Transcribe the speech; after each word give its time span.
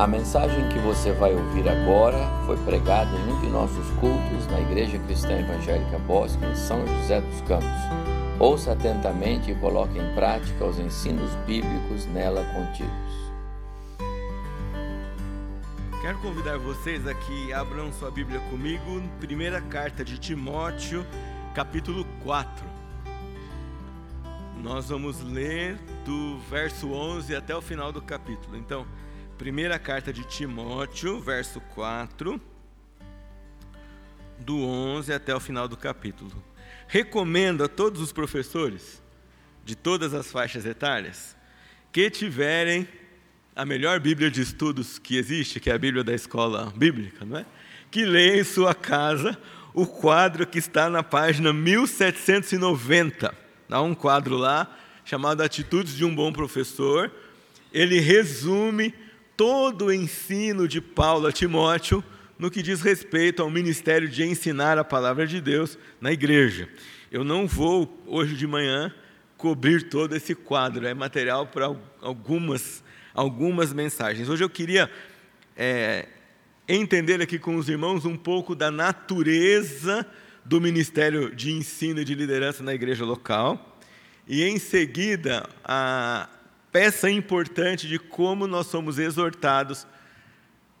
A 0.00 0.06
mensagem 0.06 0.66
que 0.70 0.78
você 0.78 1.12
vai 1.12 1.34
ouvir 1.34 1.68
agora 1.68 2.16
foi 2.46 2.56
pregada 2.64 3.14
em 3.18 3.32
um 3.32 3.38
de 3.38 3.48
nossos 3.48 3.86
cultos 4.00 4.46
na 4.50 4.58
Igreja 4.58 4.98
Cristã 5.00 5.38
Evangélica 5.38 5.98
Bosque, 5.98 6.42
em 6.42 6.56
São 6.56 6.86
José 6.86 7.20
dos 7.20 7.42
Campos. 7.42 7.68
Ouça 8.38 8.72
atentamente 8.72 9.50
e 9.50 9.54
coloque 9.56 9.98
em 9.98 10.14
prática 10.14 10.64
os 10.64 10.78
ensinos 10.78 11.34
bíblicos 11.46 12.06
nela 12.06 12.42
contidos. 12.54 12.90
Quero 16.00 16.18
convidar 16.20 16.56
vocês 16.56 17.06
aqui, 17.06 17.52
abram 17.52 17.92
sua 17.92 18.10
Bíblia 18.10 18.40
comigo, 18.48 19.02
primeira 19.20 19.60
carta 19.60 20.02
de 20.02 20.16
Timóteo, 20.16 21.04
capítulo 21.54 22.06
4. 22.22 22.64
Nós 24.62 24.88
vamos 24.88 25.20
ler 25.20 25.76
do 26.06 26.38
verso 26.50 26.90
11 26.90 27.36
até 27.36 27.54
o 27.54 27.60
final 27.60 27.92
do 27.92 28.00
capítulo. 28.00 28.56
Então, 28.56 28.86
Primeira 29.40 29.78
carta 29.78 30.12
de 30.12 30.22
Timóteo, 30.24 31.18
verso 31.18 31.62
4, 31.74 32.38
do 34.38 34.58
11 34.58 35.14
até 35.14 35.34
o 35.34 35.40
final 35.40 35.66
do 35.66 35.78
capítulo. 35.78 36.44
Recomendo 36.86 37.64
a 37.64 37.68
todos 37.68 38.02
os 38.02 38.12
professores 38.12 39.02
de 39.64 39.74
todas 39.74 40.12
as 40.12 40.30
faixas 40.30 40.66
etárias 40.66 41.34
que 41.90 42.10
tiverem 42.10 42.86
a 43.56 43.64
melhor 43.64 43.98
Bíblia 43.98 44.30
de 44.30 44.42
estudos 44.42 44.98
que 44.98 45.16
existe, 45.16 45.58
que 45.58 45.70
é 45.70 45.72
a 45.72 45.78
Bíblia 45.78 46.04
da 46.04 46.12
escola 46.12 46.70
bíblica, 46.76 47.24
não 47.24 47.38
é? 47.38 47.46
Que 47.90 48.04
leiam 48.04 48.36
em 48.36 48.44
sua 48.44 48.74
casa 48.74 49.38
o 49.72 49.86
quadro 49.86 50.46
que 50.46 50.58
está 50.58 50.90
na 50.90 51.02
página 51.02 51.50
1790. 51.50 53.34
Há 53.70 53.80
um 53.80 53.94
quadro 53.94 54.36
lá 54.36 54.78
chamado 55.02 55.40
Atitudes 55.42 55.96
de 55.96 56.04
um 56.04 56.14
Bom 56.14 56.30
Professor. 56.30 57.10
Ele 57.72 58.00
resume 58.00 58.92
todo 59.40 59.86
o 59.86 59.92
ensino 59.92 60.68
de 60.68 60.82
Paulo 60.82 61.26
a 61.26 61.32
Timóteo 61.32 62.04
no 62.38 62.50
que 62.50 62.62
diz 62.62 62.82
respeito 62.82 63.40
ao 63.40 63.48
ministério 63.48 64.06
de 64.06 64.22
ensinar 64.22 64.76
a 64.76 64.84
palavra 64.84 65.26
de 65.26 65.40
Deus 65.40 65.78
na 65.98 66.12
igreja. 66.12 66.68
Eu 67.10 67.24
não 67.24 67.46
vou, 67.46 68.04
hoje 68.06 68.36
de 68.36 68.46
manhã, 68.46 68.94
cobrir 69.38 69.88
todo 69.88 70.14
esse 70.14 70.34
quadro, 70.34 70.86
é 70.86 70.92
material 70.92 71.46
para 71.46 71.74
algumas, 72.02 72.84
algumas 73.14 73.72
mensagens. 73.72 74.28
Hoje 74.28 74.44
eu 74.44 74.50
queria 74.50 74.90
é, 75.56 76.06
entender 76.68 77.22
aqui 77.22 77.38
com 77.38 77.56
os 77.56 77.66
irmãos 77.66 78.04
um 78.04 78.18
pouco 78.18 78.54
da 78.54 78.70
natureza 78.70 80.06
do 80.44 80.60
ministério 80.60 81.34
de 81.34 81.50
ensino 81.50 82.02
e 82.02 82.04
de 82.04 82.14
liderança 82.14 82.62
na 82.62 82.74
igreja 82.74 83.06
local, 83.06 83.78
e 84.28 84.44
em 84.44 84.58
seguida 84.58 85.48
a 85.64 86.28
peça 86.72 87.10
importante 87.10 87.88
de 87.88 87.98
como 87.98 88.46
nós 88.46 88.66
somos 88.66 88.98
exortados 88.98 89.86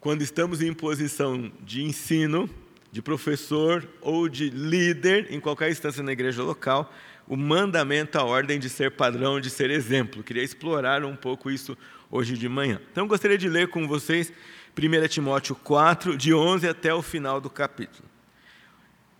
quando 0.00 0.22
estamos 0.22 0.62
em 0.62 0.72
posição 0.72 1.52
de 1.60 1.82
ensino, 1.82 2.48
de 2.90 3.02
professor 3.02 3.86
ou 4.00 4.28
de 4.28 4.48
líder 4.48 5.26
em 5.30 5.38
qualquer 5.38 5.70
instância 5.70 6.02
na 6.02 6.12
igreja 6.12 6.42
local, 6.42 6.92
o 7.28 7.36
mandamento, 7.36 8.18
a 8.18 8.24
ordem 8.24 8.58
de 8.58 8.68
ser 8.68 8.90
padrão, 8.92 9.40
de 9.40 9.50
ser 9.50 9.70
exemplo. 9.70 10.22
Queria 10.22 10.42
explorar 10.42 11.04
um 11.04 11.14
pouco 11.14 11.50
isso 11.50 11.76
hoje 12.10 12.36
de 12.36 12.48
manhã. 12.48 12.80
Então, 12.90 13.06
gostaria 13.06 13.38
de 13.38 13.48
ler 13.48 13.68
com 13.68 13.86
vocês 13.86 14.32
1 14.76 15.08
Timóteo 15.08 15.54
4, 15.54 16.16
de 16.16 16.34
11 16.34 16.66
até 16.66 16.92
o 16.92 17.02
final 17.02 17.40
do 17.40 17.50
capítulo. 17.50 18.08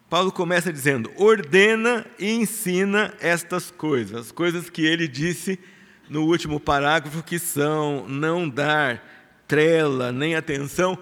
Paulo 0.08 0.32
começa 0.32 0.72
dizendo: 0.72 1.12
ordena 1.16 2.04
e 2.18 2.30
ensina 2.30 3.14
estas 3.20 3.70
coisas, 3.70 4.16
as 4.16 4.32
coisas 4.32 4.68
que 4.68 4.84
ele 4.84 5.06
disse 5.06 5.58
no 6.10 6.24
último 6.24 6.58
parágrafo, 6.58 7.22
que 7.22 7.38
são 7.38 8.04
não 8.08 8.48
dar 8.48 9.02
trela 9.46 10.10
nem 10.10 10.34
atenção 10.34 10.98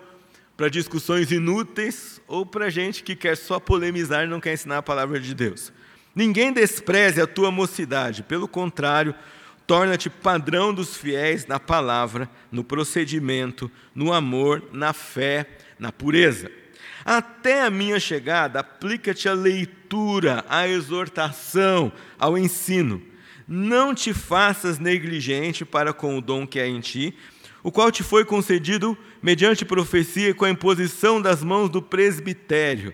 para 0.54 0.68
discussões 0.68 1.32
inúteis 1.32 2.20
ou 2.28 2.44
para 2.44 2.68
gente 2.68 3.02
que 3.02 3.16
quer 3.16 3.36
só 3.36 3.58
polemizar 3.58 4.24
e 4.24 4.28
não 4.28 4.38
quer 4.38 4.52
ensinar 4.52 4.78
a 4.78 4.82
palavra 4.82 5.18
de 5.18 5.34
Deus. 5.34 5.72
Ninguém 6.14 6.52
despreze 6.52 7.22
a 7.22 7.26
tua 7.26 7.50
mocidade, 7.50 8.22
pelo 8.22 8.46
contrário, 8.46 9.14
torna-te 9.66 10.10
padrão 10.10 10.74
dos 10.74 10.96
fiéis 10.96 11.46
na 11.46 11.60
palavra, 11.60 12.28
no 12.50 12.62
procedimento, 12.62 13.70
no 13.94 14.12
amor, 14.12 14.62
na 14.72 14.92
fé, 14.92 15.46
na 15.78 15.90
pureza. 15.90 16.50
Até 17.04 17.62
a 17.62 17.70
minha 17.70 17.98
chegada, 17.98 18.60
aplica-te 18.60 19.28
a 19.28 19.32
leitura, 19.32 20.44
a 20.48 20.68
exortação, 20.68 21.92
ao 22.18 22.36
ensino. 22.36 23.00
Não 23.48 23.94
te 23.94 24.12
faças 24.12 24.78
negligente 24.78 25.64
para 25.64 25.94
com 25.94 26.18
o 26.18 26.20
dom 26.20 26.46
que 26.46 26.60
há 26.60 26.66
em 26.66 26.80
ti, 26.80 27.14
o 27.62 27.72
qual 27.72 27.90
te 27.90 28.02
foi 28.02 28.22
concedido 28.22 28.96
mediante 29.22 29.64
profecia 29.64 30.34
com 30.34 30.44
a 30.44 30.50
imposição 30.50 31.20
das 31.20 31.42
mãos 31.42 31.70
do 31.70 31.80
presbitério. 31.80 32.92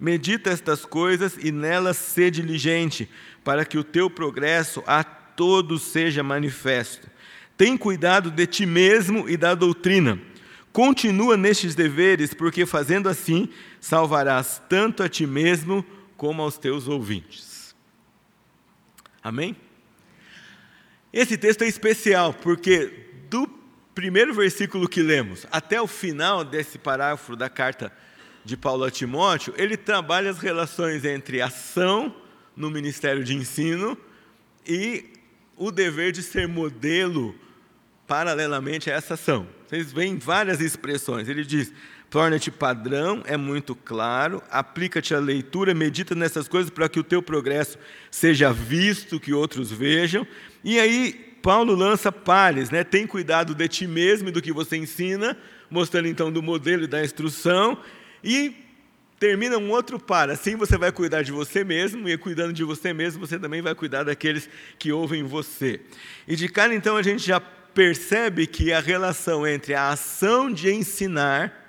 Medita 0.00 0.50
estas 0.50 0.84
coisas 0.84 1.36
e 1.40 1.52
nelas 1.52 1.96
sê 1.96 2.32
diligente, 2.32 3.08
para 3.44 3.64
que 3.64 3.78
o 3.78 3.84
teu 3.84 4.10
progresso 4.10 4.82
a 4.88 5.04
todos 5.04 5.82
seja 5.82 6.22
manifesto. 6.22 7.08
Tem 7.56 7.76
cuidado 7.76 8.28
de 8.28 8.44
ti 8.44 8.66
mesmo 8.66 9.28
e 9.28 9.36
da 9.36 9.54
doutrina. 9.54 10.20
Continua 10.72 11.36
nestes 11.36 11.76
deveres, 11.76 12.34
porque 12.34 12.66
fazendo 12.66 13.08
assim 13.08 13.48
salvarás 13.80 14.60
tanto 14.68 15.02
a 15.02 15.08
ti 15.08 15.26
mesmo 15.26 15.84
como 16.16 16.42
aos 16.42 16.58
teus 16.58 16.88
ouvintes. 16.88 17.72
Amém? 19.22 19.54
Esse 21.12 21.36
texto 21.36 21.62
é 21.62 21.68
especial 21.68 22.32
porque 22.32 22.90
do 23.28 23.46
primeiro 23.94 24.32
versículo 24.32 24.88
que 24.88 25.02
lemos 25.02 25.46
até 25.50 25.80
o 25.80 25.86
final 25.86 26.44
desse 26.44 26.78
parágrafo 26.78 27.36
da 27.36 27.50
carta 27.50 27.92
de 28.44 28.56
Paulo 28.56 28.84
a 28.84 28.90
Timóteo, 28.90 29.54
ele 29.56 29.76
trabalha 29.76 30.30
as 30.30 30.38
relações 30.38 31.04
entre 31.04 31.40
ação 31.40 32.14
no 32.56 32.70
ministério 32.70 33.22
de 33.22 33.34
ensino 33.34 33.96
e 34.66 35.04
o 35.56 35.70
dever 35.70 36.12
de 36.12 36.22
ser 36.22 36.48
modelo 36.48 37.34
paralelamente 38.06 38.90
a 38.90 38.94
essa 38.94 39.14
ação. 39.14 39.46
Vocês 39.66 39.92
veem 39.92 40.18
várias 40.18 40.60
expressões. 40.60 41.28
Ele 41.28 41.44
diz: 41.44 41.72
torna-te 42.12 42.50
padrão, 42.50 43.22
é 43.24 43.38
muito 43.38 43.74
claro, 43.74 44.42
aplica-te 44.50 45.14
a 45.14 45.18
leitura, 45.18 45.72
medita 45.72 46.14
nessas 46.14 46.46
coisas 46.46 46.68
para 46.68 46.86
que 46.86 47.00
o 47.00 47.02
teu 47.02 47.22
progresso 47.22 47.78
seja 48.10 48.52
visto, 48.52 49.18
que 49.18 49.32
outros 49.32 49.72
vejam. 49.72 50.26
E 50.62 50.78
aí 50.78 51.38
Paulo 51.42 51.74
lança 51.74 52.12
pares, 52.12 52.68
né? 52.68 52.84
Tem 52.84 53.06
cuidado 53.06 53.54
de 53.54 53.66
ti 53.66 53.86
mesmo 53.86 54.28
e 54.28 54.30
do 54.30 54.42
que 54.42 54.52
você 54.52 54.76
ensina, 54.76 55.38
mostrando 55.70 56.06
então 56.06 56.30
do 56.30 56.42
modelo 56.42 56.84
e 56.84 56.86
da 56.86 57.02
instrução, 57.02 57.78
e 58.22 58.56
termina 59.18 59.56
um 59.56 59.70
outro 59.70 59.98
par. 59.98 60.28
Assim 60.28 60.54
você 60.54 60.76
vai 60.76 60.92
cuidar 60.92 61.22
de 61.22 61.32
você 61.32 61.64
mesmo, 61.64 62.06
e 62.06 62.18
cuidando 62.18 62.52
de 62.52 62.62
você 62.62 62.92
mesmo, 62.92 63.26
você 63.26 63.38
também 63.38 63.62
vai 63.62 63.74
cuidar 63.74 64.02
daqueles 64.02 64.50
que 64.78 64.92
ouvem 64.92 65.22
você. 65.22 65.80
E 66.28 66.36
de 66.36 66.46
cara 66.46 66.74
então 66.74 66.94
a 66.94 67.02
gente 67.02 67.26
já 67.26 67.40
percebe 67.40 68.46
que 68.46 68.70
a 68.70 68.80
relação 68.80 69.46
entre 69.46 69.72
a 69.72 69.88
ação 69.88 70.52
de 70.52 70.70
ensinar 70.70 71.61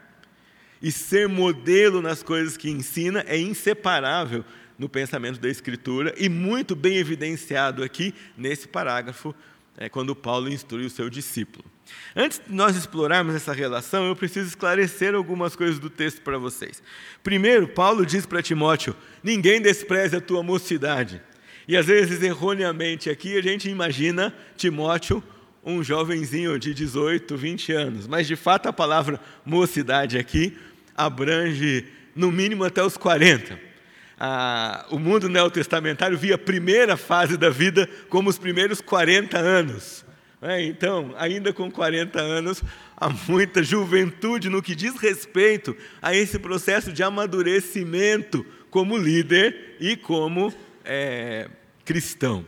e 0.84 0.92
ser 0.92 1.30
modelo 1.30 2.02
nas 2.02 2.22
coisas 2.22 2.58
que 2.58 2.70
ensina 2.70 3.24
é 3.26 3.40
inseparável 3.40 4.44
no 4.78 4.90
pensamento 4.90 5.40
da 5.40 5.50
Escritura 5.50 6.14
e 6.18 6.28
muito 6.28 6.76
bem 6.76 6.98
evidenciado 6.98 7.82
aqui 7.82 8.14
nesse 8.38 8.68
parágrafo, 8.68 9.34
é, 9.78 9.88
quando 9.88 10.14
Paulo 10.14 10.50
instrui 10.50 10.86
o 10.86 10.90
seu 10.90 11.10
discípulo. 11.10 11.64
Antes 12.14 12.42
de 12.46 12.54
nós 12.54 12.76
explorarmos 12.76 13.34
essa 13.34 13.54
relação, 13.54 14.06
eu 14.06 14.16
preciso 14.16 14.50
esclarecer 14.50 15.16
algumas 15.16 15.56
coisas 15.56 15.80
do 15.80 15.90
texto 15.90 16.22
para 16.22 16.38
vocês. 16.38 16.84
Primeiro, 17.24 17.68
Paulo 17.70 18.06
diz 18.06 18.26
para 18.26 18.42
Timóteo: 18.42 18.96
ninguém 19.24 19.62
despreze 19.62 20.18
a 20.18 20.22
tua 20.22 20.44
mocidade. 20.44 21.22
E 21.66 21.78
às 21.78 21.86
vezes, 21.86 22.22
erroneamente, 22.22 23.10
aqui 23.10 23.38
a 23.38 23.42
gente 23.42 23.70
imagina 23.70 24.36
Timóteo 24.58 25.24
um 25.66 25.82
jovenzinho 25.82 26.60
de 26.60 26.74
18, 26.74 27.38
20 27.38 27.72
anos. 27.72 28.08
Mas 28.08 28.28
de 28.28 28.36
fato 28.36 28.68
a 28.68 28.74
palavra 28.74 29.20
mocidade 29.46 30.18
aqui 30.18 30.58
abrange 30.96 31.86
no 32.16 32.32
mínimo 32.32 32.64
até 32.64 32.84
os 32.84 32.98
40 32.98 33.74
a, 34.26 34.86
o 34.90 34.98
mundo 34.98 35.28
neotestamentário 35.28 36.18
via 36.18 36.36
a 36.36 36.38
primeira 36.38 36.96
fase 36.96 37.36
da 37.36 37.50
vida 37.50 37.90
como 38.10 38.30
os 38.30 38.38
primeiros 38.38 38.80
40 38.80 39.38
anos. 39.38 40.06
É, 40.42 40.62
então, 40.66 41.14
ainda 41.18 41.54
com 41.54 41.70
40 41.70 42.20
anos, 42.22 42.64
há 42.96 43.10
muita 43.10 43.64
juventude 43.64 44.50
no 44.50 44.62
que 44.62 44.76
diz 44.76 44.96
respeito 44.96 45.76
a 46.02 46.16
esse 46.16 46.40
processo 46.40 46.92
de 46.92 47.04
amadurecimento 47.04 48.46
como 48.70 48.98
líder 48.98 49.76
e 49.80 49.98
como 49.98 50.54
é, 50.86 51.50
cristão. 51.84 52.46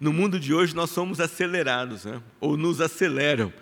No 0.00 0.12
mundo 0.12 0.38
de 0.38 0.54
hoje, 0.54 0.74
nós 0.74 0.90
somos 0.90 1.20
acelerados, 1.20 2.04
né? 2.04 2.20
ou 2.40 2.56
nos 2.56 2.80
aceleram, 2.80 3.52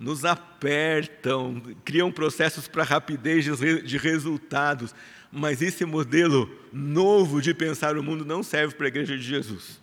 nos 0.00 0.24
apertam, 0.24 1.62
criam 1.84 2.10
processos 2.10 2.66
para 2.66 2.82
rapidez 2.82 3.44
de 3.44 3.98
resultados, 3.98 4.94
mas 5.30 5.60
esse 5.60 5.84
modelo 5.84 6.50
novo 6.72 7.42
de 7.42 7.52
pensar 7.52 7.98
o 7.98 8.02
mundo 8.02 8.24
não 8.24 8.42
serve 8.42 8.74
para 8.74 8.86
a 8.86 8.88
igreja 8.88 9.14
de 9.14 9.22
Jesus. 9.22 9.78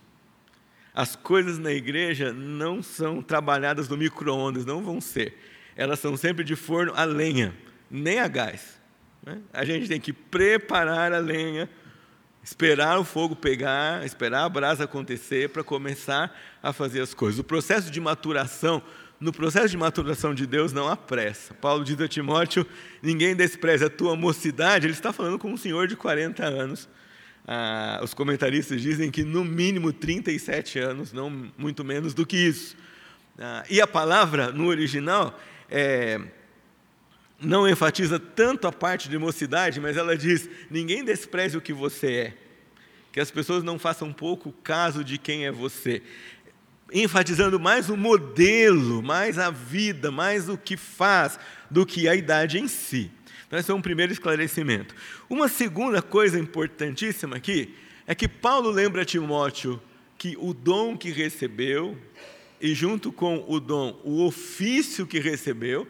As 0.92 1.14
coisas 1.14 1.56
na 1.56 1.70
igreja 1.70 2.32
não 2.32 2.82
são 2.82 3.22
trabalhadas 3.22 3.88
no 3.88 3.96
micro-ondas, 3.96 4.66
não 4.66 4.82
vão 4.82 5.00
ser. 5.00 5.38
elas 5.76 6.00
são 6.00 6.16
sempre 6.16 6.42
de 6.42 6.56
forno 6.56 6.92
a 6.96 7.04
lenha, 7.04 7.54
nem 7.88 8.18
a 8.18 8.26
gás. 8.26 8.80
Né? 9.24 9.38
A 9.52 9.64
gente 9.64 9.86
tem 9.86 10.00
que 10.00 10.12
preparar 10.12 11.12
a 11.12 11.18
lenha, 11.18 11.70
esperar 12.50 12.98
o 12.98 13.04
fogo 13.04 13.36
pegar, 13.36 14.06
esperar 14.06 14.44
a 14.44 14.48
brasa 14.48 14.84
acontecer 14.84 15.50
para 15.50 15.62
começar 15.62 16.34
a 16.62 16.72
fazer 16.72 17.02
as 17.02 17.12
coisas. 17.12 17.38
O 17.38 17.44
processo 17.44 17.90
de 17.90 18.00
maturação, 18.00 18.82
no 19.20 19.32
processo 19.32 19.68
de 19.68 19.76
maturação 19.76 20.34
de 20.34 20.46
Deus 20.46 20.72
não 20.72 20.88
há 20.88 20.96
pressa. 20.96 21.52
Paulo 21.52 21.84
diz 21.84 22.00
a 22.00 22.08
Timóteo: 22.08 22.66
ninguém 23.02 23.36
despreza 23.36 23.86
a 23.86 23.90
tua 23.90 24.16
mocidade. 24.16 24.86
Ele 24.86 24.94
está 24.94 25.12
falando 25.12 25.38
com 25.38 25.52
um 25.52 25.58
senhor 25.58 25.86
de 25.86 25.94
40 25.94 26.42
anos. 26.42 26.88
Ah, 27.46 28.00
os 28.02 28.14
comentaristas 28.14 28.80
dizem 28.80 29.10
que 29.10 29.24
no 29.24 29.44
mínimo 29.44 29.92
37 29.92 30.78
anos, 30.78 31.12
não 31.12 31.50
muito 31.58 31.84
menos 31.84 32.14
do 32.14 32.24
que 32.24 32.36
isso. 32.38 32.74
Ah, 33.38 33.62
e 33.68 33.78
a 33.78 33.86
palavra 33.86 34.50
no 34.50 34.68
original 34.68 35.38
é, 35.70 36.18
não 37.40 37.68
enfatiza 37.68 38.18
tanto 38.18 38.66
a 38.66 38.72
parte 38.72 39.08
de 39.08 39.16
mocidade, 39.16 39.80
mas 39.80 39.96
ela 39.96 40.16
diz: 40.16 40.48
ninguém 40.70 41.04
despreze 41.04 41.56
o 41.56 41.60
que 41.60 41.72
você 41.72 42.12
é, 42.12 42.34
que 43.12 43.20
as 43.20 43.30
pessoas 43.30 43.62
não 43.62 43.78
façam 43.78 44.12
pouco 44.12 44.52
caso 44.62 45.04
de 45.04 45.18
quem 45.18 45.46
é 45.46 45.52
você, 45.52 46.02
enfatizando 46.92 47.60
mais 47.60 47.88
o 47.88 47.96
modelo, 47.96 49.02
mais 49.02 49.38
a 49.38 49.50
vida, 49.50 50.10
mais 50.10 50.48
o 50.48 50.58
que 50.58 50.76
faz, 50.76 51.38
do 51.70 51.86
que 51.86 52.08
a 52.08 52.14
idade 52.14 52.58
em 52.58 52.66
si. 52.66 53.10
Então, 53.46 53.58
esse 53.58 53.70
é 53.70 53.74
um 53.74 53.80
primeiro 53.80 54.12
esclarecimento. 54.12 54.94
Uma 55.28 55.48
segunda 55.48 56.02
coisa 56.02 56.38
importantíssima 56.38 57.36
aqui 57.36 57.74
é 58.06 58.14
que 58.14 58.28
Paulo 58.28 58.70
lembra 58.70 59.02
a 59.02 59.04
Timóteo 59.04 59.80
que 60.18 60.36
o 60.38 60.52
dom 60.52 60.96
que 60.96 61.10
recebeu, 61.10 61.96
e 62.60 62.74
junto 62.74 63.12
com 63.12 63.44
o 63.46 63.60
dom, 63.60 63.98
o 64.04 64.26
ofício 64.26 65.06
que 65.06 65.18
recebeu, 65.18 65.86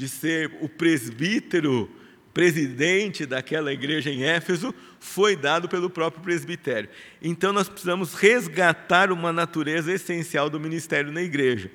de 0.00 0.08
ser 0.08 0.50
o 0.62 0.68
presbítero 0.68 1.86
presidente 2.32 3.26
daquela 3.26 3.70
igreja 3.70 4.08
em 4.08 4.22
Éfeso, 4.22 4.74
foi 4.98 5.36
dado 5.36 5.68
pelo 5.68 5.90
próprio 5.90 6.22
presbitério. 6.22 6.88
Então 7.20 7.52
nós 7.52 7.68
precisamos 7.68 8.14
resgatar 8.14 9.12
uma 9.12 9.30
natureza 9.30 9.92
essencial 9.92 10.48
do 10.48 10.58
ministério 10.58 11.12
na 11.12 11.20
igreja. 11.20 11.70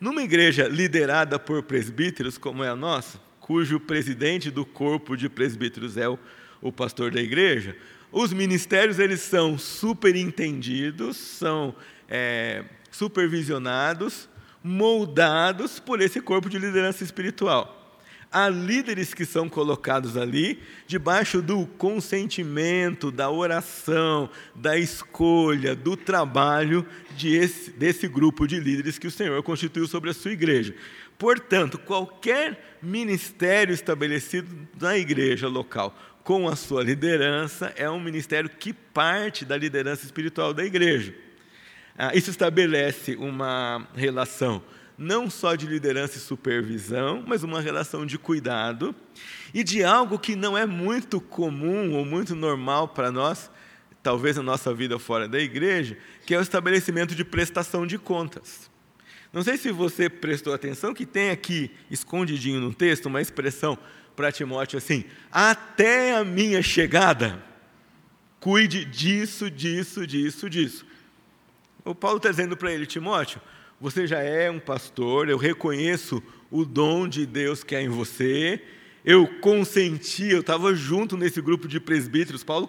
Numa 0.00 0.22
igreja 0.22 0.66
liderada 0.68 1.38
por 1.38 1.62
presbíteros, 1.64 2.38
como 2.38 2.64
é 2.64 2.68
a 2.70 2.76
nossa, 2.76 3.20
cujo 3.40 3.78
presidente 3.78 4.50
do 4.50 4.64
corpo 4.64 5.14
de 5.14 5.28
presbíteros 5.28 5.98
é 5.98 6.08
o, 6.08 6.18
o 6.62 6.72
pastor 6.72 7.10
da 7.10 7.20
igreja, 7.20 7.76
os 8.10 8.32
ministérios 8.32 8.98
eles 8.98 9.20
são 9.20 9.58
superentendidos, 9.58 11.18
são 11.18 11.74
é, 12.08 12.64
supervisionados, 12.90 14.30
moldados 14.66 15.78
por 15.78 16.00
esse 16.00 16.20
corpo 16.20 16.50
de 16.50 16.58
liderança 16.58 17.04
espiritual. 17.04 17.72
Há 18.32 18.48
líderes 18.48 19.14
que 19.14 19.24
são 19.24 19.48
colocados 19.48 20.16
ali 20.16 20.60
debaixo 20.86 21.40
do 21.40 21.64
consentimento, 21.78 23.12
da 23.12 23.30
oração, 23.30 24.28
da 24.54 24.76
escolha, 24.76 25.76
do 25.76 25.96
trabalho 25.96 26.84
de 27.16 27.34
esse, 27.34 27.70
desse 27.70 28.08
grupo 28.08 28.46
de 28.46 28.58
líderes 28.58 28.98
que 28.98 29.06
o 29.06 29.10
Senhor 29.10 29.40
constituiu 29.44 29.86
sobre 29.86 30.10
a 30.10 30.14
sua 30.14 30.32
igreja. 30.32 30.74
Portanto, 31.16 31.78
qualquer 31.78 32.78
ministério 32.82 33.72
estabelecido 33.72 34.68
na 34.78 34.98
igreja 34.98 35.46
local 35.46 35.96
com 36.24 36.48
a 36.48 36.56
sua 36.56 36.82
liderança 36.82 37.72
é 37.76 37.88
um 37.88 38.00
ministério 38.00 38.50
que 38.50 38.72
parte 38.72 39.44
da 39.44 39.56
liderança 39.56 40.04
espiritual 40.04 40.52
da 40.52 40.64
igreja. 40.64 41.14
Ah, 41.98 42.14
isso 42.14 42.30
estabelece 42.30 43.16
uma 43.16 43.86
relação 43.94 44.62
não 44.98 45.28
só 45.28 45.54
de 45.54 45.66
liderança 45.66 46.16
e 46.16 46.20
supervisão, 46.20 47.22
mas 47.26 47.42
uma 47.42 47.60
relação 47.60 48.06
de 48.06 48.18
cuidado 48.18 48.94
e 49.52 49.62
de 49.62 49.84
algo 49.84 50.18
que 50.18 50.34
não 50.34 50.56
é 50.56 50.64
muito 50.64 51.20
comum 51.20 51.94
ou 51.94 52.04
muito 52.04 52.34
normal 52.34 52.88
para 52.88 53.12
nós, 53.12 53.50
talvez 54.02 54.36
na 54.36 54.42
nossa 54.42 54.72
vida 54.72 54.98
fora 54.98 55.28
da 55.28 55.38
igreja, 55.38 55.98
que 56.24 56.34
é 56.34 56.38
o 56.38 56.42
estabelecimento 56.42 57.14
de 57.14 57.24
prestação 57.24 57.86
de 57.86 57.98
contas. 57.98 58.70
Não 59.32 59.42
sei 59.42 59.58
se 59.58 59.70
você 59.70 60.08
prestou 60.08 60.54
atenção 60.54 60.94
que 60.94 61.04
tem 61.04 61.30
aqui, 61.30 61.70
escondidinho 61.90 62.60
no 62.60 62.72
texto, 62.72 63.06
uma 63.06 63.20
expressão 63.20 63.76
para 64.14 64.32
Timóteo 64.32 64.78
assim: 64.78 65.04
até 65.30 66.16
a 66.16 66.24
minha 66.24 66.62
chegada, 66.62 67.42
cuide 68.40 68.84
disso, 68.84 69.50
disso, 69.50 70.06
disso, 70.06 70.48
disso. 70.48 70.86
O 71.86 71.94
Paulo 71.94 72.16
está 72.16 72.30
dizendo 72.30 72.56
para 72.56 72.72
ele, 72.72 72.84
Timóteo, 72.84 73.40
você 73.80 74.08
já 74.08 74.18
é 74.18 74.50
um 74.50 74.58
pastor, 74.58 75.28
eu 75.28 75.38
reconheço 75.38 76.20
o 76.50 76.64
dom 76.64 77.06
de 77.06 77.24
Deus 77.24 77.62
que 77.62 77.76
há 77.76 77.80
em 77.80 77.88
você, 77.88 78.60
eu 79.04 79.24
consenti, 79.40 80.26
eu 80.26 80.40
estava 80.40 80.74
junto 80.74 81.16
nesse 81.16 81.40
grupo 81.40 81.68
de 81.68 81.78
presbíteros, 81.78 82.42
Paulo 82.42 82.68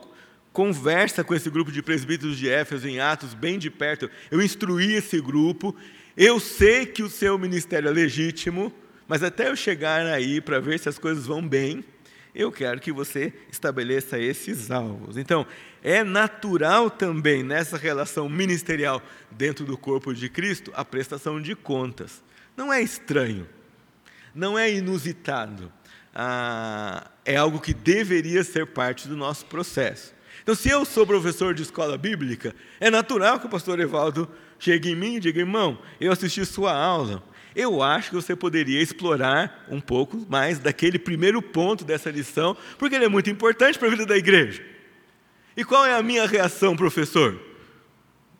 conversa 0.53 1.23
com 1.23 1.33
esse 1.33 1.49
grupo 1.49 1.71
de 1.71 1.81
presbíteros 1.81 2.37
de 2.37 2.47
Éfeso 2.47 2.87
em 2.87 2.99
Atos, 2.99 3.33
bem 3.33 3.57
de 3.57 3.71
perto, 3.71 4.07
eu 4.29 4.39
instruí 4.39 4.93
esse 4.93 5.19
grupo, 5.19 5.75
eu 6.15 6.39
sei 6.39 6.85
que 6.85 7.01
o 7.01 7.09
seu 7.09 7.39
ministério 7.39 7.89
é 7.89 7.91
legítimo, 7.91 8.71
mas 9.07 9.23
até 9.23 9.49
eu 9.49 9.55
chegar 9.55 10.05
aí 10.05 10.39
para 10.39 10.59
ver 10.59 10.77
se 10.77 10.87
as 10.87 10.99
coisas 10.99 11.25
vão 11.25 11.41
bem, 11.41 11.83
eu 12.33 12.51
quero 12.51 12.79
que 12.79 12.91
você 12.91 13.33
estabeleça 13.51 14.19
esses 14.19 14.69
alvos. 14.69 15.17
Então, 15.17 15.45
é 15.83 16.03
natural 16.03 16.89
também 16.89 17.43
nessa 17.43 17.77
relação 17.77 18.29
ministerial 18.29 19.01
dentro 19.31 19.65
do 19.65 19.77
corpo 19.77 20.13
de 20.13 20.29
Cristo 20.29 20.71
a 20.75 20.85
prestação 20.85 21.41
de 21.41 21.55
contas. 21.55 22.23
Não 22.55 22.71
é 22.71 22.81
estranho, 22.81 23.47
não 24.33 24.57
é 24.57 24.71
inusitado. 24.71 25.71
Ah, 26.13 27.09
é 27.23 27.35
algo 27.35 27.59
que 27.59 27.73
deveria 27.73 28.43
ser 28.43 28.65
parte 28.67 29.07
do 29.07 29.15
nosso 29.15 29.45
processo. 29.45 30.15
Então, 30.41 30.55
se 30.55 30.69
eu 30.69 30.85
sou 30.85 31.05
professor 31.05 31.53
de 31.53 31.61
escola 31.61 31.97
bíblica, 31.97 32.55
é 32.79 32.89
natural 32.89 33.39
que 33.39 33.45
o 33.45 33.49
pastor 33.49 33.79
Evaldo 33.79 34.29
chegue 34.57 34.89
em 34.89 34.95
mim 34.95 35.15
e 35.15 35.19
diga: 35.19 35.39
irmão, 35.39 35.77
eu 35.99 36.11
assisti 36.11 36.45
sua 36.45 36.73
aula, 36.73 37.21
eu 37.57 37.81
acho 37.81 38.09
que 38.09 38.15
você 38.15 38.35
poderia 38.35 38.79
explorar 38.79 39.65
um 39.67 39.81
pouco 39.81 40.23
mais 40.29 40.59
daquele 40.59 40.99
primeiro 40.99 41.41
ponto 41.41 41.83
dessa 41.83 42.11
lição, 42.11 42.55
porque 42.77 42.93
ele 42.93 43.05
é 43.05 43.09
muito 43.09 43.31
importante 43.31 43.79
para 43.79 43.87
a 43.87 43.91
vida 43.91 44.05
da 44.05 44.15
igreja. 44.15 44.63
E 45.55 45.63
qual 45.65 45.83
é 45.83 45.95
a 45.95 46.03
minha 46.03 46.27
reação, 46.27 46.75
professor? 46.75 47.35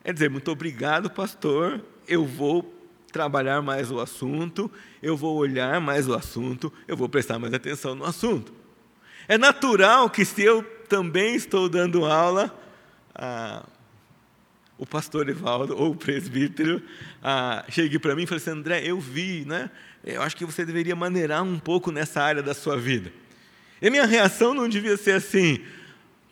É 0.04 0.12
dizer, 0.12 0.30
muito 0.30 0.48
obrigado, 0.52 1.10
pastor, 1.10 1.82
eu 2.06 2.24
vou 2.24 2.72
trabalhar 3.10 3.60
mais 3.60 3.90
o 3.90 3.98
assunto, 3.98 4.70
eu 5.02 5.16
vou 5.16 5.36
olhar 5.36 5.80
mais 5.80 6.06
o 6.06 6.14
assunto, 6.14 6.72
eu 6.86 6.96
vou 6.96 7.08
prestar 7.08 7.40
mais 7.40 7.52
atenção 7.52 7.96
no 7.96 8.04
assunto. 8.04 8.52
É 9.26 9.36
natural 9.36 10.08
que 10.08 10.24
se 10.24 10.44
eu 10.44 10.62
também 10.88 11.34
estou 11.34 11.68
dando 11.68 12.04
aula, 12.04 12.56
ah, 13.12 13.66
o 14.78 14.86
pastor 14.86 15.28
Evaldo, 15.28 15.76
ou 15.76 15.90
o 15.90 15.96
presbítero, 15.96 16.80
ah, 17.22 17.64
chegue 17.68 17.98
para 17.98 18.14
mim 18.14 18.22
e 18.22 18.26
fale 18.26 18.40
assim, 18.40 18.50
André, 18.50 18.82
eu 18.84 18.98
vi, 19.00 19.44
né? 19.44 19.68
eu 20.04 20.22
acho 20.22 20.36
que 20.36 20.44
você 20.44 20.64
deveria 20.64 20.94
maneirar 20.94 21.42
um 21.42 21.58
pouco 21.58 21.90
nessa 21.90 22.22
área 22.22 22.42
da 22.42 22.54
sua 22.54 22.76
vida. 22.76 23.12
E 23.82 23.90
minha 23.90 24.06
reação 24.06 24.54
não 24.54 24.68
devia 24.68 24.96
ser 24.96 25.12
assim, 25.12 25.60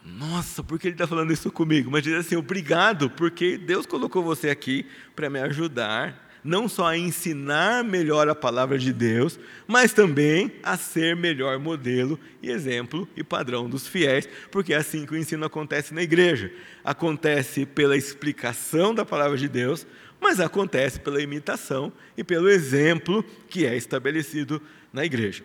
nossa, 0.04 0.62
por 0.62 0.78
que 0.78 0.88
ele 0.88 0.94
está 0.94 1.06
falando 1.06 1.32
isso 1.32 1.50
comigo? 1.50 1.90
Mas 1.90 2.02
dizer 2.02 2.18
assim, 2.18 2.36
obrigado, 2.36 3.10
porque 3.10 3.58
Deus 3.58 3.84
colocou 3.84 4.22
você 4.22 4.48
aqui 4.48 4.86
para 5.14 5.28
me 5.28 5.40
ajudar, 5.40 6.25
não 6.46 6.68
só 6.68 6.86
a 6.86 6.96
ensinar 6.96 7.82
melhor 7.82 8.28
a 8.28 8.34
palavra 8.34 8.78
de 8.78 8.92
Deus, 8.92 9.38
mas 9.66 9.92
também 9.92 10.52
a 10.62 10.76
ser 10.76 11.16
melhor 11.16 11.58
modelo 11.58 12.18
e 12.40 12.50
exemplo 12.50 13.08
e 13.16 13.24
padrão 13.24 13.68
dos 13.68 13.88
fiéis, 13.88 14.28
porque 14.50 14.72
é 14.72 14.76
assim 14.76 15.04
que 15.04 15.12
o 15.12 15.16
ensino 15.16 15.44
acontece 15.44 15.92
na 15.92 16.02
igreja. 16.02 16.52
Acontece 16.84 17.66
pela 17.66 17.96
explicação 17.96 18.94
da 18.94 19.04
palavra 19.04 19.36
de 19.36 19.48
Deus, 19.48 19.86
mas 20.20 20.38
acontece 20.38 21.00
pela 21.00 21.20
imitação 21.20 21.92
e 22.16 22.22
pelo 22.22 22.48
exemplo 22.48 23.24
que 23.48 23.66
é 23.66 23.76
estabelecido 23.76 24.62
na 24.92 25.04
igreja. 25.04 25.42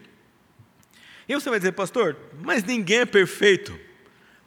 E 1.27 1.33
você 1.33 1.49
vai 1.49 1.59
dizer, 1.59 1.71
pastor, 1.71 2.15
mas 2.43 2.63
ninguém 2.63 2.99
é 2.99 3.05
perfeito. 3.05 3.77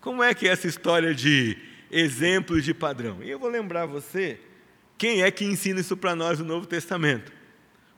Como 0.01 0.23
é 0.23 0.33
que 0.35 0.47
é 0.47 0.53
essa 0.53 0.69
história 0.69 1.15
de 1.15 1.59
exemplo 1.91 2.61
de 2.61 2.73
padrão? 2.73 3.23
E 3.23 3.31
eu 3.31 3.39
vou 3.39 3.51
lembrar 3.51 3.87
você 3.87 4.39
quem 4.97 5.23
é 5.23 5.31
que 5.31 5.45
ensina 5.45 5.81
isso 5.81 5.97
para 5.97 6.15
nós 6.15 6.39
no 6.39 6.45
Novo 6.45 6.67
Testamento. 6.67 7.33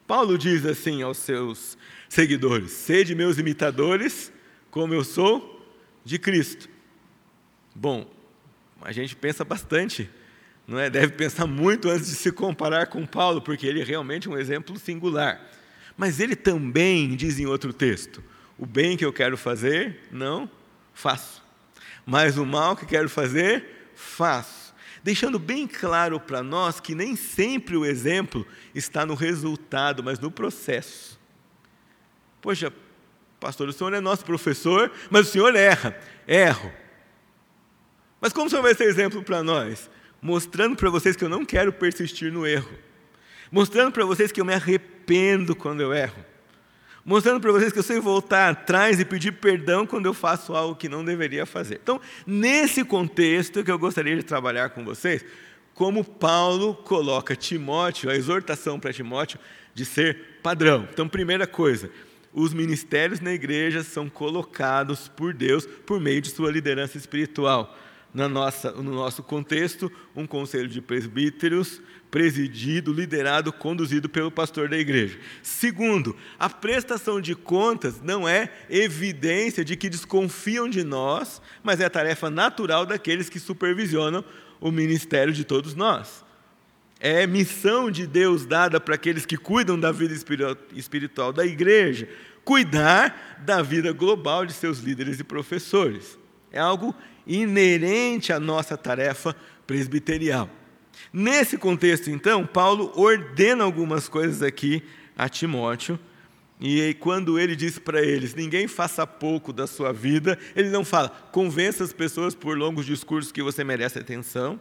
Paulo 0.06 0.38
diz 0.38 0.64
assim 0.64 1.02
aos 1.02 1.18
seus 1.18 1.76
seguidores: 2.08 2.72
Sede 2.72 3.14
meus 3.14 3.38
imitadores, 3.38 4.32
como 4.70 4.94
eu 4.94 5.04
sou 5.04 5.66
de 6.04 6.18
Cristo. 6.18 6.68
Bom, 7.74 8.08
a 8.80 8.92
gente 8.92 9.14
pensa 9.14 9.44
bastante, 9.44 10.08
não 10.66 10.78
é? 10.78 10.88
Deve 10.88 11.12
pensar 11.12 11.46
muito 11.46 11.88
antes 11.88 12.08
de 12.08 12.14
se 12.16 12.32
comparar 12.32 12.86
com 12.86 13.06
Paulo, 13.06 13.42
porque 13.42 13.66
ele 13.66 13.80
é 13.80 13.84
realmente 13.84 14.28
um 14.28 14.38
exemplo 14.38 14.78
singular. 14.78 15.40
Mas 15.96 16.20
ele 16.20 16.36
também 16.36 17.14
diz 17.16 17.38
em 17.38 17.46
outro 17.46 17.72
texto: 17.72 18.22
O 18.56 18.64
bem 18.64 18.96
que 18.96 19.04
eu 19.04 19.12
quero 19.12 19.36
fazer, 19.36 20.00
não 20.10 20.48
faço 20.94 21.46
mas 22.06 22.38
o 22.38 22.46
mal 22.46 22.76
que 22.76 22.86
quero 22.86 23.10
fazer, 23.10 23.90
faço. 23.96 24.55
Deixando 25.06 25.38
bem 25.38 25.68
claro 25.68 26.18
para 26.18 26.42
nós 26.42 26.80
que 26.80 26.92
nem 26.92 27.14
sempre 27.14 27.76
o 27.76 27.86
exemplo 27.86 28.44
está 28.74 29.06
no 29.06 29.14
resultado, 29.14 30.02
mas 30.02 30.18
no 30.18 30.32
processo. 30.32 31.16
Poxa, 32.42 32.72
pastor, 33.38 33.68
o 33.68 33.72
senhor 33.72 33.94
é 33.94 34.00
nosso 34.00 34.24
professor, 34.24 34.90
mas 35.08 35.28
o 35.28 35.30
senhor 35.30 35.54
erra. 35.54 35.96
Erro. 36.26 36.72
Mas 38.20 38.32
como 38.32 38.48
o 38.48 38.50
senhor 38.50 38.62
vai 38.62 38.74
ser 38.74 38.88
exemplo 38.88 39.22
para 39.22 39.44
nós? 39.44 39.88
Mostrando 40.20 40.74
para 40.74 40.90
vocês 40.90 41.14
que 41.14 41.22
eu 41.22 41.28
não 41.28 41.44
quero 41.44 41.72
persistir 41.72 42.32
no 42.32 42.44
erro. 42.44 42.76
Mostrando 43.48 43.92
para 43.92 44.04
vocês 44.04 44.32
que 44.32 44.40
eu 44.40 44.44
me 44.44 44.54
arrependo 44.54 45.54
quando 45.54 45.82
eu 45.82 45.94
erro. 45.94 46.25
Mostrando 47.08 47.40
para 47.40 47.52
vocês 47.52 47.72
que 47.72 47.78
eu 47.78 47.84
sei 47.84 48.00
voltar 48.00 48.50
atrás 48.50 48.98
e 48.98 49.04
pedir 49.04 49.30
perdão 49.30 49.86
quando 49.86 50.06
eu 50.06 50.12
faço 50.12 50.56
algo 50.56 50.74
que 50.74 50.88
não 50.88 51.04
deveria 51.04 51.46
fazer. 51.46 51.78
Então, 51.80 52.00
nesse 52.26 52.84
contexto 52.84 53.62
que 53.62 53.70
eu 53.70 53.78
gostaria 53.78 54.16
de 54.16 54.24
trabalhar 54.24 54.70
com 54.70 54.84
vocês, 54.84 55.24
como 55.72 56.02
Paulo 56.02 56.74
coloca 56.74 57.36
Timóteo, 57.36 58.10
a 58.10 58.16
exortação 58.16 58.80
para 58.80 58.92
Timóteo 58.92 59.38
de 59.72 59.84
ser 59.84 60.40
padrão. 60.42 60.88
Então, 60.92 61.08
primeira 61.08 61.46
coisa, 61.46 61.88
os 62.34 62.52
ministérios 62.52 63.20
na 63.20 63.32
igreja 63.32 63.84
são 63.84 64.08
colocados 64.08 65.06
por 65.06 65.32
Deus 65.32 65.64
por 65.64 66.00
meio 66.00 66.20
de 66.20 66.30
sua 66.30 66.50
liderança 66.50 66.98
espiritual. 66.98 67.78
Na 68.16 68.30
nossa, 68.30 68.70
no 68.70 68.94
nosso 68.94 69.22
contexto, 69.22 69.92
um 70.16 70.26
conselho 70.26 70.68
de 70.68 70.80
presbíteros 70.80 71.82
presidido, 72.10 72.90
liderado, 72.90 73.52
conduzido 73.52 74.08
pelo 74.08 74.30
pastor 74.30 74.70
da 74.70 74.78
igreja. 74.78 75.18
Segundo, 75.42 76.16
a 76.38 76.48
prestação 76.48 77.20
de 77.20 77.34
contas 77.34 78.00
não 78.00 78.26
é 78.26 78.50
evidência 78.70 79.62
de 79.62 79.76
que 79.76 79.90
desconfiam 79.90 80.66
de 80.66 80.82
nós, 80.82 81.42
mas 81.62 81.78
é 81.78 81.90
tarefa 81.90 82.30
natural 82.30 82.86
daqueles 82.86 83.28
que 83.28 83.38
supervisionam 83.38 84.24
o 84.62 84.70
ministério 84.70 85.34
de 85.34 85.44
todos 85.44 85.74
nós. 85.74 86.24
É 86.98 87.26
missão 87.26 87.90
de 87.90 88.06
Deus 88.06 88.46
dada 88.46 88.80
para 88.80 88.94
aqueles 88.94 89.26
que 89.26 89.36
cuidam 89.36 89.78
da 89.78 89.92
vida 89.92 90.14
espiritual 90.72 91.34
da 91.34 91.44
igreja, 91.44 92.08
cuidar 92.46 93.42
da 93.44 93.60
vida 93.60 93.92
global 93.92 94.46
de 94.46 94.54
seus 94.54 94.78
líderes 94.78 95.20
e 95.20 95.24
professores. 95.24 96.18
É 96.50 96.58
algo 96.58 96.94
inerente 97.26 98.32
à 98.32 98.38
nossa 98.38 98.76
tarefa 98.76 99.34
presbiterial. 99.66 100.48
Nesse 101.12 101.58
contexto, 101.58 102.10
então, 102.10 102.46
Paulo 102.46 102.92
ordena 102.94 103.64
algumas 103.64 104.08
coisas 104.08 104.42
aqui 104.42 104.82
a 105.16 105.28
Timóteo, 105.28 105.98
e 106.60 106.94
quando 107.00 107.38
ele 107.38 107.54
diz 107.54 107.78
para 107.78 108.02
eles: 108.02 108.34
ninguém 108.34 108.66
faça 108.66 109.06
pouco 109.06 109.52
da 109.52 109.66
sua 109.66 109.92
vida, 109.92 110.38
ele 110.54 110.70
não 110.70 110.84
fala, 110.84 111.08
convença 111.32 111.84
as 111.84 111.92
pessoas 111.92 112.34
por 112.34 112.56
longos 112.56 112.86
discursos 112.86 113.30
que 113.30 113.42
você 113.42 113.62
merece 113.62 113.98
atenção. 113.98 114.58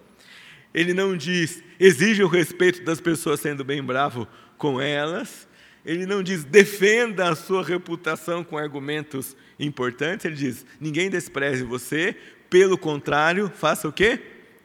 Ele 0.74 0.94
não 0.94 1.16
diz, 1.16 1.64
exige 1.80 2.22
o 2.22 2.28
respeito 2.28 2.84
das 2.84 3.00
pessoas 3.00 3.40
sendo 3.40 3.64
bem 3.64 3.82
bravo 3.82 4.28
com 4.58 4.82
elas. 4.82 5.48
Ele 5.86 6.06
não 6.06 6.22
diz, 6.22 6.44
defenda 6.44 7.30
a 7.30 7.36
sua 7.36 7.64
reputação 7.64 8.44
com 8.44 8.58
argumentos 8.58 9.38
importantes. 9.58 10.26
Ele 10.26 10.36
diz, 10.36 10.66
ninguém 10.80 11.10
despreze 11.10 11.64
você, 11.64 12.18
pelo 12.50 12.78
contrário, 12.78 13.52
faça 13.54 13.88
o 13.88 13.92
quê? 13.92 14.20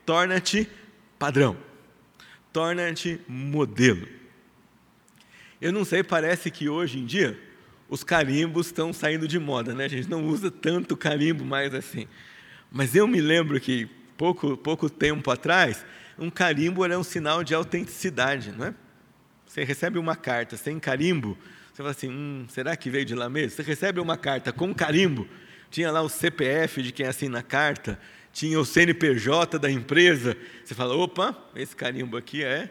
Torna-te 0.04 0.68
padrão. 1.18 1.56
Torna-te 2.52 3.20
modelo. 3.28 4.06
Eu 5.60 5.72
não 5.72 5.84
sei, 5.84 6.02
parece 6.02 6.50
que 6.50 6.68
hoje 6.68 6.98
em 6.98 7.04
dia 7.04 7.38
os 7.88 8.02
carimbos 8.04 8.66
estão 8.66 8.92
saindo 8.92 9.26
de 9.26 9.38
moda, 9.38 9.74
né? 9.74 9.84
A 9.84 9.88
gente 9.88 10.08
não 10.08 10.24
usa 10.24 10.50
tanto 10.50 10.96
carimbo 10.96 11.44
mais 11.44 11.74
assim. 11.74 12.06
Mas 12.70 12.94
eu 12.94 13.06
me 13.06 13.20
lembro 13.20 13.60
que 13.60 13.88
pouco, 14.16 14.56
pouco 14.56 14.88
tempo 14.88 15.30
atrás, 15.30 15.84
um 16.18 16.30
carimbo 16.30 16.84
era 16.84 16.98
um 16.98 17.02
sinal 17.02 17.42
de 17.42 17.54
autenticidade, 17.54 18.52
não 18.52 18.66
é? 18.66 18.74
Você 19.46 19.64
recebe 19.64 19.98
uma 19.98 20.14
carta 20.14 20.56
sem 20.56 20.78
carimbo, 20.78 21.36
você 21.72 21.78
fala 21.78 21.90
assim, 21.90 22.08
hum, 22.08 22.46
será 22.48 22.76
que 22.76 22.88
veio 22.88 23.04
de 23.04 23.14
lá 23.14 23.28
mesmo? 23.28 23.50
Você 23.50 23.62
recebe 23.62 23.98
uma 23.98 24.16
carta 24.16 24.52
com 24.52 24.72
carimbo, 24.72 25.26
tinha 25.70 25.90
lá 25.90 26.02
o 26.02 26.08
CPF 26.08 26.82
de 26.82 26.92
quem 26.92 27.06
assina 27.06 27.38
a 27.38 27.42
carta, 27.42 27.98
tinha 28.32 28.58
o 28.58 28.64
CNPJ 28.64 29.58
da 29.58 29.70
empresa, 29.70 30.36
você 30.64 30.74
fala, 30.74 30.94
opa, 30.94 31.36
esse 31.54 31.74
carimbo 31.74 32.16
aqui 32.16 32.44
é, 32.44 32.70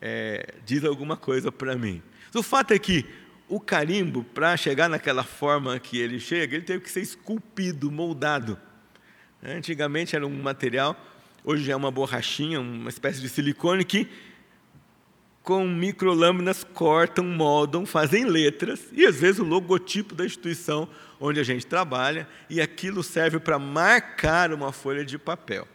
é 0.00 0.54
diz 0.64 0.84
alguma 0.84 1.16
coisa 1.16 1.50
para 1.50 1.76
mim. 1.76 2.02
O 2.34 2.42
fato 2.42 2.72
é 2.72 2.78
que 2.78 3.04
o 3.48 3.60
carimbo, 3.60 4.24
para 4.24 4.56
chegar 4.56 4.88
naquela 4.88 5.22
forma 5.22 5.78
que 5.78 5.98
ele 5.98 6.18
chega, 6.18 6.56
ele 6.56 6.64
teve 6.64 6.82
que 6.82 6.90
ser 6.90 7.00
esculpido, 7.00 7.90
moldado. 7.90 8.58
Antigamente 9.42 10.16
era 10.16 10.26
um 10.26 10.42
material, 10.42 10.96
hoje 11.44 11.70
é 11.70 11.76
uma 11.76 11.90
borrachinha, 11.90 12.60
uma 12.60 12.90
espécie 12.90 13.20
de 13.20 13.28
silicone 13.28 13.84
que, 13.84 14.08
com 15.46 15.64
microlâminas, 15.64 16.64
cortam, 16.64 17.24
moldam, 17.24 17.86
fazem 17.86 18.24
letras 18.24 18.80
e 18.92 19.06
às 19.06 19.20
vezes 19.20 19.38
o 19.38 19.44
logotipo 19.44 20.12
da 20.12 20.26
instituição 20.26 20.88
onde 21.20 21.38
a 21.38 21.44
gente 21.44 21.64
trabalha, 21.64 22.28
e 22.50 22.60
aquilo 22.60 23.00
serve 23.00 23.38
para 23.38 23.56
marcar 23.56 24.52
uma 24.52 24.72
folha 24.72 25.04
de 25.04 25.16
papel. 25.16 25.66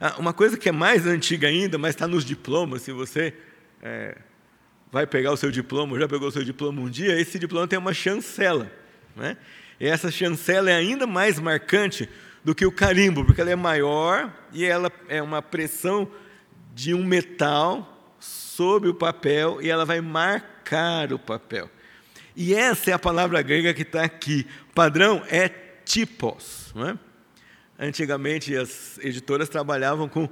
Ah, 0.00 0.14
uma 0.16 0.32
coisa 0.32 0.56
que 0.56 0.68
é 0.68 0.72
mais 0.72 1.08
antiga 1.08 1.48
ainda, 1.48 1.76
mas 1.76 1.96
está 1.96 2.06
nos 2.06 2.24
diplomas, 2.24 2.82
se 2.82 2.92
você 2.92 3.34
é, 3.82 4.16
vai 4.92 5.08
pegar 5.08 5.32
o 5.32 5.36
seu 5.36 5.50
diploma, 5.50 5.98
já 5.98 6.06
pegou 6.06 6.28
o 6.28 6.30
seu 6.30 6.44
diploma 6.44 6.80
um 6.80 6.88
dia, 6.88 7.20
esse 7.20 7.36
diploma 7.36 7.66
tem 7.66 7.80
uma 7.80 7.92
chancela. 7.92 8.70
Né? 9.16 9.36
E 9.80 9.88
essa 9.88 10.08
chancela 10.08 10.70
é 10.70 10.76
ainda 10.76 11.04
mais 11.04 11.40
marcante 11.40 12.08
do 12.44 12.54
que 12.54 12.64
o 12.64 12.70
carimbo, 12.70 13.24
porque 13.24 13.40
ela 13.40 13.50
é 13.50 13.56
maior 13.56 14.32
e 14.52 14.64
ela 14.64 14.88
é 15.08 15.20
uma 15.20 15.42
pressão 15.42 16.08
de 16.72 16.94
um 16.94 17.04
metal 17.04 17.95
sobre 18.56 18.88
o 18.88 18.94
papel 18.94 19.60
e 19.60 19.68
ela 19.68 19.84
vai 19.84 20.00
marcar 20.00 21.12
o 21.12 21.18
papel. 21.18 21.70
E 22.34 22.54
essa 22.54 22.90
é 22.90 22.94
a 22.94 22.98
palavra 22.98 23.42
grega 23.42 23.74
que 23.74 23.82
está 23.82 24.02
aqui. 24.02 24.46
O 24.70 24.72
padrão 24.72 25.22
é 25.28 25.48
tipos. 25.84 26.74
É? 26.76 26.96
Antigamente 27.86 28.56
as 28.56 28.98
editoras 28.98 29.50
trabalhavam 29.50 30.08
com 30.08 30.26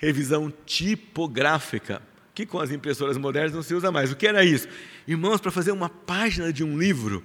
revisão 0.00 0.52
tipográfica 0.66 2.02
que 2.34 2.44
com 2.44 2.58
as 2.58 2.72
impressoras 2.72 3.16
modernas 3.16 3.52
não 3.52 3.62
se 3.62 3.72
usa 3.72 3.92
mais. 3.92 4.10
O 4.10 4.16
que 4.16 4.26
era 4.26 4.44
isso? 4.44 4.66
Irmãos, 5.06 5.40
para 5.40 5.52
fazer 5.52 5.70
uma 5.70 5.88
página 5.88 6.52
de 6.52 6.64
um 6.64 6.76
livro, 6.76 7.24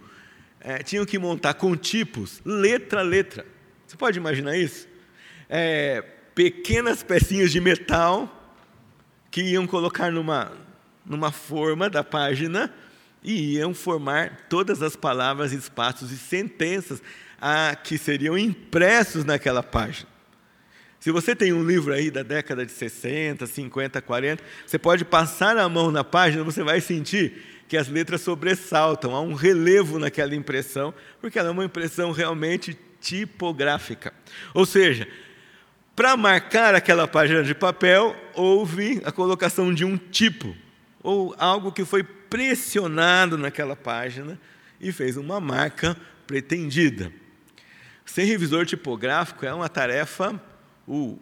é, 0.59 0.83
tinham 0.83 1.03
que 1.03 1.17
montar 1.17 1.55
com 1.55 1.75
tipos, 1.75 2.39
letra 2.45 2.99
a 2.99 3.03
letra. 3.03 3.43
Você 3.87 3.97
pode 3.97 4.19
imaginar 4.19 4.55
isso? 4.55 4.87
É, 5.49 6.03
pequenas 6.35 7.01
pecinhas 7.01 7.51
de 7.51 7.59
metal 7.59 8.38
que 9.31 9.41
iam 9.41 9.67
colocar 9.67 10.11
numa, 10.11 10.51
numa 11.05 11.31
forma 11.31 11.89
da 11.89 12.03
página 12.03 12.73
e 13.23 13.55
iam 13.55 13.73
formar 13.73 14.47
todas 14.49 14.81
as 14.81 14.95
palavras, 14.95 15.51
espaços 15.51 16.11
e 16.11 16.17
sentenças 16.17 17.01
a, 17.39 17.75
que 17.75 17.97
seriam 17.97 18.37
impressos 18.37 19.25
naquela 19.25 19.61
página. 19.61 20.07
Se 20.99 21.11
você 21.11 21.33
tem 21.33 21.53
um 21.53 21.63
livro 21.63 21.93
aí 21.93 22.11
da 22.11 22.23
década 22.23 22.65
de 22.65 22.71
60, 22.73 23.45
50, 23.45 24.01
40, 24.01 24.43
você 24.65 24.77
pode 24.77 25.05
passar 25.05 25.57
a 25.57 25.69
mão 25.69 25.91
na 25.91 26.03
página, 26.03 26.43
você 26.43 26.61
vai 26.61 26.81
sentir 26.81 27.41
que 27.69 27.77
as 27.77 27.87
letras 27.87 28.21
sobressaltam, 28.21 29.15
há 29.15 29.21
um 29.21 29.33
relevo 29.33 29.99
naquela 29.99 30.35
impressão, 30.35 30.93
porque 31.21 31.39
ela 31.39 31.49
é 31.49 31.51
uma 31.51 31.63
impressão 31.63 32.11
realmente 32.11 32.77
tipográfica. 32.99 34.13
Ou 34.53 34.65
seja, 34.65 35.07
para 35.99 36.15
marcar 36.15 36.73
aquela 36.73 37.05
página 37.05 37.43
de 37.43 37.53
papel, 37.53 38.15
houve 38.33 39.01
a 39.03 39.11
colocação 39.11 39.73
de 39.73 39.83
um 39.83 39.97
tipo, 39.97 40.55
ou 41.03 41.35
algo 41.37 41.73
que 41.73 41.83
foi 41.83 42.03
pressionado 42.03 43.37
naquela 43.37 43.75
página 43.75 44.39
e 44.79 44.93
fez 44.93 45.17
uma 45.17 45.41
marca 45.41 45.97
pretendida. 46.25 47.11
Ser 48.05 48.23
revisor 48.23 48.65
tipográfico 48.65 49.45
é 49.45 49.53
uma 49.53 49.67
tarefa 49.67 50.41
uh, 50.87 51.19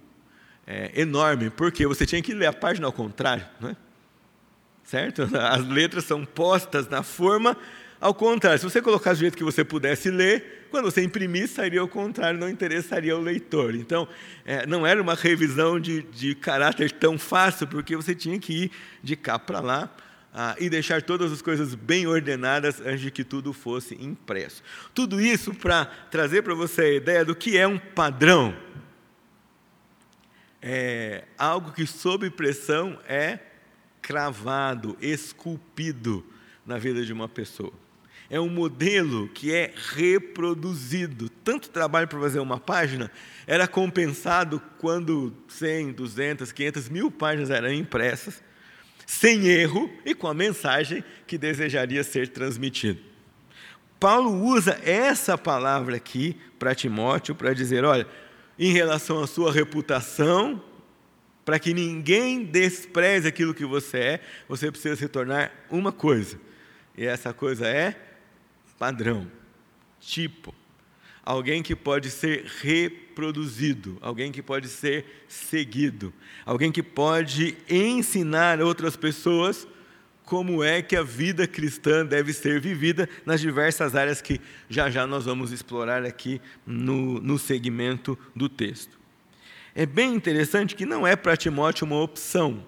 é, 0.68 0.92
enorme, 1.02 1.50
porque 1.50 1.88
você 1.88 2.06
tinha 2.06 2.22
que 2.22 2.36
ler 2.36 2.46
a 2.46 2.54
página 2.54 2.86
ao 2.86 2.94
contrário, 2.94 3.48
não 3.60 3.72
é? 3.72 3.76
certo? 4.84 5.24
As 5.42 5.68
letras 5.68 6.04
são 6.04 6.24
postas 6.24 6.88
na 6.88 7.02
forma 7.02 7.58
ao 8.00 8.14
contrário. 8.14 8.60
Se 8.60 8.66
você 8.66 8.82
colocasse 8.82 9.18
do 9.18 9.22
jeito 9.22 9.38
que 9.38 9.44
você 9.44 9.64
pudesse 9.64 10.10
ler, 10.10 10.68
quando 10.70 10.86
você 10.86 11.04
imprimisse, 11.04 11.56
sairia 11.56 11.82
ao 11.82 11.88
contrário, 11.88 12.40
não 12.40 12.50
interessaria 12.50 13.14
ao 13.14 13.22
leitor. 13.22 13.76
Então, 13.76 14.08
é, 14.46 14.66
não 14.66 14.86
era 14.86 15.02
uma 15.02 15.16
revisão 15.16 15.80
de, 15.80 16.04
de 16.04 16.36
caráter 16.36 16.92
tão 16.92 17.18
fácil, 17.18 17.68
porque 17.68 17.96
você 17.96 18.14
tinha 18.14 18.40
que 18.40 18.66
ir 18.66 18.72
de 19.02 19.16
cá 19.16 19.40
para 19.40 19.60
lá 19.60 19.96
ah, 20.34 20.56
e 20.60 20.70
deixar 20.70 21.02
todas 21.02 21.32
as 21.32 21.42
coisas 21.42 21.74
bem 21.74 22.06
ordenadas 22.06 22.80
antes 22.82 23.02
de 23.02 23.12
que 23.12 23.24
tudo 23.24 23.54
fosse 23.54 23.96
impresso. 23.96 24.62
Tudo 24.94 25.20
isso 25.20 25.54
para 25.54 25.86
trazer 25.86 26.44
para 26.44 26.54
você 26.54 26.82
a 26.82 26.94
ideia 26.94 27.26
do 27.26 27.36
que 27.36 27.58
é 27.58 27.68
um 27.68 27.80
padrão 27.80 28.56
é 30.62 31.24
algo 31.38 31.72
que, 31.72 31.86
sob 31.86 32.30
pressão, 32.32 33.00
é 33.08 33.40
cravado, 34.02 34.98
esculpido 35.02 36.26
na 36.66 36.78
vida 36.78 37.06
de 37.06 37.14
uma 37.14 37.30
pessoa. 37.30 37.74
É 38.30 38.40
um 38.40 38.50
modelo 38.50 39.30
que 39.30 39.54
é 39.54 39.74
reproduzido. 39.94 41.30
Tanto 41.30 41.70
trabalho 41.70 42.08
para 42.08 42.20
fazer 42.20 42.40
uma 42.40 42.60
página 42.60 43.10
era 43.46 43.68
compensado 43.68 44.62
quando 44.80 45.34
100, 45.48 45.94
200, 45.94 46.52
500 46.52 46.90
mil 46.90 47.10
páginas 47.10 47.50
eram 47.50 47.72
impressas, 47.72 48.44
sem 49.06 49.48
erro 49.48 49.90
e 50.06 50.14
com 50.14 50.28
a 50.28 50.34
mensagem 50.34 51.04
que 51.26 51.38
desejaria 51.38 52.04
ser 52.04 52.28
transmitida. 52.28 53.00
Paulo 54.00 54.44
usa 54.44 54.80
essa 54.84 55.38
palavra 55.38 55.96
aqui 55.96 56.36
para 56.60 56.76
Timóteo 56.76 57.34
para 57.34 57.54
dizer: 57.54 57.86
olha, 57.86 58.06
em 58.60 58.72
relação 58.74 59.24
à 59.24 59.28
sua 59.28 59.52
reputação, 59.52 60.62
para 61.46 61.58
que 61.58 61.74
ninguém 61.74 62.44
despreze 62.44 63.28
aquilo 63.28 63.54
que 63.54 63.66
você 63.66 63.98
é, 63.98 64.22
você 64.50 64.70
precisa 64.70 64.98
se 64.98 65.08
tornar 65.08 65.66
uma 65.72 65.94
coisa. 65.94 66.38
E 66.98 67.06
essa 67.06 67.32
coisa 67.32 67.66
é 67.66 68.07
padrão, 68.78 69.30
tipo. 70.00 70.54
Alguém 71.24 71.62
que 71.62 71.76
pode 71.76 72.10
ser 72.10 72.46
reproduzido, 72.62 73.98
alguém 74.00 74.32
que 74.32 74.42
pode 74.42 74.70
ser 74.70 75.26
seguido, 75.28 76.14
alguém 76.46 76.72
que 76.72 76.82
pode 76.82 77.58
ensinar 77.70 78.62
outras 78.62 78.96
pessoas 78.96 79.68
como 80.28 80.62
é 80.62 80.82
que 80.82 80.96
a 80.96 81.04
vida 81.04 81.48
cristã 81.48 82.06
deve 82.06 82.34
ser 82.34 82.60
vivida 82.60 83.10
nas 83.26 83.40
diversas 83.40 83.96
áreas 83.96 84.22
que 84.22 84.42
já 84.70 84.90
já 84.90 85.08
nós 85.08 85.24
vamos 85.24 85.54
explorar 85.54 86.04
aqui 86.04 86.42
no, 86.66 87.22
no 87.22 87.40
segmento 87.40 88.20
do 88.36 88.50
texto. 88.50 89.00
É 89.74 89.86
bem 89.86 90.14
interessante 90.14 90.76
que 90.76 90.86
não 90.86 91.08
é 91.08 91.16
para 91.16 91.38
Timóteo 91.38 91.86
uma 91.88 92.02
opção. 92.02 92.66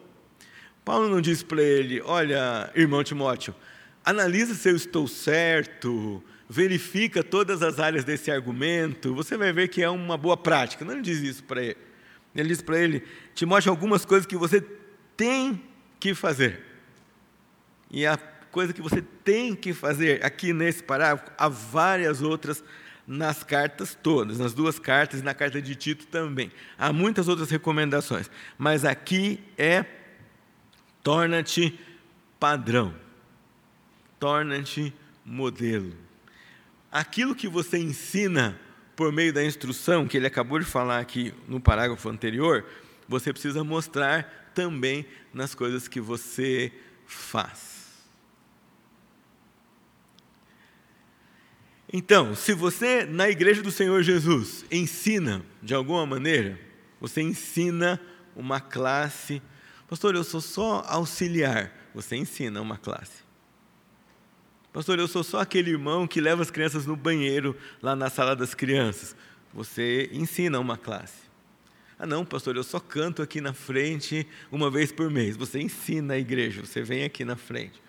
Paulo 0.85 1.09
não 1.09 1.19
diz 1.19 1.43
para 1.43 1.61
ele: 1.61 2.01
olha, 2.01 2.71
irmão 2.75 3.03
Timóteo, 3.03 3.53
analisa 4.03 4.53
se 4.55 4.69
eu 4.69 4.75
estou 4.75 5.07
certo, 5.07 6.23
verifica 6.49 7.23
todas 7.23 7.61
as 7.61 7.79
áreas 7.79 8.03
desse 8.03 8.31
argumento, 8.31 9.13
você 9.13 9.37
vai 9.37 9.53
ver 9.53 9.67
que 9.67 9.83
é 9.83 9.89
uma 9.89 10.17
boa 10.17 10.35
prática. 10.35 10.83
Não 10.83 11.01
diz 11.01 11.19
isso 11.19 11.43
para 11.43 11.61
ele. 11.61 11.77
Ele 12.35 12.49
diz 12.49 12.61
para 12.61 12.79
ele: 12.79 13.03
Timóteo, 13.33 13.71
algumas 13.71 14.05
coisas 14.05 14.25
que 14.25 14.37
você 14.37 14.63
tem 15.15 15.61
que 15.99 16.15
fazer. 16.15 16.63
E 17.91 18.05
a 18.05 18.17
coisa 18.51 18.73
que 18.73 18.81
você 18.81 19.01
tem 19.23 19.55
que 19.55 19.73
fazer 19.73 20.23
aqui 20.23 20.53
nesse 20.53 20.83
parágrafo, 20.83 21.31
há 21.37 21.47
várias 21.47 22.21
outras 22.21 22.63
nas 23.05 23.43
cartas 23.43 23.97
todas, 24.01 24.37
nas 24.37 24.53
duas 24.53 24.77
cartas 24.77 25.19
e 25.19 25.23
na 25.23 25.33
carta 25.33 25.59
de 25.59 25.75
Tito 25.75 26.05
também. 26.07 26.51
Há 26.77 26.93
muitas 26.93 27.27
outras 27.27 27.49
recomendações, 27.49 28.29
mas 28.57 28.85
aqui 28.85 29.43
é 29.57 29.83
torna-te 31.01 31.79
padrão, 32.39 32.93
torna-te 34.19 34.93
modelo. 35.25 35.95
Aquilo 36.91 37.35
que 37.35 37.47
você 37.47 37.77
ensina 37.77 38.59
por 38.95 39.11
meio 39.11 39.31
da 39.31 39.43
instrução, 39.43 40.07
que 40.07 40.17
ele 40.17 40.27
acabou 40.27 40.59
de 40.59 40.65
falar 40.65 40.99
aqui 40.99 41.33
no 41.47 41.59
parágrafo 41.59 42.09
anterior, 42.09 42.65
você 43.07 43.31
precisa 43.31 43.63
mostrar 43.63 44.51
também 44.53 45.05
nas 45.33 45.55
coisas 45.55 45.87
que 45.87 46.01
você 46.01 46.71
faz. 47.05 47.79
Então, 51.91 52.35
se 52.35 52.53
você 52.53 53.05
na 53.05 53.29
igreja 53.29 53.63
do 53.63 53.71
Senhor 53.71 54.03
Jesus 54.03 54.63
ensina 54.69 55.43
de 55.63 55.73
alguma 55.73 56.05
maneira, 56.05 56.59
você 56.99 57.21
ensina 57.21 57.99
uma 58.35 58.59
classe, 58.59 59.41
pastor, 59.87 60.13
eu 60.13 60.23
sou 60.23 60.41
só 60.41 60.83
auxiliar, 60.87 61.73
você 61.93 62.15
ensina 62.15 62.61
uma 62.61 62.77
classe. 62.77 63.28
Pastor, 64.79 64.97
eu 64.97 65.09
sou 65.09 65.25
só 65.25 65.41
aquele 65.41 65.71
irmão 65.71 66.07
que 66.07 66.21
leva 66.21 66.41
as 66.41 66.49
crianças 66.49 66.85
no 66.85 66.95
banheiro 66.95 67.53
lá 67.81 67.97
na 67.97 68.09
sala 68.09 68.33
das 68.33 68.53
crianças. 68.53 69.13
Você 69.53 70.09
ensina 70.13 70.57
uma 70.57 70.77
classe. 70.77 71.23
Ah, 71.99 72.05
não, 72.05 72.23
pastor, 72.23 72.55
eu 72.55 72.63
só 72.63 72.79
canto 72.79 73.21
aqui 73.21 73.41
na 73.41 73.51
frente 73.51 74.25
uma 74.49 74.71
vez 74.71 74.89
por 74.89 75.11
mês. 75.11 75.35
Você 75.35 75.59
ensina 75.59 76.13
a 76.13 76.17
igreja, 76.17 76.65
você 76.65 76.81
vem 76.81 77.03
aqui 77.03 77.25
na 77.25 77.35
frente. 77.35 77.83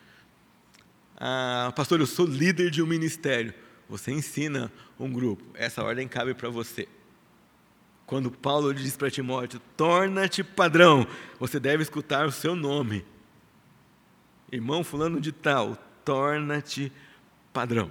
Ah, 1.16 1.72
pastor, 1.76 2.00
eu 2.00 2.06
sou 2.08 2.26
líder 2.26 2.72
de 2.72 2.82
um 2.82 2.86
ministério. 2.86 3.54
Você 3.88 4.10
ensina 4.10 4.68
um 4.98 5.12
grupo. 5.12 5.44
Essa 5.54 5.84
ordem 5.84 6.08
cabe 6.08 6.34
para 6.34 6.48
você. 6.48 6.88
Quando 8.04 8.32
Paulo 8.32 8.74
diz 8.74 8.96
para 8.96 9.08
Timóteo: 9.08 9.60
torna-te 9.76 10.42
padrão, 10.42 11.06
você 11.38 11.60
deve 11.60 11.84
escutar 11.84 12.26
o 12.26 12.32
seu 12.32 12.56
nome. 12.56 13.04
Irmão 14.50 14.82
Fulano 14.82 15.20
de 15.20 15.30
Tal, 15.30 15.78
torna-te 16.04 16.92
padrão. 17.52 17.90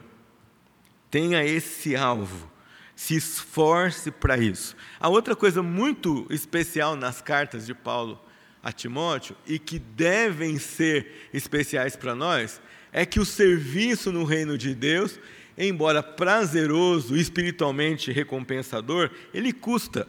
Tenha 1.10 1.44
esse 1.44 1.96
alvo. 1.96 2.50
Se 2.96 3.16
esforce 3.16 4.12
para 4.12 4.38
isso. 4.38 4.76
A 5.00 5.08
outra 5.08 5.36
coisa 5.36 5.64
muito 5.64 6.28
especial 6.30 6.96
nas 6.96 7.22
cartas 7.22 7.66
de 7.66 7.74
Paulo 7.74 8.20
a 8.62 8.74
Timóteo 8.74 9.38
e 9.48 9.58
que 9.58 9.80
devem 9.80 10.60
ser 10.60 11.30
especiais 11.34 11.96
para 11.96 12.14
nós 12.14 12.62
é 12.92 13.06
que 13.06 13.20
o 13.20 13.26
serviço 13.26 14.12
no 14.12 14.26
reino 14.26 14.58
de 14.58 14.76
Deus 14.76 15.18
embora 15.60 16.02
prazeroso, 16.02 17.18
espiritualmente 17.18 18.12
recompensador, 18.12 19.12
ele 19.34 19.52
custa. 19.52 20.08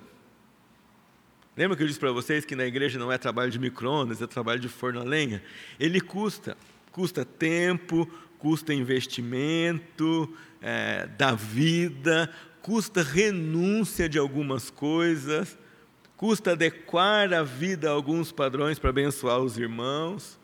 Lembra 1.56 1.76
que 1.76 1.82
eu 1.82 1.86
disse 1.88 1.98
para 1.98 2.12
vocês 2.12 2.44
que 2.44 2.54
na 2.54 2.64
igreja 2.64 2.98
não 2.98 3.10
é 3.10 3.18
trabalho 3.18 3.50
de 3.50 3.58
micro-ondas, 3.58 4.22
é 4.22 4.26
trabalho 4.28 4.60
de 4.60 4.68
forno 4.68 5.00
a 5.00 5.04
lenha? 5.04 5.42
Ele 5.78 6.00
custa. 6.00 6.56
Custa 6.92 7.24
tempo, 7.24 8.08
custa 8.38 8.74
investimento 8.74 10.32
é, 10.60 11.06
da 11.06 11.32
vida, 11.32 12.30
custa 12.62 13.02
renúncia 13.02 14.08
de 14.08 14.18
algumas 14.18 14.70
coisas, 14.70 15.58
custa 16.16 16.52
adequar 16.52 17.32
a 17.32 17.42
vida 17.42 17.88
a 17.88 17.92
alguns 17.92 18.32
padrões 18.32 18.78
para 18.78 18.90
abençoar 18.90 19.38
os 19.40 19.56
irmãos. 19.56 20.38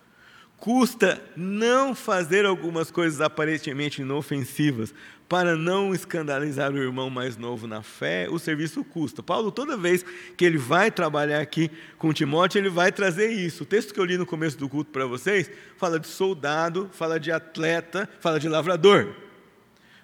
Custa 0.57 1.23
não 1.37 1.95
fazer 1.95 2.47
algumas 2.47 2.91
coisas 2.91 3.21
aparentemente 3.21 4.01
inofensivas 4.01 4.95
para 5.29 5.57
não 5.57 5.93
escandalizar 5.93 6.73
o 6.73 6.79
irmão 6.79 7.11
mais 7.11 7.37
novo 7.37 7.67
na 7.67 7.83
fé, 7.83 8.29
o 8.31 8.39
serviço 8.39 8.85
custa. 8.85 9.23
Paulo, 9.23 9.51
toda 9.51 9.77
vez 9.77 10.05
que 10.37 10.45
ele 10.45 10.59
vai 10.59 10.91
trabalhar 10.91 11.41
aqui 11.41 11.71
com 11.99 12.13
Timóteo, 12.13 12.59
ele 12.59 12.69
vai 12.69 12.93
trazer 12.93 13.31
isso. 13.31 13.65
O 13.65 13.67
texto 13.67 13.93
que 13.93 13.99
eu 13.99 14.05
li 14.05 14.17
no 14.17 14.27
começo 14.27 14.57
do 14.57 14.69
culto 14.69 14.91
para 14.91 15.05
vocês 15.05 15.51
fala 15.77 15.99
de 15.99 16.07
soldado, 16.07 16.89
fala 16.93 17.19
de 17.19 17.33
atleta, 17.33 18.09
fala 18.21 18.39
de 18.39 18.49
lavrador. 18.49 19.15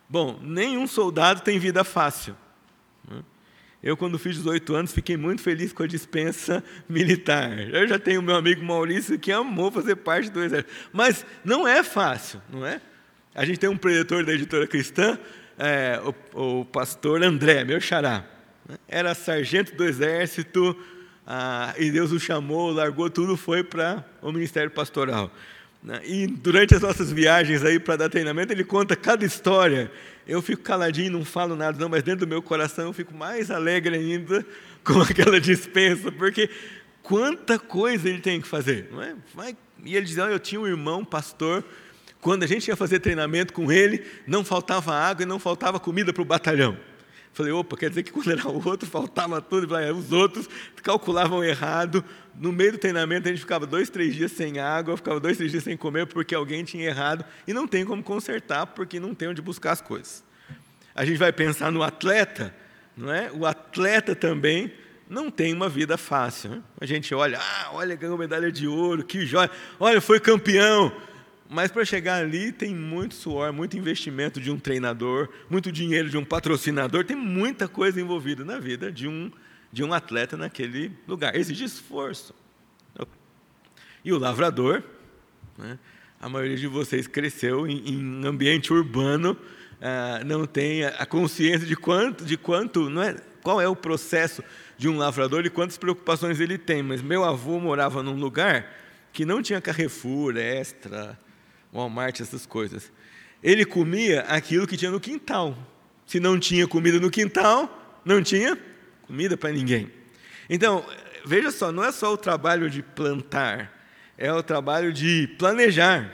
Bom, 0.08 0.38
nenhum 0.42 0.86
soldado 0.86 1.40
tem 1.40 1.58
vida 1.58 1.84
fácil. 1.84 2.36
Né? 3.08 3.22
Eu, 3.80 3.96
quando 3.96 4.18
fiz 4.18 4.36
18 4.36 4.74
anos, 4.74 4.92
fiquei 4.92 5.16
muito 5.16 5.40
feliz 5.40 5.72
com 5.72 5.84
a 5.84 5.86
dispensa 5.86 6.64
militar. 6.88 7.58
Eu 7.70 7.86
já 7.86 7.98
tenho 7.98 8.20
meu 8.20 8.34
amigo 8.34 8.64
Maurício 8.64 9.18
que 9.18 9.30
amou 9.30 9.70
fazer 9.70 9.96
parte 9.96 10.30
do 10.30 10.42
exército. 10.42 10.72
Mas 10.92 11.24
não 11.44 11.66
é 11.66 11.82
fácil, 11.84 12.42
não 12.50 12.66
é? 12.66 12.80
A 13.34 13.44
gente 13.44 13.58
tem 13.58 13.68
um 13.68 13.76
preditor 13.76 14.24
da 14.24 14.32
editora 14.32 14.66
cristã, 14.66 15.18
é, 15.58 16.00
o, 16.34 16.60
o, 16.60 16.64
pastor 16.64 17.22
André, 17.22 17.64
meu 17.64 17.80
xará. 17.80 18.24
Era 18.86 19.14
sargento 19.14 19.74
do 19.74 19.84
exército, 19.84 20.76
ah, 21.26 21.74
e 21.78 21.90
Deus 21.90 22.12
o 22.12 22.20
chamou, 22.20 22.70
largou 22.70 23.08
tudo, 23.10 23.36
foi 23.36 23.62
para 23.62 24.04
o 24.20 24.32
ministério 24.32 24.70
pastoral. 24.70 25.30
Né? 25.82 26.00
E 26.04 26.26
durante 26.26 26.74
as 26.74 26.82
nossas 26.82 27.10
viagens 27.10 27.64
aí 27.64 27.78
para 27.78 27.96
dar 27.96 28.08
treinamento, 28.08 28.52
ele 28.52 28.64
conta 28.64 28.94
cada 28.94 29.24
história 29.24 29.90
eu 30.26 30.40
fico 30.40 30.62
caladinho, 30.62 31.12
não 31.12 31.24
falo 31.24 31.56
nada, 31.56 31.78
não, 31.78 31.88
mas 31.88 32.02
dentro 32.02 32.26
do 32.26 32.28
meu 32.28 32.42
coração 32.42 32.86
eu 32.86 32.92
fico 32.92 33.14
mais 33.14 33.50
alegre 33.50 33.96
ainda 33.96 34.46
com 34.84 35.00
aquela 35.00 35.40
dispensa, 35.40 36.12
porque 36.12 36.48
quanta 37.02 37.58
coisa 37.58 38.08
ele 38.08 38.20
tem 38.20 38.40
que 38.40 38.46
fazer, 38.46 38.88
não 38.90 39.02
é? 39.02 39.14
Vai, 39.34 39.56
e 39.84 39.96
ele 39.96 40.06
dizia: 40.06 40.24
oh, 40.24 40.28
eu 40.28 40.38
tinha 40.38 40.60
um 40.60 40.66
irmão 40.66 41.04
pastor, 41.04 41.64
quando 42.22 42.44
a 42.44 42.46
gente 42.46 42.68
ia 42.68 42.76
fazer 42.76 43.00
treinamento 43.00 43.52
com 43.52 43.72
ele, 43.72 44.06
não 44.28 44.44
faltava 44.44 44.94
água 44.94 45.24
e 45.24 45.26
não 45.26 45.40
faltava 45.40 45.80
comida 45.80 46.12
para 46.12 46.22
o 46.22 46.24
batalhão. 46.24 46.78
Falei, 47.32 47.50
opa, 47.50 47.76
quer 47.76 47.88
dizer 47.88 48.04
que 48.04 48.12
quando 48.12 48.30
era 48.30 48.46
o 48.46 48.64
outro 48.64 48.88
faltava 48.88 49.40
tudo, 49.40 49.74
os 49.96 50.12
outros 50.12 50.48
calculavam 50.84 51.42
errado. 51.42 52.04
No 52.38 52.52
meio 52.52 52.72
do 52.72 52.78
treinamento 52.78 53.26
a 53.26 53.32
gente 53.32 53.40
ficava 53.40 53.66
dois, 53.66 53.90
três 53.90 54.14
dias 54.14 54.30
sem 54.30 54.60
água, 54.60 54.96
ficava 54.96 55.18
dois, 55.18 55.36
três 55.36 55.50
dias 55.50 55.64
sem 55.64 55.76
comer 55.76 56.06
porque 56.06 56.32
alguém 56.32 56.62
tinha 56.62 56.86
errado 56.86 57.24
e 57.44 57.52
não 57.52 57.66
tem 57.66 57.84
como 57.84 58.00
consertar 58.04 58.66
porque 58.66 59.00
não 59.00 59.16
tem 59.16 59.26
onde 59.26 59.42
buscar 59.42 59.72
as 59.72 59.80
coisas. 59.80 60.22
A 60.94 61.04
gente 61.04 61.18
vai 61.18 61.32
pensar 61.32 61.72
no 61.72 61.82
atleta, 61.82 62.54
não 62.96 63.12
é? 63.12 63.32
O 63.32 63.44
atleta 63.44 64.14
também 64.14 64.72
não 65.10 65.28
tem 65.28 65.52
uma 65.52 65.68
vida 65.68 65.96
fácil. 65.96 66.50
Né? 66.50 66.62
A 66.80 66.86
gente 66.86 67.12
olha, 67.16 67.40
ah, 67.40 67.70
olha, 67.72 67.96
ganhou 67.96 68.16
medalha 68.16 68.52
de 68.52 68.68
ouro, 68.68 69.02
que 69.02 69.26
joia, 69.26 69.50
olha, 69.80 70.00
foi 70.00 70.20
campeão. 70.20 70.92
Mas 71.52 71.70
para 71.70 71.84
chegar 71.84 72.22
ali 72.22 72.50
tem 72.50 72.74
muito 72.74 73.14
suor, 73.14 73.52
muito 73.52 73.76
investimento 73.76 74.40
de 74.40 74.50
um 74.50 74.58
treinador, 74.58 75.28
muito 75.50 75.70
dinheiro 75.70 76.08
de 76.08 76.16
um 76.16 76.24
patrocinador, 76.24 77.04
tem 77.04 77.14
muita 77.14 77.68
coisa 77.68 78.00
envolvida 78.00 78.42
na 78.42 78.58
vida 78.58 78.90
de 78.90 79.06
um, 79.06 79.30
de 79.70 79.84
um 79.84 79.92
atleta 79.92 80.34
naquele 80.34 80.90
lugar. 81.06 81.36
Exige 81.36 81.64
esforço. 81.64 82.34
E 84.02 84.12
o 84.12 84.18
lavrador, 84.18 84.82
né, 85.58 85.78
a 86.18 86.26
maioria 86.26 86.56
de 86.56 86.66
vocês 86.66 87.06
cresceu 87.06 87.66
em, 87.68 87.86
em 87.86 88.26
ambiente 88.26 88.72
urbano, 88.72 89.36
ah, 89.78 90.22
não 90.24 90.46
tem 90.46 90.84
a 90.84 91.04
consciência 91.04 91.66
de 91.66 91.76
quanto, 91.76 92.24
de 92.24 92.38
quanto, 92.38 92.88
não 92.88 93.02
é, 93.02 93.14
qual 93.42 93.60
é 93.60 93.68
o 93.68 93.76
processo 93.76 94.42
de 94.78 94.88
um 94.88 94.96
lavrador 94.96 95.44
e 95.44 95.50
quantas 95.50 95.76
preocupações 95.76 96.40
ele 96.40 96.56
tem. 96.56 96.82
Mas 96.82 97.02
meu 97.02 97.22
avô 97.24 97.60
morava 97.60 98.02
num 98.02 98.16
lugar 98.16 98.72
que 99.12 99.26
não 99.26 99.42
tinha 99.42 99.60
Carrefour, 99.60 100.36
Extra, 100.38 101.18
Walmart, 101.72 102.20
essas 102.20 102.44
coisas. 102.44 102.92
ele 103.42 103.64
comia 103.64 104.20
aquilo 104.22 104.66
que 104.66 104.76
tinha 104.76 104.90
no 104.90 105.00
quintal. 105.00 105.56
Se 106.06 106.20
não 106.20 106.38
tinha 106.38 106.68
comida 106.68 107.00
no 107.00 107.10
quintal, 107.10 108.00
não 108.04 108.22
tinha 108.22 108.58
comida 109.02 109.36
para 109.36 109.50
ninguém. 109.50 109.90
Então, 110.48 110.84
veja 111.24 111.50
só, 111.50 111.72
não 111.72 111.82
é 111.82 111.90
só 111.90 112.12
o 112.12 112.16
trabalho 112.16 112.68
de 112.68 112.82
plantar, 112.82 113.72
é 114.18 114.32
o 114.32 114.42
trabalho 114.42 114.92
de 114.92 115.26
planejar. 115.38 116.12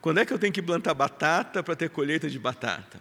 Quando 0.00 0.20
é 0.20 0.24
que 0.24 0.32
eu 0.32 0.38
tenho 0.38 0.52
que 0.52 0.62
plantar 0.62 0.94
batata 0.94 1.62
para 1.62 1.74
ter 1.74 1.90
colheita 1.90 2.30
de 2.30 2.38
batata? 2.38 3.00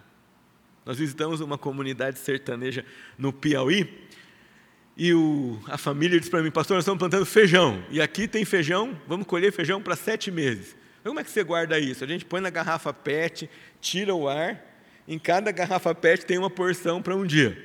Nós 0.85 0.97
visitamos 0.97 1.39
uma 1.39 1.57
comunidade 1.57 2.19
sertaneja 2.19 2.83
no 3.17 3.31
Piauí 3.31 4.09
e 4.97 5.13
o, 5.13 5.57
a 5.67 5.77
família 5.77 6.19
disse 6.19 6.29
para 6.29 6.43
mim, 6.43 6.51
pastor, 6.51 6.75
nós 6.75 6.83
estamos 6.83 6.99
plantando 6.99 7.25
feijão. 7.25 7.81
E 7.89 8.01
aqui 8.01 8.27
tem 8.27 8.43
feijão, 8.43 8.99
vamos 9.07 9.25
colher 9.27 9.51
feijão 9.53 9.81
para 9.81 9.95
sete 9.95 10.29
meses. 10.29 10.75
Como 11.09 11.19
é 11.19 11.23
que 11.23 11.31
você 11.31 11.43
guarda 11.43 11.79
isso? 11.79 12.03
A 12.03 12.07
gente 12.07 12.23
põe 12.23 12.39
na 12.39 12.51
garrafa 12.51 12.93
PET, 12.93 13.49
tira 13.81 14.13
o 14.13 14.29
ar, 14.29 14.63
em 15.07 15.17
cada 15.17 15.51
garrafa 15.51 15.95
PET 15.95 16.23
tem 16.23 16.37
uma 16.37 16.51
porção 16.51 17.01
para 17.01 17.15
um 17.15 17.25
dia. 17.25 17.57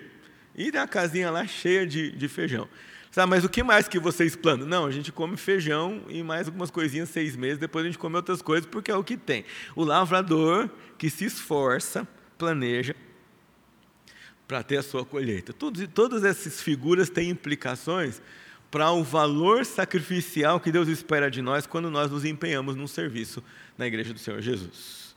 E 0.57 0.73
tem 0.73 0.81
a 0.81 0.89
casinha 0.89 1.31
lá 1.31 1.47
cheia 1.47 1.87
de, 1.87 2.11
de 2.13 2.27
feijão. 2.27 2.67
Sabe, 3.11 3.29
mas 3.29 3.45
o 3.45 3.49
que 3.51 3.63
mais 3.63 3.87
que 3.87 3.99
vocês 3.99 4.35
plantam? 4.35 4.67
Não, 4.67 4.87
a 4.87 4.91
gente 4.91 5.13
come 5.13 5.37
feijão 5.37 6.03
e 6.09 6.23
mais 6.23 6.47
algumas 6.47 6.71
coisinhas 6.71 7.11
seis 7.11 7.37
meses, 7.37 7.59
depois 7.59 7.85
a 7.85 7.89
gente 7.89 7.99
come 7.99 8.17
outras 8.17 8.41
coisas, 8.41 8.65
porque 8.65 8.91
é 8.91 8.97
o 8.97 9.05
que 9.05 9.19
tem. 9.19 9.45
O 9.77 9.85
lavrador 9.85 10.71
que 10.97 11.11
se 11.11 11.27
esforça, 11.27 12.09
planeja 12.39 12.97
para 14.49 14.63
ter 14.63 14.79
a 14.79 14.83
sua 14.83 15.05
colheita. 15.05 15.53
Todos, 15.53 15.87
todas 15.93 16.25
essas 16.25 16.63
figuras 16.63 17.11
têm 17.11 17.29
implicações 17.29 18.23
para 18.75 18.91
o 18.91 19.05
valor 19.05 19.65
sacrificial 19.65 20.59
que 20.59 20.73
Deus 20.73 20.89
espera 20.89 21.31
de 21.31 21.41
nós 21.41 21.65
quando 21.65 21.89
nós 21.89 22.11
nos 22.11 22.25
empenhamos 22.25 22.75
num 22.75 22.89
serviço 22.89 23.41
na 23.79 23.87
igreja 23.87 24.13
do 24.13 24.19
Senhor 24.19 24.43
Jesus. 24.43 25.15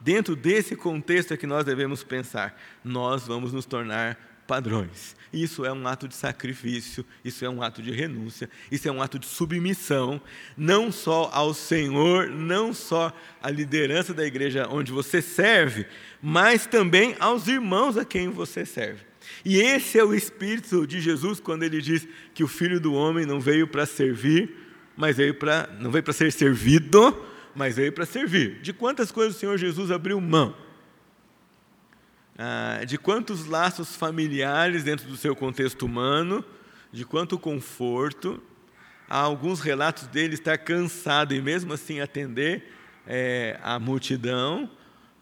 Dentro 0.00 0.34
desse 0.34 0.74
contexto 0.74 1.32
é 1.32 1.36
que 1.36 1.46
nós 1.46 1.64
devemos 1.64 2.02
pensar, 2.02 2.60
nós 2.82 3.24
vamos 3.24 3.52
nos 3.52 3.66
tornar 3.66 4.18
padrões. 4.48 5.14
Isso 5.32 5.64
é 5.64 5.72
um 5.72 5.86
ato 5.86 6.08
de 6.08 6.16
sacrifício, 6.16 7.06
isso 7.24 7.44
é 7.44 7.48
um 7.48 7.62
ato 7.62 7.80
de 7.80 7.92
renúncia, 7.92 8.50
isso 8.68 8.88
é 8.88 8.90
um 8.90 9.00
ato 9.00 9.16
de 9.16 9.26
submissão, 9.26 10.20
não 10.56 10.90
só 10.90 11.30
ao 11.32 11.54
Senhor, 11.54 12.28
não 12.28 12.74
só 12.74 13.16
à 13.40 13.48
liderança 13.48 14.12
da 14.12 14.26
igreja 14.26 14.66
onde 14.68 14.90
você 14.90 15.22
serve, 15.22 15.86
mas 16.20 16.66
também 16.66 17.14
aos 17.20 17.46
irmãos 17.46 17.96
a 17.96 18.04
quem 18.04 18.28
você 18.28 18.66
serve. 18.66 19.07
E 19.44 19.58
esse 19.58 19.98
é 19.98 20.04
o 20.04 20.14
espírito 20.14 20.86
de 20.86 21.00
Jesus 21.00 21.40
quando 21.40 21.62
ele 21.62 21.80
diz 21.80 22.06
que 22.34 22.44
o 22.44 22.48
filho 22.48 22.80
do 22.80 22.92
homem 22.92 23.24
não 23.24 23.40
veio 23.40 23.66
para 23.66 23.86
servir, 23.86 24.54
mas 24.96 25.16
veio 25.16 25.34
para 25.34 25.68
não 25.78 25.90
veio 25.90 26.02
para 26.02 26.12
ser 26.12 26.32
servido, 26.32 27.24
mas 27.54 27.76
veio 27.76 27.92
para 27.92 28.06
servir. 28.06 28.60
De 28.60 28.72
quantas 28.72 29.10
coisas 29.10 29.36
o 29.36 29.38
Senhor 29.38 29.56
Jesus 29.56 29.90
abriu 29.90 30.20
mão? 30.20 30.54
Ah, 32.36 32.84
de 32.86 32.96
quantos 32.96 33.46
laços 33.46 33.96
familiares 33.96 34.84
dentro 34.84 35.08
do 35.08 35.16
seu 35.16 35.34
contexto 35.34 35.84
humano, 35.84 36.44
de 36.92 37.04
quanto 37.04 37.38
conforto. 37.38 38.40
Há 39.08 39.18
alguns 39.18 39.60
relatos 39.60 40.06
dele 40.06 40.34
estar 40.34 40.58
cansado 40.58 41.34
e 41.34 41.40
mesmo 41.40 41.72
assim 41.72 42.00
atender 42.00 42.72
é, 43.06 43.58
a 43.62 43.78
multidão. 43.78 44.70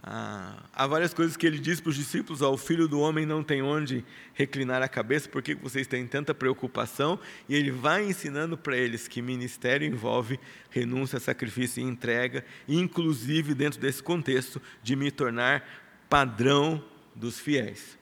Ah, 0.08 0.62
há 0.72 0.86
várias 0.86 1.12
coisas 1.12 1.36
que 1.36 1.44
ele 1.44 1.58
diz 1.58 1.80
para 1.80 1.90
os 1.90 1.96
discípulos: 1.96 2.40
ó, 2.40 2.52
o 2.52 2.56
filho 2.56 2.86
do 2.86 3.00
homem 3.00 3.26
não 3.26 3.42
tem 3.42 3.60
onde 3.60 4.04
reclinar 4.34 4.80
a 4.80 4.86
cabeça, 4.86 5.28
por 5.28 5.42
que 5.42 5.56
vocês 5.56 5.84
têm 5.88 6.06
tanta 6.06 6.32
preocupação? 6.32 7.18
E 7.48 7.56
ele 7.56 7.72
vai 7.72 8.04
ensinando 8.06 8.56
para 8.56 8.76
eles 8.76 9.08
que 9.08 9.20
ministério 9.20 9.84
envolve 9.84 10.38
renúncia, 10.70 11.18
sacrifício 11.18 11.80
e 11.82 11.84
entrega, 11.84 12.44
inclusive 12.68 13.52
dentro 13.52 13.80
desse 13.80 14.00
contexto 14.00 14.62
de 14.80 14.94
me 14.94 15.10
tornar 15.10 15.68
padrão 16.08 16.84
dos 17.12 17.40
fiéis. 17.40 17.98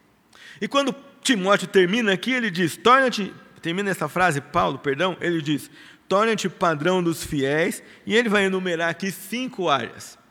E 0.61 0.69
quando 0.69 0.95
Timóteo 1.23 1.69
termina 1.69 2.13
aqui, 2.13 2.33
ele 2.33 2.51
diz: 2.51 2.77
torna-te, 2.77 3.33
termina 3.63 3.89
essa 3.89 4.11
frase, 4.11 4.43
Paulo, 4.43 4.79
perdão, 4.79 5.17
ele 5.23 5.41
diz: 5.41 5.71
torna-te 6.07 6.51
padrão 6.51 7.03
dos 7.03 7.25
fiéis, 7.25 7.83
e 8.05 8.15
ele 8.15 8.29
vai 8.29 8.45
enumerar 8.45 8.91
aqui 8.91 9.11
cinco 9.11 9.71
áreas 9.71 10.23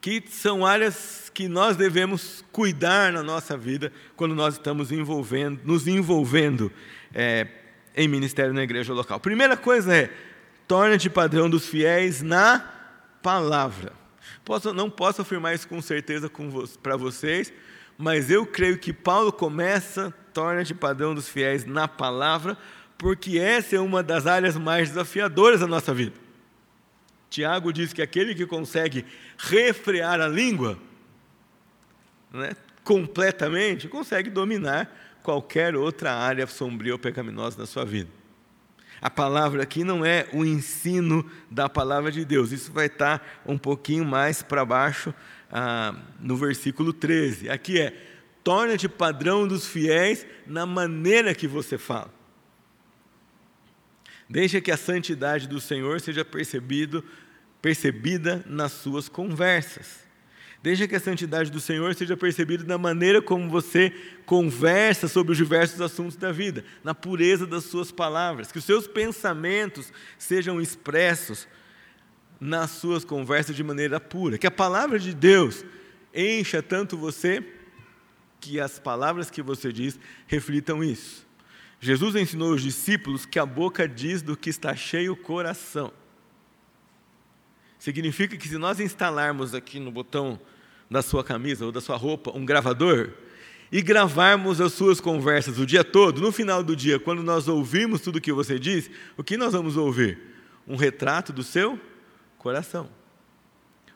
que 0.00 0.22
são 0.28 0.64
áreas 0.64 1.30
que 1.34 1.46
nós 1.46 1.76
devemos 1.76 2.44
cuidar 2.50 3.12
na 3.12 3.22
nossa 3.22 3.56
vida 3.56 3.92
quando 4.16 4.34
nós 4.34 4.54
estamos 4.54 4.90
envolvendo, 4.90 5.60
nos 5.64 5.86
envolvendo 5.86 6.72
é, 7.14 7.46
em 7.94 8.08
ministério 8.08 8.54
na 8.54 8.62
igreja 8.62 8.92
local. 8.92 9.20
Primeira 9.20 9.56
coisa 9.56 9.94
é, 9.94 10.10
torna-te 10.66 11.10
padrão 11.10 11.50
dos 11.50 11.66
fiéis 11.66 12.22
na 12.22 12.64
palavra. 13.22 13.92
Posso, 14.44 14.72
não 14.72 14.88
posso 14.88 15.22
afirmar 15.22 15.54
isso 15.54 15.68
com 15.68 15.82
certeza 15.82 16.30
para 16.82 16.96
vocês, 16.96 17.52
mas 17.98 18.30
eu 18.30 18.46
creio 18.46 18.78
que 18.78 18.92
Paulo 18.92 19.30
começa, 19.30 20.14
torna-te 20.32 20.74
padrão 20.74 21.14
dos 21.14 21.28
fiéis 21.28 21.66
na 21.66 21.86
palavra, 21.86 22.56
porque 22.96 23.38
essa 23.38 23.76
é 23.76 23.80
uma 23.80 24.02
das 24.02 24.26
áreas 24.26 24.56
mais 24.56 24.88
desafiadoras 24.88 25.60
da 25.60 25.66
nossa 25.66 25.92
vida. 25.92 26.14
Tiago 27.30 27.72
diz 27.72 27.92
que 27.92 28.02
aquele 28.02 28.34
que 28.34 28.44
consegue 28.44 29.06
refrear 29.38 30.20
a 30.20 30.26
língua 30.26 30.76
né, 32.32 32.56
completamente, 32.82 33.88
consegue 33.88 34.28
dominar 34.28 34.92
qualquer 35.22 35.76
outra 35.76 36.12
área 36.12 36.46
sombria 36.46 36.92
ou 36.92 36.98
pecaminosa 36.98 37.56
na 37.56 37.66
sua 37.66 37.84
vida. 37.84 38.10
A 39.00 39.08
palavra 39.08 39.62
aqui 39.62 39.82
não 39.84 40.04
é 40.04 40.26
o 40.32 40.44
ensino 40.44 41.24
da 41.50 41.68
palavra 41.68 42.10
de 42.10 42.24
Deus, 42.24 42.52
isso 42.52 42.70
vai 42.72 42.86
estar 42.86 43.40
um 43.46 43.56
pouquinho 43.56 44.04
mais 44.04 44.42
para 44.42 44.64
baixo 44.64 45.14
ah, 45.50 45.94
no 46.18 46.36
versículo 46.36 46.92
13. 46.92 47.48
Aqui 47.48 47.80
é: 47.80 47.94
torna-te 48.44 48.88
padrão 48.88 49.48
dos 49.48 49.66
fiéis 49.66 50.26
na 50.46 50.66
maneira 50.66 51.34
que 51.34 51.46
você 51.46 51.78
fala. 51.78 52.19
Deixa 54.30 54.60
que 54.60 54.70
a 54.70 54.76
santidade 54.76 55.48
do 55.48 55.60
Senhor 55.60 56.00
seja 56.00 56.24
percebido, 56.24 57.04
percebida 57.60 58.44
nas 58.46 58.70
suas 58.70 59.08
conversas. 59.08 60.08
Deixa 60.62 60.86
que 60.86 60.94
a 60.94 61.00
santidade 61.00 61.50
do 61.50 61.58
Senhor 61.58 61.92
seja 61.96 62.16
percebida 62.16 62.62
na 62.62 62.78
maneira 62.78 63.20
como 63.20 63.50
você 63.50 63.92
conversa 64.24 65.08
sobre 65.08 65.32
os 65.32 65.38
diversos 65.38 65.80
assuntos 65.80 66.14
da 66.14 66.30
vida, 66.30 66.64
na 66.84 66.94
pureza 66.94 67.44
das 67.44 67.64
suas 67.64 67.90
palavras, 67.90 68.52
que 68.52 68.58
os 68.58 68.64
seus 68.64 68.86
pensamentos 68.86 69.92
sejam 70.16 70.60
expressos 70.60 71.48
nas 72.38 72.70
suas 72.70 73.04
conversas 73.04 73.56
de 73.56 73.64
maneira 73.64 73.98
pura, 73.98 74.38
que 74.38 74.46
a 74.46 74.50
palavra 74.50 74.96
de 75.00 75.12
Deus 75.12 75.64
encha 76.14 76.62
tanto 76.62 76.96
você 76.96 77.42
que 78.38 78.60
as 78.60 78.78
palavras 78.78 79.28
que 79.28 79.42
você 79.42 79.72
diz 79.72 79.98
reflitam 80.28 80.84
isso. 80.84 81.28
Jesus 81.80 82.14
ensinou 82.14 82.52
os 82.52 82.62
discípulos 82.62 83.24
que 83.24 83.38
a 83.38 83.46
boca 83.46 83.88
diz 83.88 84.20
do 84.20 84.36
que 84.36 84.50
está 84.50 84.76
cheio 84.76 85.14
o 85.14 85.16
coração. 85.16 85.90
Significa 87.78 88.36
que 88.36 88.46
se 88.46 88.58
nós 88.58 88.78
instalarmos 88.78 89.54
aqui 89.54 89.80
no 89.80 89.90
botão 89.90 90.38
da 90.90 91.00
sua 91.00 91.24
camisa 91.24 91.64
ou 91.64 91.72
da 91.72 91.80
sua 91.80 91.96
roupa 91.96 92.36
um 92.36 92.44
gravador 92.44 93.14
e 93.72 93.80
gravarmos 93.80 94.60
as 94.60 94.74
suas 94.74 95.00
conversas 95.00 95.58
o 95.58 95.64
dia 95.64 95.82
todo, 95.82 96.20
no 96.20 96.30
final 96.30 96.62
do 96.62 96.76
dia, 96.76 97.00
quando 97.00 97.22
nós 97.22 97.48
ouvirmos 97.48 98.02
tudo 98.02 98.16
o 98.16 98.20
que 98.20 98.32
você 98.32 98.58
diz, 98.58 98.90
o 99.16 99.24
que 99.24 99.38
nós 99.38 99.54
vamos 99.54 99.78
ouvir? 99.78 100.18
Um 100.68 100.76
retrato 100.76 101.32
do 101.32 101.42
seu 101.42 101.80
coração. 102.36 102.90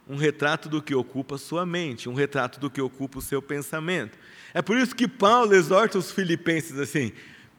Um 0.09 0.17
retrato 0.17 0.69
do 0.69 0.81
que 0.81 0.95
ocupa 0.95 1.37
sua 1.37 1.67
mente, 1.67 2.09
um 2.09 2.15
retrato 2.15 2.61
do 2.61 2.71
que 2.71 2.81
ocupa 2.81 3.19
o 3.19 3.23
seu 3.23 3.43
pensamento. 3.43 4.17
É 4.55 4.63
por 4.63 4.79
isso 4.79 4.95
que 4.95 5.09
Paulo 5.09 5.55
exorta 5.55 5.99
os 5.99 6.11
filipenses 6.11 6.79
assim: 6.79 7.13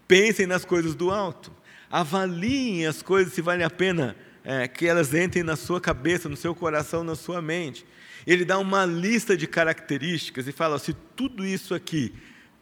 Pensem 0.08 0.46
nas 0.46 0.64
coisas 0.64 0.94
do 0.96 1.12
alto. 1.12 1.52
Avaliem 1.90 2.86
as 2.86 3.02
coisas 3.02 3.34
se 3.34 3.42
vale 3.42 3.64
a 3.64 3.70
pena 3.70 4.16
é, 4.44 4.68
que 4.68 4.86
elas 4.86 5.14
entrem 5.14 5.44
na 5.44 5.56
sua 5.56 5.82
cabeça, 5.82 6.30
no 6.30 6.38
seu 6.38 6.54
coração, 6.54 7.04
na 7.04 7.16
sua 7.16 7.42
mente. 7.42 7.86
Ele 8.28 8.46
dá 8.46 8.60
uma 8.60 8.86
lista 8.86 9.36
de 9.36 9.48
características 9.48 10.48
e 10.48 10.52
fala: 10.52 10.78
se 10.78 10.94
tudo 11.16 11.46
isso 11.46 11.74
aqui 11.74 12.14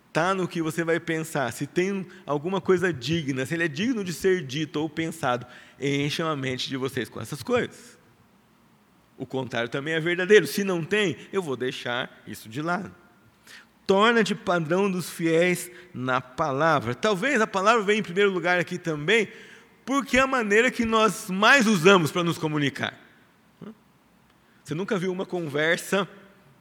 está 0.07 0.33
no 0.33 0.47
que 0.47 0.61
você 0.61 0.83
vai 0.83 0.99
pensar, 0.99 1.51
se 1.51 1.65
tem 1.65 2.05
alguma 2.25 2.61
coisa 2.61 2.93
digna, 2.93 3.45
se 3.45 3.53
ele 3.53 3.63
é 3.63 3.67
digno 3.67 4.03
de 4.03 4.13
ser 4.13 4.45
dito 4.45 4.79
ou 4.79 4.89
pensado, 4.89 5.45
encham 5.79 6.29
a 6.29 6.35
mente 6.35 6.69
de 6.69 6.77
vocês 6.77 7.09
com 7.09 7.19
essas 7.19 7.41
coisas. 7.41 7.97
O 9.17 9.25
contrário 9.25 9.69
também 9.69 9.93
é 9.93 9.99
verdadeiro. 9.99 10.45
Se 10.47 10.63
não 10.63 10.83
tem, 10.83 11.17
eu 11.31 11.41
vou 11.41 11.55
deixar 11.55 12.23
isso 12.27 12.47
de 12.47 12.61
lado 12.61 13.02
torna-te 13.85 14.33
padrão 14.33 14.89
dos 14.89 15.09
fiéis 15.09 15.69
na 15.93 16.21
palavra. 16.21 16.95
Talvez 16.95 17.41
a 17.41 17.47
palavra 17.47 17.83
venha 17.83 17.99
em 17.99 18.03
primeiro 18.03 18.31
lugar 18.31 18.59
aqui 18.59 18.77
também, 18.77 19.27
porque 19.85 20.17
é 20.17 20.21
a 20.21 20.27
maneira 20.27 20.71
que 20.71 20.85
nós 20.85 21.29
mais 21.29 21.67
usamos 21.67 22.11
para 22.11 22.23
nos 22.23 22.37
comunicar. 22.37 22.97
Você 24.63 24.73
nunca 24.73 24.97
viu 24.97 25.11
uma 25.11 25.25
conversa 25.25 26.07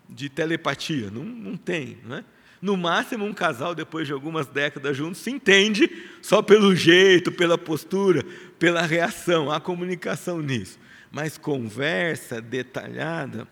de 0.09 0.29
telepatia? 0.29 1.11
Não, 1.11 1.25
não 1.25 1.57
tem, 1.57 1.99
não 2.05 2.17
é? 2.17 2.25
No 2.61 2.77
máximo, 2.77 3.25
um 3.25 3.33
casal, 3.33 3.75
depois 3.75 4.07
de 4.07 4.13
algumas 4.13 4.47
décadas 4.47 4.97
juntos, 4.97 5.21
se 5.21 5.31
entende 5.31 5.91
só 6.23 6.41
pelo 6.41 6.77
jeito, 6.77 7.33
pela 7.33 7.59
postura, 7.59 8.25
pela 8.57 8.83
reação. 8.83 9.51
Há 9.51 9.61
comunicação 9.61 10.41
nisso. 10.41 10.79
Mas 11.11 11.37
conversa 11.37 12.41
detalhada, 12.41 13.49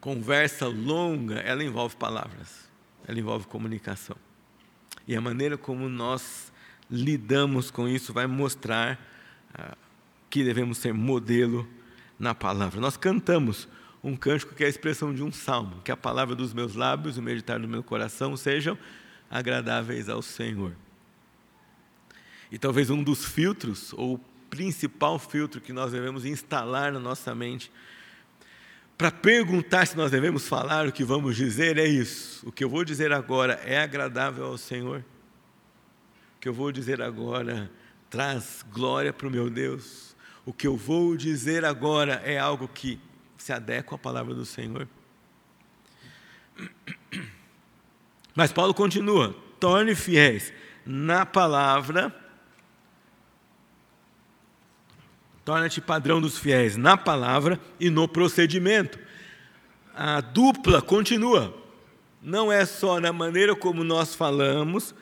conversa 0.00 0.66
longa, 0.66 1.36
ela 1.36 1.62
envolve 1.62 1.96
palavras, 1.96 2.68
ela 3.06 3.18
envolve 3.18 3.46
comunicação. 3.46 4.16
E 5.06 5.14
a 5.14 5.20
maneira 5.20 5.58
como 5.58 5.88
nós 5.88 6.52
lidamos 6.90 7.70
com 7.70 7.88
isso 7.88 8.12
vai 8.12 8.26
mostrar 8.26 8.98
ah, 9.54 9.76
que 10.28 10.42
devemos 10.42 10.78
ser 10.78 10.92
modelo 10.94 11.68
na 12.18 12.34
palavra. 12.34 12.80
Nós 12.80 12.96
cantamos 12.96 13.68
um 14.02 14.16
cântico 14.16 14.54
que 14.54 14.62
é 14.62 14.66
a 14.66 14.70
expressão 14.70 15.14
de 15.14 15.22
um 15.22 15.30
salmo, 15.30 15.82
que 15.82 15.92
a 15.92 15.96
palavra 15.96 16.34
dos 16.34 16.54
meus 16.54 16.74
lábios 16.74 17.16
e 17.16 17.20
o 17.20 17.22
meditar 17.22 17.58
do 17.58 17.68
meu 17.68 17.82
coração 17.82 18.36
sejam 18.36 18.78
agradáveis 19.30 20.08
ao 20.08 20.22
Senhor. 20.22 20.74
E 22.50 22.58
talvez 22.58 22.90
um 22.90 23.02
dos 23.02 23.24
filtros, 23.24 23.92
ou 23.92 24.14
o 24.14 24.18
principal 24.48 25.18
filtro 25.18 25.60
que 25.60 25.72
nós 25.72 25.92
devemos 25.92 26.24
instalar 26.24 26.92
na 26.92 26.98
nossa 26.98 27.34
mente, 27.34 27.70
para 29.00 29.10
perguntar 29.10 29.86
se 29.86 29.96
nós 29.96 30.10
devemos 30.10 30.46
falar 30.46 30.86
o 30.86 30.92
que 30.92 31.02
vamos 31.02 31.34
dizer, 31.34 31.78
é 31.78 31.86
isso. 31.86 32.46
O 32.46 32.52
que 32.52 32.62
eu 32.62 32.68
vou 32.68 32.84
dizer 32.84 33.14
agora 33.14 33.54
é 33.64 33.80
agradável 33.80 34.44
ao 34.44 34.58
Senhor? 34.58 35.02
O 36.36 36.38
que 36.38 36.46
eu 36.46 36.52
vou 36.52 36.70
dizer 36.70 37.00
agora 37.00 37.70
traz 38.10 38.62
glória 38.70 39.10
para 39.10 39.26
o 39.26 39.30
meu 39.30 39.48
Deus? 39.48 40.14
O 40.44 40.52
que 40.52 40.66
eu 40.66 40.76
vou 40.76 41.16
dizer 41.16 41.64
agora 41.64 42.20
é 42.26 42.38
algo 42.38 42.68
que 42.68 43.00
se 43.38 43.54
adequa 43.54 43.94
à 43.94 43.98
palavra 43.98 44.34
do 44.34 44.44
Senhor. 44.44 44.86
Mas 48.34 48.52
Paulo 48.52 48.74
continua: 48.74 49.34
torne 49.58 49.94
fiéis 49.94 50.52
na 50.84 51.24
palavra, 51.24 52.14
torna-te 55.44 55.80
padrão 55.80 56.20
dos 56.20 56.38
fiéis 56.38 56.76
na 56.76 56.96
palavra 56.96 57.58
e 57.78 57.90
no 57.90 58.06
procedimento. 58.06 58.98
A 59.94 60.20
dupla 60.20 60.80
continua. 60.80 61.54
Não 62.22 62.52
é 62.52 62.64
só 62.66 63.00
na 63.00 63.12
maneira 63.12 63.56
como 63.56 63.82
nós 63.82 64.14
falamos, 64.14 64.94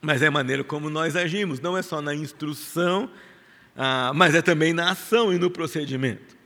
mas 0.00 0.22
é 0.22 0.26
a 0.26 0.30
maneira 0.30 0.62
como 0.62 0.90
nós 0.90 1.16
agimos. 1.16 1.60
Não 1.60 1.76
é 1.76 1.82
só 1.82 2.00
na 2.00 2.14
instrução, 2.14 3.10
ah, 3.76 4.12
mas 4.14 4.34
é 4.34 4.42
também 4.42 4.72
na 4.72 4.90
ação 4.90 5.32
e 5.32 5.38
no 5.38 5.50
procedimento 5.50 6.38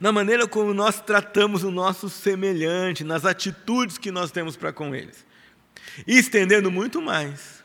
na 0.00 0.12
maneira 0.12 0.46
como 0.46 0.74
nós 0.74 1.00
tratamos 1.00 1.62
o 1.62 1.70
nosso 1.70 2.08
semelhante, 2.08 3.04
nas 3.04 3.24
atitudes 3.24 3.98
que 3.98 4.10
nós 4.10 4.30
temos 4.30 4.56
para 4.56 4.72
com 4.72 4.94
eles. 4.94 5.24
E 6.06 6.18
estendendo 6.18 6.70
muito 6.70 7.00
mais, 7.00 7.62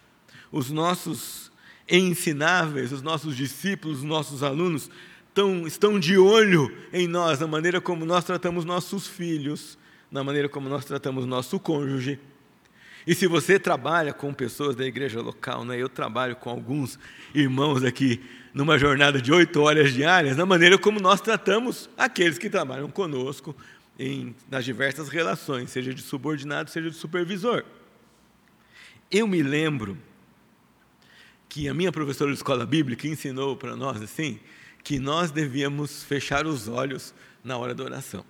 os 0.52 0.70
nossos 0.70 1.49
ensináveis, 1.90 2.92
os 2.92 3.02
nossos 3.02 3.36
discípulos, 3.36 4.00
os 4.00 4.04
nossos 4.04 4.44
alunos, 4.44 4.90
estão, 5.28 5.66
estão 5.66 6.00
de 6.00 6.18
olho 6.18 6.72
em 6.92 7.08
nós, 7.08 7.40
na 7.40 7.48
maneira 7.48 7.80
como 7.82 8.06
nós 8.06 8.24
tratamos 8.24 8.66
nossos 8.66 9.08
filhos, 9.08 9.78
na 10.12 10.24
maneira 10.24 10.50
como 10.50 10.70
nós 10.70 10.86
tratamos 10.86 11.26
nosso 11.26 11.60
cônjuge. 11.60 12.20
E 13.08 13.16
se 13.16 13.26
você 13.28 13.58
trabalha 13.58 14.14
com 14.14 14.34
pessoas 14.34 14.76
da 14.76 14.86
igreja 14.86 15.22
local, 15.22 15.64
né, 15.66 15.78
eu 15.82 15.90
trabalho 15.90 16.36
com 16.36 16.50
alguns 16.50 17.00
irmãos 17.34 17.84
aqui 17.84 18.22
numa 18.54 18.78
jornada 18.78 19.22
de 19.22 19.32
oito 19.32 19.62
horas 19.62 19.94
diárias, 19.94 20.36
na 20.36 20.46
maneira 20.46 20.78
como 20.78 21.00
nós 21.00 21.22
tratamos 21.22 21.90
aqueles 21.98 22.38
que 22.38 22.50
trabalham 22.50 22.90
conosco 22.90 23.56
em, 23.98 24.36
nas 24.50 24.66
diversas 24.66 25.10
relações, 25.10 25.70
seja 25.70 25.94
de 25.94 26.02
subordinado, 26.02 26.70
seja 26.70 26.90
de 26.90 26.96
supervisor. 26.96 27.64
Eu 29.12 29.28
me 29.28 29.42
lembro 29.42 29.98
que 31.50 31.68
a 31.68 31.74
minha 31.74 31.92
professora 31.92 32.30
de 32.30 32.38
escola 32.38 32.64
bíblica 32.64 33.08
ensinou 33.08 33.58
para 33.58 33.76
nós 33.76 34.00
assim, 34.00 34.40
que 34.84 35.00
nós 35.00 35.32
devíamos 35.32 36.04
fechar 36.04 36.46
os 36.46 36.68
olhos 36.68 37.14
na 37.44 37.58
hora 37.58 37.74
da 37.74 37.84
oração. 37.84 38.24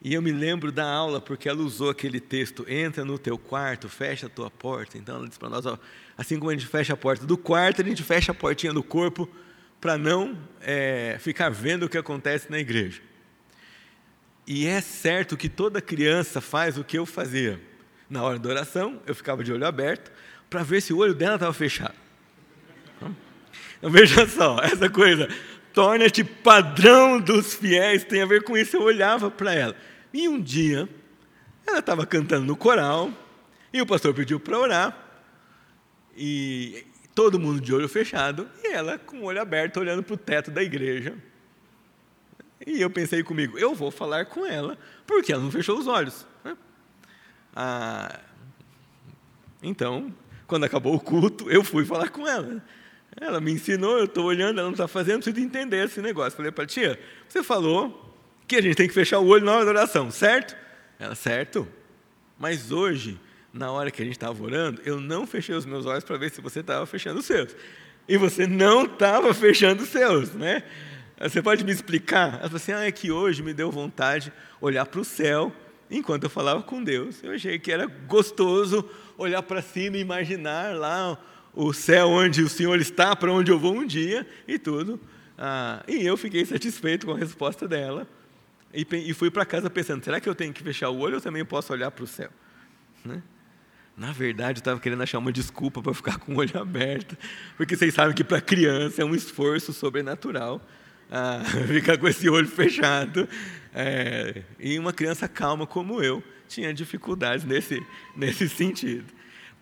E 0.00 0.14
eu 0.14 0.22
me 0.22 0.32
lembro 0.32 0.72
da 0.72 0.88
aula 0.88 1.20
porque 1.20 1.48
ela 1.48 1.60
usou 1.60 1.90
aquele 1.90 2.18
texto: 2.18 2.64
entra 2.66 3.04
no 3.04 3.18
teu 3.18 3.36
quarto, 3.36 3.88
fecha 3.88 4.26
a 4.26 4.30
tua 4.30 4.50
porta. 4.50 4.96
Então 4.96 5.16
ela 5.16 5.26
disse 5.26 5.38
para 5.38 5.50
nós: 5.50 5.66
ó, 5.66 5.78
assim 6.16 6.38
como 6.38 6.50
a 6.50 6.54
gente 6.54 6.66
fecha 6.66 6.94
a 6.94 6.96
porta 6.96 7.26
do 7.26 7.36
quarto, 7.36 7.82
a 7.82 7.84
gente 7.84 8.02
fecha 8.02 8.32
a 8.32 8.34
portinha 8.34 8.72
do 8.72 8.82
corpo 8.82 9.28
para 9.80 9.98
não 9.98 10.38
é, 10.60 11.16
ficar 11.20 11.50
vendo 11.50 11.84
o 11.84 11.88
que 11.88 11.98
acontece 11.98 12.50
na 12.50 12.58
igreja. 12.58 13.02
E 14.46 14.66
é 14.66 14.80
certo 14.80 15.36
que 15.36 15.48
toda 15.48 15.80
criança 15.80 16.40
faz 16.40 16.78
o 16.78 16.84
que 16.84 16.96
eu 16.96 17.04
fazia. 17.04 17.60
Na 18.08 18.22
hora 18.22 18.38
da 18.38 18.48
oração, 18.48 19.02
eu 19.06 19.14
ficava 19.14 19.44
de 19.44 19.52
olho 19.52 19.66
aberto 19.66 20.10
para 20.48 20.62
ver 20.62 20.80
se 20.80 20.92
o 20.92 20.98
olho 20.98 21.14
dela 21.14 21.34
estava 21.34 21.52
fechado. 21.52 21.94
Então 23.78 23.90
veja 23.90 24.26
só, 24.26 24.58
essa 24.60 24.90
coisa, 24.90 25.28
torna-te 25.72 26.24
padrão 26.24 27.20
dos 27.20 27.54
fiéis, 27.54 28.04
tem 28.04 28.22
a 28.22 28.26
ver 28.26 28.42
com 28.42 28.56
isso. 28.56 28.76
Eu 28.76 28.82
olhava 28.82 29.30
para 29.30 29.54
ela. 29.54 29.76
E 30.12 30.28
um 30.28 30.40
dia, 30.40 30.88
ela 31.66 31.78
estava 31.78 32.04
cantando 32.04 32.44
no 32.44 32.56
coral, 32.56 33.12
e 33.72 33.80
o 33.80 33.86
pastor 33.86 34.12
pediu 34.14 34.40
para 34.40 34.58
orar, 34.58 35.06
e 36.16 36.84
todo 37.14 37.38
mundo 37.38 37.60
de 37.60 37.72
olho 37.72 37.88
fechado, 37.88 38.48
e 38.64 38.68
ela 38.68 38.98
com 38.98 39.18
o 39.18 39.24
olho 39.24 39.40
aberto, 39.40 39.78
olhando 39.78 40.02
para 40.02 40.14
o 40.14 40.18
teto 40.18 40.50
da 40.50 40.62
igreja. 40.62 41.14
E 42.66 42.80
eu 42.80 42.90
pensei 42.90 43.22
comigo, 43.22 43.56
eu 43.58 43.74
vou 43.74 43.90
falar 43.90 44.26
com 44.26 44.44
ela, 44.44 44.76
porque 45.06 45.32
ela 45.32 45.42
não 45.42 45.50
fechou 45.50 45.78
os 45.78 45.86
olhos. 45.86 46.26
Né? 46.44 46.56
Ah, 47.54 48.20
então, 49.62 50.12
quando 50.48 50.64
acabou 50.64 50.94
o 50.94 50.98
culto, 50.98 51.48
eu 51.50 51.62
fui 51.62 51.84
falar 51.84 52.08
com 52.08 52.26
ela. 52.26 52.64
Ela 53.20 53.40
me 53.40 53.52
ensinou, 53.52 53.98
eu 53.98 54.06
estou 54.06 54.24
olhando, 54.24 54.58
ela 54.58 54.66
não 54.66 54.72
está 54.72 54.88
fazendo, 54.88 55.22
preciso 55.22 55.44
entender 55.44 55.84
esse 55.84 56.00
negócio. 56.00 56.36
Falei 56.36 56.50
para 56.50 56.66
tia, 56.66 56.98
você 57.28 57.42
falou 57.42 58.16
que 58.46 58.56
a 58.56 58.62
gente 58.62 58.74
tem 58.74 58.88
que 58.88 58.94
fechar 58.94 59.18
o 59.18 59.26
olho 59.26 59.44
na 59.44 59.52
hora 59.52 59.64
da 59.66 59.70
oração, 59.72 60.10
certo? 60.10 60.56
Ela, 60.98 61.14
certo. 61.14 61.68
Mas 62.38 62.72
hoje, 62.72 63.20
na 63.52 63.70
hora 63.70 63.90
que 63.90 64.00
a 64.00 64.04
gente 64.04 64.14
estava 64.14 64.42
orando, 64.42 64.80
eu 64.86 64.98
não 64.98 65.26
fechei 65.26 65.54
os 65.54 65.66
meus 65.66 65.84
olhos 65.84 66.02
para 66.02 66.16
ver 66.16 66.30
se 66.30 66.40
você 66.40 66.60
estava 66.60 66.86
fechando 66.86 67.20
os 67.20 67.26
seus. 67.26 67.54
E 68.08 68.16
você 68.16 68.46
não 68.46 68.86
estava 68.86 69.34
fechando 69.34 69.82
os 69.82 69.90
seus, 69.90 70.32
né? 70.32 70.62
Você 71.20 71.42
pode 71.42 71.62
me 71.62 71.72
explicar? 71.72 72.34
Ela 72.34 72.42
falou 72.44 72.56
assim: 72.56 72.72
ah, 72.72 72.86
é 72.86 72.92
que 72.92 73.10
hoje 73.10 73.42
me 73.42 73.52
deu 73.52 73.70
vontade 73.70 74.32
olhar 74.62 74.86
para 74.86 75.00
o 75.00 75.04
céu 75.04 75.52
enquanto 75.90 76.24
eu 76.24 76.30
falava 76.30 76.62
com 76.62 76.82
Deus. 76.82 77.22
Eu 77.22 77.32
achei 77.32 77.58
que 77.58 77.70
era 77.70 77.86
gostoso 77.86 78.88
olhar 79.18 79.42
para 79.42 79.60
cima 79.60 79.96
e 79.96 80.00
imaginar 80.00 80.74
lá 80.74 81.18
o 81.52 81.72
céu 81.72 82.08
onde 82.08 82.40
o 82.42 82.48
Senhor 82.48 82.80
está, 82.80 83.14
para 83.16 83.32
onde 83.32 83.50
eu 83.50 83.58
vou 83.58 83.74
um 83.74 83.84
dia 83.84 84.26
e 84.46 84.58
tudo. 84.58 84.98
Ah, 85.36 85.82
e 85.88 86.06
eu 86.06 86.16
fiquei 86.16 86.44
satisfeito 86.46 87.06
com 87.06 87.12
a 87.12 87.18
resposta 87.18 87.66
dela 87.66 88.06
e, 88.72 88.86
e 88.92 89.12
fui 89.12 89.30
para 89.30 89.44
casa 89.44 89.68
pensando: 89.68 90.04
será 90.04 90.20
que 90.20 90.28
eu 90.28 90.34
tenho 90.34 90.52
que 90.52 90.62
fechar 90.62 90.88
o 90.90 90.98
olho 90.98 91.16
ou 91.16 91.20
também 91.20 91.44
posso 91.44 91.72
olhar 91.72 91.90
para 91.90 92.04
o 92.04 92.06
céu? 92.06 92.30
Né? 93.04 93.22
Na 93.96 94.12
verdade, 94.12 94.58
eu 94.58 94.60
estava 94.60 94.78
querendo 94.78 95.02
achar 95.02 95.18
uma 95.18 95.32
desculpa 95.32 95.82
para 95.82 95.92
ficar 95.92 96.18
com 96.18 96.34
o 96.34 96.38
olho 96.38 96.52
aberto, 96.58 97.16
porque 97.56 97.76
vocês 97.76 97.92
sabem 97.92 98.14
que 98.14 98.22
para 98.22 98.40
criança 98.40 99.02
é 99.02 99.04
um 99.04 99.14
esforço 99.14 99.72
sobrenatural 99.72 100.62
ah, 101.10 101.42
ficar 101.68 101.98
com 101.98 102.08
esse 102.08 102.28
olho 102.28 102.48
fechado. 102.48 103.28
É, 103.74 104.42
e 104.58 104.78
uma 104.78 104.92
criança 104.92 105.28
calma 105.28 105.66
como 105.66 106.02
eu 106.02 106.22
tinha 106.48 106.72
dificuldades 106.72 107.44
nesse, 107.44 107.80
nesse 108.16 108.48
sentido 108.48 109.18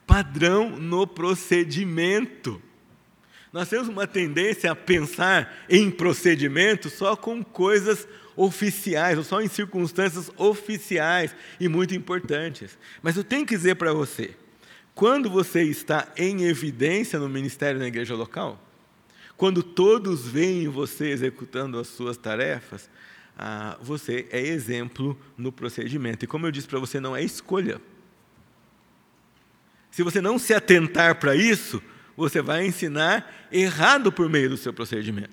padrão 0.07 0.71
no 0.71 1.07
procedimento. 1.07 2.63
Nós 3.53 3.69
temos 3.69 3.89
uma 3.89 4.07
tendência 4.07 4.71
a 4.71 4.77
pensar 4.77 5.65
em 5.69 5.91
procedimento 5.91 6.89
só 6.89 7.17
com 7.17 7.43
coisas 7.43 8.07
oficiais, 8.37 9.17
ou 9.17 9.25
só 9.25 9.41
em 9.41 9.49
circunstâncias 9.49 10.31
oficiais 10.37 11.35
e 11.59 11.69
muito 11.69 11.95
importantes. 11.95 12.79
Mas 13.03 13.17
eu 13.17 13.25
tenho 13.25 13.47
que 13.47 13.57
dizer 13.57 13.77
para 13.77 13.93
você, 13.93 14.37
quando 14.95 15.31
você 15.31 15.63
está 15.63 16.07
em 16.17 16.45
evidência 16.45 17.19
no 17.19 17.29
ministério 17.29 17.81
na 17.81 17.87
igreja 17.87 18.15
local, 18.15 18.63
quando 19.37 19.63
todos 19.63 20.27
veem 20.27 20.69
você 20.69 21.11
executando 21.11 21.79
as 21.79 21.89
suas 21.89 22.17
tarefas, 22.17 22.89
ah, 23.39 23.77
você 23.83 24.27
é 24.31 24.41
exemplo 24.41 25.19
no 25.37 25.53
procedimento. 25.53 26.25
E 26.25 26.29
como 26.29 26.47
eu 26.47 26.51
disse 26.51 26.67
para 26.67 26.79
você, 26.79 26.99
não 26.99 27.15
é 27.15 27.23
escolha. 27.23 27.81
Se 29.91 30.03
você 30.03 30.21
não 30.21 30.39
se 30.39 30.55
atentar 30.55 31.17
para 31.17 31.35
isso, 31.35 31.83
você 32.17 32.41
vai 32.41 32.67
ensinar 32.67 33.49
errado 33.53 34.11
por 34.11 34.29
meio 34.29 34.51
do 34.51 34.57
seu 34.57 34.73
procedimento. 34.73 35.31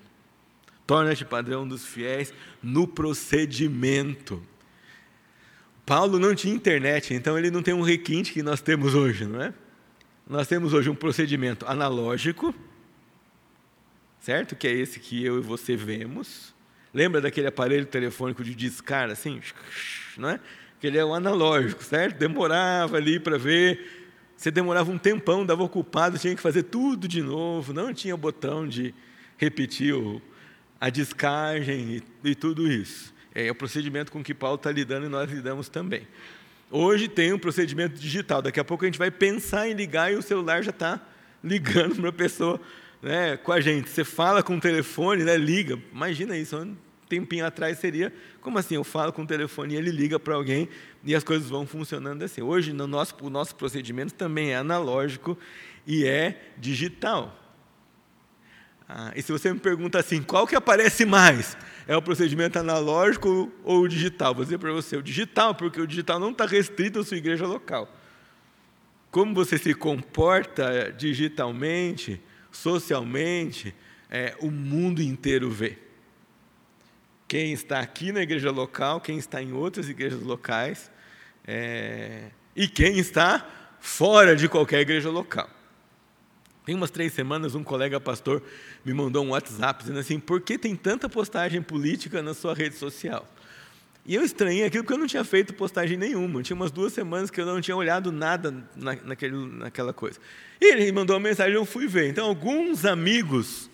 Torna-te 0.86 1.24
padrão 1.24 1.66
dos 1.66 1.86
fiéis 1.86 2.32
no 2.62 2.86
procedimento. 2.86 4.42
Paulo 5.86 6.18
não 6.18 6.34
tinha 6.34 6.54
internet, 6.54 7.14
então 7.14 7.38
ele 7.38 7.50
não 7.50 7.62
tem 7.62 7.72
um 7.72 7.82
requinte 7.82 8.32
que 8.32 8.42
nós 8.42 8.60
temos 8.60 8.94
hoje, 8.94 9.24
não 9.26 9.40
é? 9.40 9.52
Nós 10.26 10.46
temos 10.46 10.72
hoje 10.72 10.88
um 10.88 10.94
procedimento 10.94 11.66
analógico, 11.66 12.54
certo? 14.24 14.56
Que 14.56 14.66
é 14.66 14.72
esse 14.72 14.98
que 14.98 15.24
eu 15.24 15.38
e 15.38 15.42
você 15.42 15.76
vemos. 15.76 16.54
Lembra 16.92 17.20
daquele 17.20 17.46
aparelho 17.46 17.86
telefônico 17.86 18.42
de 18.42 18.54
discar, 18.54 19.10
assim? 19.10 19.40
Não 20.16 20.28
é? 20.28 20.40
porque 20.84 20.88
ele 20.88 20.98
é 20.98 21.04
o 21.04 21.14
analógico, 21.14 21.82
certo? 21.82 22.18
Demorava 22.18 22.98
ali 22.98 23.18
para 23.18 23.38
ver, 23.38 24.04
você 24.36 24.50
demorava 24.50 24.90
um 24.90 24.98
tempão, 24.98 25.46
dava 25.46 25.62
ocupado, 25.62 26.18
tinha 26.18 26.36
que 26.36 26.42
fazer 26.42 26.64
tudo 26.64 27.08
de 27.08 27.22
novo, 27.22 27.72
não 27.72 27.94
tinha 27.94 28.14
botão 28.14 28.68
de 28.68 28.94
repetir 29.38 29.94
a 30.78 30.90
descagem 30.90 32.02
e, 32.22 32.30
e 32.30 32.34
tudo 32.34 32.70
isso. 32.70 33.14
É 33.34 33.50
o 33.50 33.54
procedimento 33.54 34.12
com 34.12 34.22
que 34.22 34.34
Paulo 34.34 34.56
está 34.56 34.70
lidando 34.70 35.06
e 35.06 35.08
nós 35.08 35.30
lidamos 35.30 35.70
também. 35.70 36.06
Hoje 36.70 37.08
tem 37.08 37.32
um 37.32 37.38
procedimento 37.38 37.98
digital, 37.98 38.42
daqui 38.42 38.60
a 38.60 38.64
pouco 38.64 38.84
a 38.84 38.86
gente 38.86 38.98
vai 38.98 39.10
pensar 39.10 39.66
em 39.66 39.72
ligar 39.72 40.12
e 40.12 40.16
o 40.16 40.22
celular 40.22 40.62
já 40.62 40.70
está 40.70 41.00
ligando 41.42 41.96
para 41.96 42.10
a 42.10 42.12
pessoa 42.12 42.60
né, 43.04 43.36
com 43.36 43.52
a 43.52 43.60
gente. 43.60 43.90
Você 43.90 44.02
fala 44.02 44.42
com 44.42 44.56
o 44.56 44.60
telefone, 44.60 45.24
né, 45.24 45.36
liga. 45.36 45.78
Imagina 45.92 46.36
isso, 46.36 46.56
um 46.56 46.74
tempinho 47.06 47.44
atrás 47.44 47.78
seria, 47.78 48.12
como 48.40 48.58
assim? 48.58 48.74
Eu 48.76 48.82
falo 48.82 49.12
com 49.12 49.22
o 49.22 49.26
telefone 49.26 49.74
e 49.74 49.76
ele 49.76 49.90
liga 49.90 50.18
para 50.18 50.34
alguém 50.34 50.68
e 51.04 51.14
as 51.14 51.22
coisas 51.22 51.48
vão 51.50 51.66
funcionando 51.66 52.22
assim. 52.22 52.40
Hoje, 52.40 52.72
no 52.72 52.86
nosso, 52.86 53.14
o 53.20 53.28
nosso 53.28 53.54
procedimento 53.54 54.14
também 54.14 54.52
é 54.52 54.56
analógico 54.56 55.38
e 55.86 56.06
é 56.06 56.50
digital. 56.56 57.38
Ah, 58.88 59.12
e 59.14 59.22
se 59.22 59.30
você 59.30 59.52
me 59.52 59.58
pergunta 59.58 59.98
assim, 59.98 60.22
qual 60.22 60.46
que 60.46 60.56
aparece 60.56 61.04
mais? 61.04 61.56
É 61.86 61.94
o 61.94 62.02
procedimento 62.02 62.58
analógico 62.58 63.52
ou 63.62 63.82
o 63.82 63.88
digital? 63.88 64.34
Vou 64.34 64.44
dizer 64.44 64.58
para 64.58 64.72
você, 64.72 64.96
o 64.96 65.02
digital, 65.02 65.54
porque 65.54 65.80
o 65.80 65.86
digital 65.86 66.18
não 66.18 66.30
está 66.30 66.46
restrito 66.46 66.98
à 67.00 67.04
sua 67.04 67.18
igreja 67.18 67.46
local. 67.46 67.94
Como 69.10 69.34
você 69.34 69.58
se 69.58 69.74
comporta 69.74 70.92
digitalmente, 70.96 72.20
socialmente, 72.56 73.74
é, 74.10 74.36
o 74.40 74.50
mundo 74.50 75.02
inteiro 75.02 75.50
vê. 75.50 75.78
Quem 77.26 77.52
está 77.52 77.80
aqui 77.80 78.12
na 78.12 78.22
igreja 78.22 78.50
local, 78.50 79.00
quem 79.00 79.18
está 79.18 79.42
em 79.42 79.52
outras 79.52 79.88
igrejas 79.88 80.22
locais, 80.22 80.90
é, 81.46 82.30
e 82.54 82.68
quem 82.68 82.98
está 82.98 83.76
fora 83.80 84.36
de 84.36 84.48
qualquer 84.48 84.80
igreja 84.80 85.10
local. 85.10 85.48
Tem 86.64 86.74
umas 86.74 86.90
três 86.90 87.12
semanas, 87.12 87.54
um 87.54 87.62
colega 87.62 88.00
pastor 88.00 88.42
me 88.84 88.94
mandou 88.94 89.24
um 89.24 89.30
WhatsApp 89.30 89.82
dizendo 89.82 89.98
assim: 89.98 90.18
por 90.18 90.40
que 90.40 90.56
tem 90.56 90.74
tanta 90.74 91.08
postagem 91.08 91.60
política 91.60 92.22
na 92.22 92.32
sua 92.32 92.54
rede 92.54 92.76
social? 92.76 93.28
E 94.06 94.14
eu 94.14 94.22
estranhei 94.22 94.64
aquilo 94.64 94.84
porque 94.84 94.92
eu 94.92 94.98
não 94.98 95.06
tinha 95.06 95.24
feito 95.24 95.54
postagem 95.54 95.96
nenhuma. 95.96 96.42
Tinha 96.42 96.54
umas 96.54 96.70
duas 96.70 96.92
semanas 96.92 97.30
que 97.30 97.40
eu 97.40 97.46
não 97.46 97.60
tinha 97.60 97.76
olhado 97.76 98.12
nada 98.12 98.50
na, 98.76 98.96
naquele, 99.02 99.34
naquela 99.34 99.94
coisa. 99.94 100.20
E 100.60 100.72
ele 100.72 100.92
mandou 100.92 101.16
uma 101.16 101.22
mensagem, 101.26 101.54
eu 101.54 101.64
fui 101.64 101.86
ver. 101.86 102.10
Então, 102.10 102.26
alguns 102.26 102.84
amigos 102.84 103.70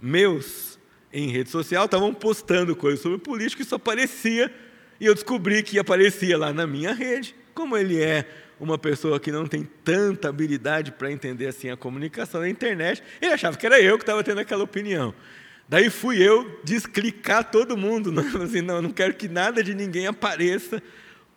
meus 0.00 0.76
em 1.12 1.28
rede 1.28 1.50
social 1.50 1.84
estavam 1.84 2.12
postando 2.12 2.74
coisas 2.74 3.00
sobre 3.00 3.18
política 3.18 3.62
e 3.62 3.64
isso 3.64 3.74
aparecia. 3.74 4.52
E 4.98 5.06
eu 5.06 5.14
descobri 5.14 5.62
que 5.62 5.78
aparecia 5.78 6.36
lá 6.36 6.52
na 6.52 6.66
minha 6.66 6.92
rede. 6.92 7.34
Como 7.54 7.76
ele 7.76 8.02
é 8.02 8.28
uma 8.58 8.78
pessoa 8.78 9.20
que 9.20 9.30
não 9.30 9.46
tem 9.46 9.68
tanta 9.84 10.28
habilidade 10.28 10.90
para 10.92 11.12
entender 11.12 11.46
assim 11.46 11.70
a 11.70 11.76
comunicação 11.76 12.40
na 12.40 12.48
internet, 12.48 13.02
ele 13.20 13.32
achava 13.32 13.56
que 13.56 13.66
era 13.66 13.80
eu 13.80 13.98
que 13.98 14.02
estava 14.02 14.22
tendo 14.24 14.40
aquela 14.40 14.64
opinião. 14.64 15.14
Daí 15.68 15.88
fui 15.90 16.22
eu 16.22 16.60
desclicar 16.64 17.50
todo 17.50 17.76
mundo, 17.76 18.10
não, 18.12 18.42
assim, 18.42 18.60
não, 18.60 18.82
não 18.82 18.90
quero 18.90 19.14
que 19.14 19.28
nada 19.28 19.62
de 19.62 19.74
ninguém 19.74 20.06
apareça, 20.06 20.82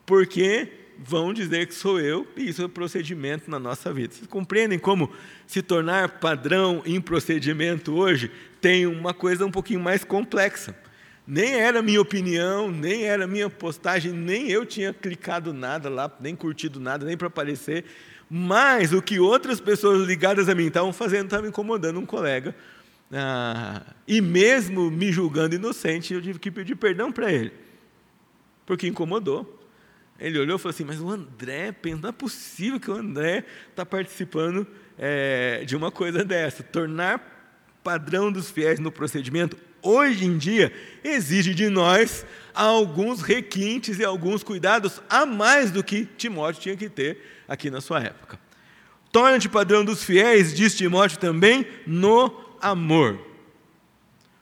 porque 0.05 0.67
vão 0.97 1.33
dizer 1.33 1.67
que 1.67 1.73
sou 1.73 1.99
eu, 1.99 2.27
e 2.37 2.49
isso 2.49 2.63
é 2.63 2.67
procedimento 2.67 3.49
na 3.49 3.59
nossa 3.59 3.91
vida. 3.93 4.13
Vocês 4.13 4.27
compreendem 4.27 4.79
como 4.79 5.11
se 5.45 5.61
tornar 5.61 6.19
padrão 6.19 6.81
em 6.85 7.01
procedimento 7.01 7.93
hoje 7.93 8.31
tem 8.61 8.85
uma 8.87 9.13
coisa 9.13 9.45
um 9.45 9.51
pouquinho 9.51 9.79
mais 9.79 10.03
complexa 10.03 10.75
nem 11.27 11.55
era 11.55 11.81
minha 11.81 11.99
opinião, 11.99 12.69
nem 12.69 13.05
era 13.05 13.25
minha 13.25 13.49
postagem, 13.49 14.11
nem 14.11 14.49
eu 14.49 14.65
tinha 14.65 14.93
clicado 14.93 15.53
nada 15.53 15.89
lá, 15.89 16.11
nem 16.19 16.35
curtido 16.35 16.79
nada, 16.79 17.05
nem 17.05 17.17
para 17.17 17.27
aparecer. 17.27 17.85
Mas 18.29 18.93
o 18.93 19.01
que 19.01 19.19
outras 19.19 19.59
pessoas 19.59 20.07
ligadas 20.07 20.47
a 20.49 20.55
mim 20.55 20.67
estavam 20.67 20.93
fazendo 20.93 21.25
estava 21.25 21.47
incomodando 21.47 21.99
um 21.99 22.05
colega. 22.05 22.55
Ah, 23.11 23.81
e 24.07 24.19
mesmo 24.19 24.89
me 24.89 25.11
julgando 25.11 25.55
inocente, 25.55 26.13
eu 26.13 26.21
tive 26.21 26.39
que 26.39 26.51
pedir 26.51 26.75
perdão 26.75 27.11
para 27.11 27.31
ele, 27.31 27.53
porque 28.65 28.87
incomodou. 28.87 29.61
Ele 30.19 30.39
olhou 30.39 30.57
e 30.57 30.59
falou 30.59 30.73
assim: 30.73 30.85
Mas 30.85 30.99
o 30.99 31.09
André, 31.09 31.75
não 32.01 32.09
é 32.09 32.11
possível 32.11 32.79
que 32.79 32.89
o 32.89 32.95
André 32.95 33.45
está 33.69 33.85
participando 33.85 34.65
é, 34.97 35.63
de 35.65 35.75
uma 35.75 35.91
coisa 35.91 36.23
dessa. 36.23 36.63
Tornar 36.63 37.33
padrão 37.83 38.31
dos 38.31 38.49
fiéis 38.49 38.79
no 38.79 38.91
procedimento 38.91 39.57
hoje 39.85 40.25
em 40.25 40.37
dia, 40.37 40.73
exige 41.03 41.53
de 41.53 41.69
nós 41.69 42.25
alguns 42.53 43.21
requintes 43.21 43.99
e 43.99 44.03
alguns 44.03 44.41
cuidados 44.41 44.99
a 45.07 45.25
mais 45.25 45.69
do 45.69 45.83
que 45.83 46.05
Timóteo 46.17 46.61
tinha 46.61 46.75
que 46.75 46.89
ter 46.89 47.21
aqui 47.47 47.69
na 47.69 47.79
sua 47.79 48.01
época. 48.01 48.39
Torna-te 49.11 49.47
padrão 49.47 49.85
dos 49.85 50.03
fiéis, 50.03 50.53
diz 50.53 50.75
Timóteo 50.75 51.19
também, 51.19 51.65
no 51.85 52.29
amor. 52.61 53.19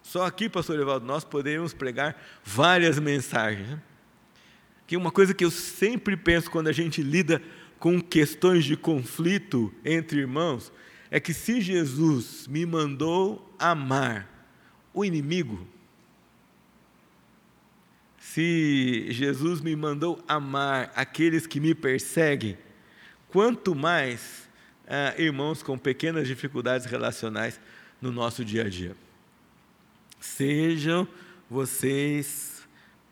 Só 0.01 0.25
aqui, 0.25 0.49
pastor 0.49 0.79
Evaldo, 0.79 1.05
nós 1.05 1.23
poderíamos 1.23 1.73
pregar 1.73 2.21
várias 2.43 2.99
mensagens. 2.99 3.67
Né? 3.67 3.81
Que 4.85 4.97
uma 4.97 5.11
coisa 5.11 5.33
que 5.33 5.45
eu 5.45 5.51
sempre 5.51 6.17
penso 6.17 6.51
quando 6.51 6.67
a 6.67 6.73
gente 6.73 7.01
lida 7.01 7.41
com 7.79 8.01
questões 8.01 8.65
de 8.65 8.77
conflito 8.77 9.73
entre 9.83 10.19
irmãos 10.19 10.71
é 11.09 11.19
que 11.19 11.33
se 11.33 11.61
Jesus 11.61 12.47
me 12.47 12.65
mandou 12.65 13.53
amar 13.57 14.27
o 14.93 15.03
inimigo. 15.05 15.67
Se 18.19 19.07
Jesus 19.09 19.61
me 19.61 19.75
mandou 19.75 20.23
amar 20.27 20.91
aqueles 20.95 21.45
que 21.45 21.59
me 21.59 21.75
perseguem, 21.75 22.57
quanto 23.27 23.75
mais 23.75 24.49
ah, 24.87 25.13
irmãos 25.17 25.61
com 25.61 25.77
pequenas 25.77 26.27
dificuldades 26.27 26.85
relacionais 26.85 27.59
no 28.03 28.11
nosso 28.11 28.43
dia 28.43 28.63
a 28.63 28.69
dia. 28.69 28.93
Sejam 30.19 31.07
vocês 31.49 32.61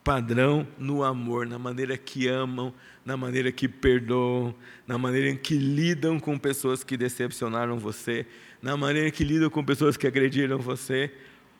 padrão 0.04 0.68
no 0.78 1.02
amor, 1.02 1.48
na 1.48 1.58
maneira 1.58 1.98
que 1.98 2.28
amam, 2.28 2.74
na 3.06 3.16
maneira 3.16 3.54
que 3.54 3.70
perdoam, 3.70 4.54
na 4.86 4.98
maneira 4.98 5.30
em 5.30 5.38
que 5.38 5.58
lidam 5.58 6.20
com 6.20 6.38
pessoas 6.38 6.84
que 6.84 6.98
decepcionaram 6.98 7.80
você, 7.80 8.26
na 8.62 8.76
maneira 8.76 9.10
que 9.12 9.24
lidam 9.24 9.50
com 9.50 9.64
pessoas 9.64 9.96
que 9.96 10.06
agrediram 10.06 10.58
você, 10.58 11.10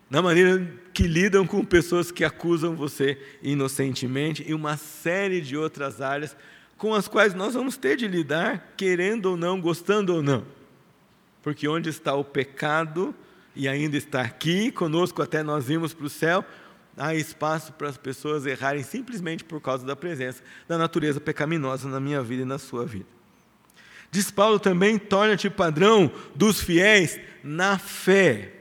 na 0.10 0.22
maneira 0.22 0.70
que 0.94 1.04
lidam 1.04 1.48
com 1.48 1.64
pessoas 1.64 2.12
que 2.12 2.26
acusam 2.26 2.76
você 2.76 3.18
inocentemente 3.42 4.44
e 4.46 4.54
uma 4.54 4.76
série 4.76 5.40
de 5.40 5.56
outras 5.56 6.02
áreas 6.02 6.36
com 6.78 6.94
as 6.94 7.08
quais 7.08 7.34
nós 7.34 7.54
vamos 7.54 7.78
ter 7.78 7.96
de 7.96 8.10
lidar, 8.10 8.74
querendo 8.76 9.28
ou 9.28 9.38
não, 9.38 9.62
gostando 9.62 10.16
ou 10.16 10.22
não. 10.22 10.46
Porque 11.42 11.68
onde 11.68 11.90
está 11.90 12.14
o 12.14 12.24
pecado 12.24 13.16
e 13.56 13.68
ainda 13.68 13.98
está 13.98 14.22
aqui 14.22 14.72
conosco 14.72 15.22
até 15.22 15.44
nós 15.44 15.70
irmos 15.70 15.94
para 15.94 16.06
o 16.06 16.10
céu, 16.10 16.46
há 16.98 17.16
espaço 17.16 17.74
para 17.74 17.90
as 17.90 17.98
pessoas 17.98 18.46
errarem 18.46 18.84
simplesmente 18.84 19.44
por 19.44 19.60
causa 19.62 19.86
da 19.86 19.96
presença 19.96 20.44
da 20.68 20.78
natureza 20.78 21.20
pecaminosa 21.20 21.90
na 21.90 22.00
minha 22.00 22.22
vida 22.22 22.44
e 22.44 22.46
na 22.46 22.58
sua 22.58 22.86
vida. 22.86 23.08
Diz 24.12 24.30
Paulo 24.30 24.60
também: 24.60 25.00
torna-te 25.00 25.50
padrão 25.50 26.12
dos 26.36 26.62
fiéis 26.62 27.20
na 27.44 27.78
fé. 27.78 28.54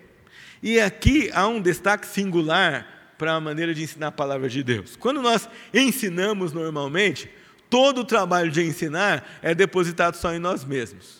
E 0.62 0.78
aqui 0.78 1.30
há 1.32 1.48
um 1.48 1.60
destaque 1.60 2.06
singular 2.06 3.14
para 3.18 3.34
a 3.34 3.40
maneira 3.40 3.74
de 3.74 3.82
ensinar 3.82 4.08
a 4.08 4.12
palavra 4.12 4.48
de 4.48 4.62
Deus. 4.62 4.96
Quando 4.96 5.20
nós 5.20 5.48
ensinamos 5.74 6.52
normalmente, 6.52 7.30
todo 7.68 8.02
o 8.02 8.04
trabalho 8.04 8.50
de 8.50 8.62
ensinar 8.62 9.38
é 9.42 9.54
depositado 9.54 10.16
só 10.16 10.32
em 10.32 10.38
nós 10.38 10.64
mesmos. 10.64 11.19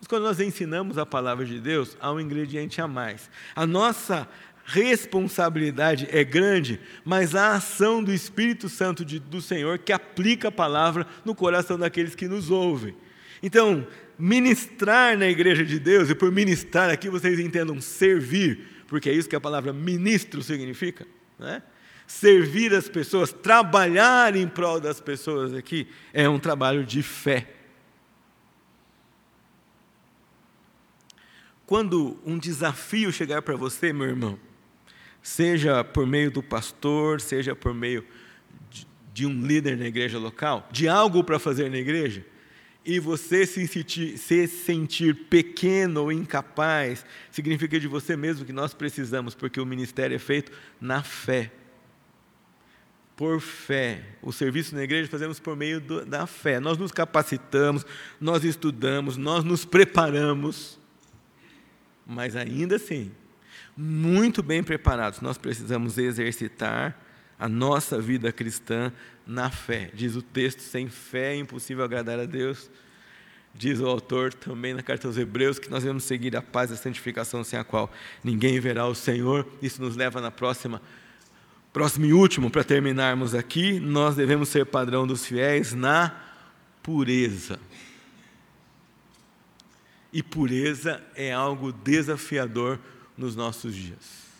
Mas 0.00 0.08
quando 0.08 0.22
nós 0.22 0.40
ensinamos 0.40 0.96
a 0.96 1.04
palavra 1.04 1.44
de 1.44 1.60
Deus, 1.60 1.96
há 2.00 2.10
um 2.10 2.18
ingrediente 2.18 2.80
a 2.80 2.88
mais. 2.88 3.30
A 3.54 3.66
nossa 3.66 4.26
responsabilidade 4.64 6.08
é 6.10 6.24
grande, 6.24 6.80
mas 7.04 7.34
a 7.34 7.54
ação 7.54 8.02
do 8.02 8.12
Espírito 8.12 8.68
Santo 8.68 9.04
de, 9.04 9.18
do 9.18 9.42
Senhor 9.42 9.78
que 9.78 9.92
aplica 9.92 10.48
a 10.48 10.52
palavra 10.52 11.06
no 11.24 11.34
coração 11.34 11.78
daqueles 11.78 12.14
que 12.14 12.26
nos 12.26 12.50
ouvem. 12.50 12.94
Então, 13.42 13.86
ministrar 14.18 15.18
na 15.18 15.26
igreja 15.26 15.64
de 15.64 15.78
Deus, 15.78 16.08
e 16.08 16.14
por 16.14 16.30
ministrar 16.30 16.88
aqui 16.88 17.08
vocês 17.08 17.38
entendam 17.38 17.80
servir, 17.80 18.84
porque 18.86 19.10
é 19.10 19.12
isso 19.12 19.28
que 19.28 19.36
a 19.36 19.40
palavra 19.40 19.72
ministro 19.72 20.42
significa, 20.42 21.06
né? 21.38 21.62
servir 22.06 22.74
as 22.74 22.88
pessoas, 22.88 23.32
trabalhar 23.32 24.34
em 24.34 24.46
prol 24.46 24.80
das 24.80 25.00
pessoas 25.00 25.54
aqui, 25.54 25.86
é 26.12 26.28
um 26.28 26.38
trabalho 26.38 26.84
de 26.84 27.02
fé. 27.02 27.46
Quando 31.70 32.18
um 32.26 32.36
desafio 32.36 33.12
chegar 33.12 33.42
para 33.42 33.54
você, 33.54 33.92
meu 33.92 34.08
irmão, 34.08 34.36
seja 35.22 35.84
por 35.84 36.04
meio 36.04 36.28
do 36.28 36.42
pastor, 36.42 37.20
seja 37.20 37.54
por 37.54 37.72
meio 37.72 38.04
de, 39.14 39.24
um 39.24 39.46
líder 39.46 39.78
na 39.78 39.86
igreja 39.86 40.18
local, 40.18 40.68
de 40.72 40.88
algo 40.88 41.22
para 41.22 41.38
fazer 41.38 41.70
na 41.70 41.76
igreja, 41.76 42.26
e 42.84 42.98
você 42.98 43.46
se 43.46 43.68
sentir, 43.68 44.18
se 44.18 44.48
sentir 44.48 45.14
pequeno 45.28 46.02
ou 46.02 46.10
incapaz, 46.10 47.06
significa 47.30 47.78
de 47.78 47.86
você 47.86 48.16
mesmo 48.16 48.44
que 48.44 48.52
nós 48.52 48.74
precisamos, 48.74 49.36
porque 49.36 49.60
o 49.60 49.64
ministério 49.64 50.16
é 50.16 50.18
feito 50.18 50.50
na 50.80 51.04
fé. 51.04 51.52
por 53.14 53.40
fé. 53.40 54.16
O 54.20 54.32
serviço 54.32 54.74
na 54.74 54.82
igreja 54.82 55.08
fazemos 55.08 55.38
por 55.38 55.54
meio 55.54 55.80
do, 55.80 56.04
da 56.04 56.26
fé. 56.26 56.58
Nós 56.58 56.76
nos 56.76 56.90
capacitamos, 56.90 57.86
nós 58.20 58.42
estudamos, 58.42 59.16
nós 59.16 59.44
nos 59.44 59.64
preparamos, 59.64 60.79
mas 62.10 62.34
ainda 62.34 62.76
assim, 62.76 63.12
muito 63.76 64.42
bem 64.42 64.62
preparados, 64.62 65.20
nós 65.20 65.38
precisamos 65.38 65.96
exercitar 65.96 66.98
a 67.38 67.48
nossa 67.48 68.00
vida 68.00 68.32
cristã 68.32 68.92
na 69.24 69.48
fé. 69.48 69.90
Diz 69.94 70.16
o 70.16 70.22
texto: 70.22 70.60
sem 70.60 70.88
fé 70.88 71.34
é 71.34 71.36
impossível 71.36 71.84
agradar 71.84 72.18
a 72.18 72.26
Deus. 72.26 72.68
Diz 73.54 73.80
o 73.80 73.86
autor 73.86 74.34
também 74.34 74.74
na 74.74 74.82
carta 74.82 75.08
aos 75.08 75.16
Hebreus 75.16 75.58
que 75.58 75.70
nós 75.70 75.82
devemos 75.82 76.04
seguir 76.04 76.36
a 76.36 76.42
paz 76.42 76.70
e 76.70 76.74
a 76.74 76.76
santificação 76.76 77.42
sem 77.42 77.58
a 77.58 77.64
qual 77.64 77.90
ninguém 78.22 78.58
verá 78.60 78.86
o 78.86 78.94
Senhor. 78.94 79.46
Isso 79.62 79.80
nos 79.80 79.96
leva 79.96 80.20
na 80.20 80.30
próxima, 80.30 80.82
próximo 81.72 82.06
e 82.06 82.12
último, 82.12 82.50
para 82.50 82.62
terminarmos 82.62 83.34
aqui, 83.34 83.80
nós 83.80 84.16
devemos 84.16 84.48
ser 84.48 84.66
padrão 84.66 85.06
dos 85.06 85.24
fiéis 85.24 85.72
na 85.72 86.14
pureza. 86.82 87.58
E 90.12 90.22
pureza 90.22 91.02
é 91.14 91.32
algo 91.32 91.72
desafiador 91.72 92.78
nos 93.16 93.36
nossos 93.36 93.74
dias. 93.74 94.30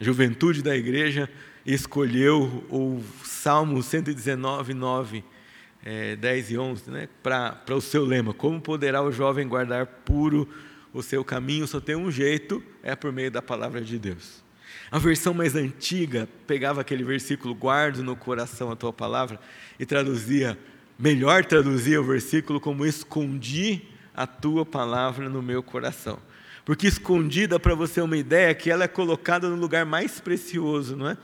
A 0.00 0.04
juventude 0.04 0.62
da 0.62 0.76
igreja 0.76 1.28
escolheu 1.64 2.64
o 2.70 3.02
Salmo 3.22 3.82
119, 3.82 4.74
9 4.74 5.24
é, 5.84 6.16
10 6.16 6.50
e 6.50 6.58
11, 6.58 6.90
né, 6.90 7.08
para 7.22 7.62
o 7.70 7.80
seu 7.80 8.04
lema. 8.04 8.32
Como 8.32 8.60
poderá 8.60 9.02
o 9.02 9.12
jovem 9.12 9.46
guardar 9.46 9.86
puro 9.86 10.48
o 10.92 11.02
seu 11.02 11.24
caminho? 11.24 11.66
Só 11.66 11.80
tem 11.80 11.94
um 11.94 12.10
jeito, 12.10 12.62
é 12.82 12.96
por 12.96 13.12
meio 13.12 13.30
da 13.30 13.42
palavra 13.42 13.80
de 13.80 13.98
Deus. 13.98 14.42
A 14.90 14.98
versão 14.98 15.34
mais 15.34 15.54
antiga 15.54 16.28
pegava 16.46 16.80
aquele 16.80 17.04
versículo, 17.04 17.54
guardo 17.54 18.02
no 18.02 18.16
coração 18.16 18.70
a 18.70 18.76
tua 18.76 18.92
palavra, 18.92 19.38
e 19.78 19.84
traduzia, 19.84 20.58
melhor 20.98 21.44
traduzia 21.44 22.00
o 22.00 22.04
versículo 22.04 22.60
como 22.60 22.86
escondi 22.86 23.82
a 24.14 24.26
tua 24.26 24.64
palavra 24.64 25.28
no 25.28 25.42
meu 25.42 25.62
coração. 25.62 26.18
Porque 26.64 26.86
escondida, 26.86 27.60
para 27.60 27.74
você 27.74 28.00
uma 28.00 28.16
ideia, 28.16 28.50
é 28.50 28.54
que 28.54 28.70
ela 28.70 28.84
é 28.84 28.88
colocada 28.88 29.48
no 29.48 29.56
lugar 29.56 29.84
mais 29.84 30.20
precioso, 30.20 30.96
não 30.96 31.08
é? 31.08 31.16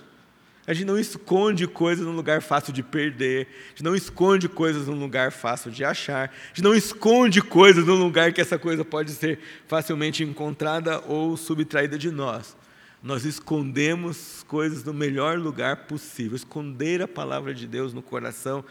A 0.66 0.74
gente 0.74 0.86
não 0.86 0.99
esconde 0.99 1.66
coisas 1.66 2.05
num 2.05 2.14
lugar 2.14 2.43
fácil 2.43 2.72
de 2.72 2.82
perder, 2.82 3.49
a 3.66 3.68
gente 3.70 3.82
não 3.82 3.97
esconde 3.97 4.49
coisas 4.49 4.86
num 4.86 5.01
lugar 5.01 5.32
fácil 5.32 5.70
de 5.70 5.82
achar, 5.84 6.28
a 6.28 6.47
gente 6.49 6.62
não 6.62 6.74
esconde 6.74 7.41
coisas 7.41 7.86
num 7.86 7.97
lugar 7.97 8.32
que 8.32 8.41
essa 8.41 8.59
coisa 8.59 8.84
pode 8.84 9.11
ser 9.12 9.41
facilmente 9.66 10.22
encontrada 10.22 11.01
ou 11.07 11.36
subtraída 11.36 11.99
de 11.99 12.11
nós. 12.11 12.57
Nós 13.03 13.24
escondemos 13.24 14.45
coisas 14.47 14.84
no 14.84 14.93
melhor 14.93 15.38
lugar 15.38 15.86
possível, 15.86 16.36
esconder 16.36 17.01
a 17.01 17.09
palavra 17.09 17.55
de 17.55 17.66
Deus 17.66 17.95
no 17.95 18.03
coração 18.03 18.62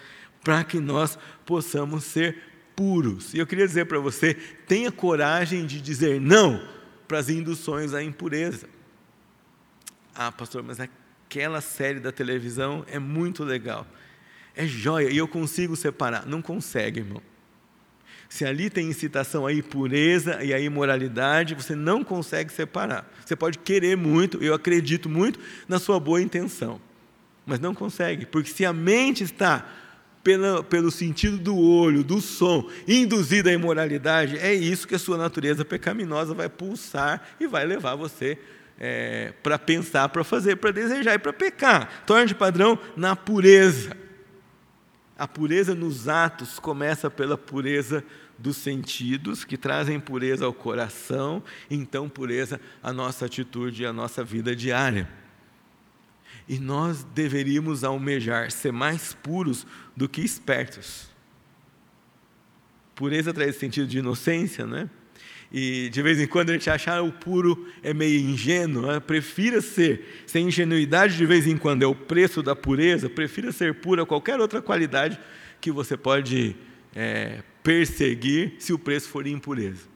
para 0.44 0.64
que 0.64 0.80
nós 0.80 1.18
possamos 1.46 2.04
ser 2.04 2.38
E 3.34 3.40
eu 3.40 3.46
queria 3.46 3.68
dizer 3.68 3.86
para 3.86 4.00
você: 4.00 4.34
tenha 4.68 4.92
coragem 4.92 5.66
de 5.66 5.82
dizer 5.82 6.22
não 6.22 6.62
para 7.08 7.18
as 7.18 7.30
induções 7.30 7.94
à 7.94 8.02
impureza. 8.02 8.70
Ah, 10.16 10.32
pastor, 10.32 10.64
mas 10.64 10.80
aquela 10.80 11.62
série 11.62 12.00
da 12.00 12.12
televisão 12.12 12.86
é 12.88 13.00
muito 13.00 13.44
legal. 13.44 13.86
É 14.56 14.66
joia, 14.66 15.10
e 15.10 15.18
eu 15.18 15.28
consigo 15.28 15.76
separar. 15.76 16.26
Não 16.26 16.42
consegue, 16.42 17.00
irmão. 17.00 17.22
Se 18.30 18.46
ali 18.46 18.70
tem 18.70 18.88
incitação 18.88 19.48
à 19.48 19.52
impureza 19.52 20.44
e 20.44 20.54
à 20.54 20.60
imoralidade, 20.60 21.56
você 21.56 21.76
não 21.76 22.04
consegue 22.04 22.52
separar. 22.54 23.12
Você 23.26 23.36
pode 23.36 23.58
querer 23.58 23.98
muito, 23.98 24.42
eu 24.44 24.54
acredito 24.54 25.10
muito 25.10 25.40
na 25.68 25.80
sua 25.80 26.00
boa 26.00 26.22
intenção, 26.22 26.80
mas 27.44 27.60
não 27.60 27.74
consegue, 27.74 28.28
porque 28.28 28.52
se 28.52 28.64
a 28.66 28.72
mente 28.72 29.24
está 29.24 29.68
pela, 30.24 30.64
pelo 30.64 30.92
sentido 30.92 31.38
do 31.38 31.58
olho, 31.58 32.04
do 32.04 32.22
som, 32.22 32.70
induzida 32.88 33.50
à 33.50 33.54
imoralidade, 33.54 34.38
é 34.38 34.54
isso 34.54 34.88
que 34.88 34.96
a 34.96 35.00
sua 35.00 35.18
natureza 35.18 35.64
pecaminosa 35.64 36.34
vai 36.34 36.50
pulsar 36.50 37.36
e 37.40 37.48
vai 37.48 37.66
levar 37.66 37.96
você 37.96 38.38
é, 38.80 39.34
para 39.44 39.60
pensar, 39.60 40.08
para 40.10 40.24
fazer, 40.24 40.56
para 40.56 40.72
desejar 40.72 41.16
e 41.16 41.20
para 41.20 41.34
pecar. 41.34 42.04
Torne 42.06 42.34
padrão 42.34 42.80
na 42.96 43.16
pureza. 43.16 43.96
A 45.18 45.28
pureza 45.28 45.76
nos 45.76 46.08
atos 46.08 46.60
começa 46.60 47.10
pela 47.10 47.38
pureza 47.38 48.04
dos 48.38 48.56
sentidos, 48.56 49.44
que 49.44 49.58
trazem 49.58 50.00
pureza 50.00 50.46
ao 50.46 50.54
coração, 50.54 51.44
então 51.70 52.08
pureza 52.08 52.60
à 52.82 52.94
nossa 52.94 53.26
atitude 53.26 53.84
e 53.84 53.86
à 53.86 53.92
nossa 53.92 54.24
vida 54.24 54.56
diária. 54.56 55.10
E 56.50 56.58
nós 56.58 57.04
deveríamos 57.04 57.84
almejar 57.84 58.52
ser 58.52 58.74
mais 58.74 59.14
puros 59.14 59.68
do 59.96 60.10
que 60.10 60.20
espertos. 60.20 61.08
Pureza 62.96 63.32
traz 63.32 63.56
sentido 63.56 63.88
de 63.88 64.00
inocência, 64.00 64.66
não 64.66 64.80
é? 64.80 64.90
E 65.52 65.90
de 65.90 66.02
vez 66.02 66.20
em 66.20 66.28
quando 66.28 66.50
a 66.50 66.54
gente 66.54 66.70
acha 66.70 66.92
que 66.92 67.00
o 67.00 67.12
puro 67.12 67.68
é 67.82 67.94
meio 67.94 68.20
ingênuo, 68.20 68.86
né? 68.86 69.00
prefira 69.00 69.62
ser, 69.62 70.24
sem 70.26 70.48
ingenuidade 70.48 71.18
de 71.18 71.26
vez 71.26 71.48
em 71.48 71.58
quando 71.58 71.84
é 71.84 71.88
o 71.88 71.96
preço 71.96 72.44
da 72.44 72.56
pureza, 72.56 73.10
prefira 73.10 73.52
ser 73.52 73.76
pura 73.76 74.06
qualquer 74.06 74.40
outra 74.40 74.62
qualidade 74.62 75.20
que 75.60 75.72
você 75.72 75.98
pode 75.98 76.56
é, 76.96 77.42
perseguir 77.64 78.56
se 78.60 78.74
o 78.74 78.80
preço 78.80 79.10
for 79.10 79.26
impureza. 79.26 79.88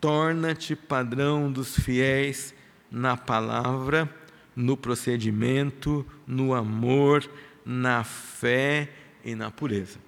Torna-te 0.00 0.74
padrão 0.74 1.50
dos 1.50 1.78
fiéis 1.78 2.54
na 2.90 3.16
palavra, 3.16 4.06
no 4.60 4.76
procedimento, 4.76 6.06
no 6.26 6.54
amor, 6.54 7.28
na 7.64 8.04
fé 8.04 8.90
e 9.24 9.34
na 9.34 9.50
pureza. 9.50 9.98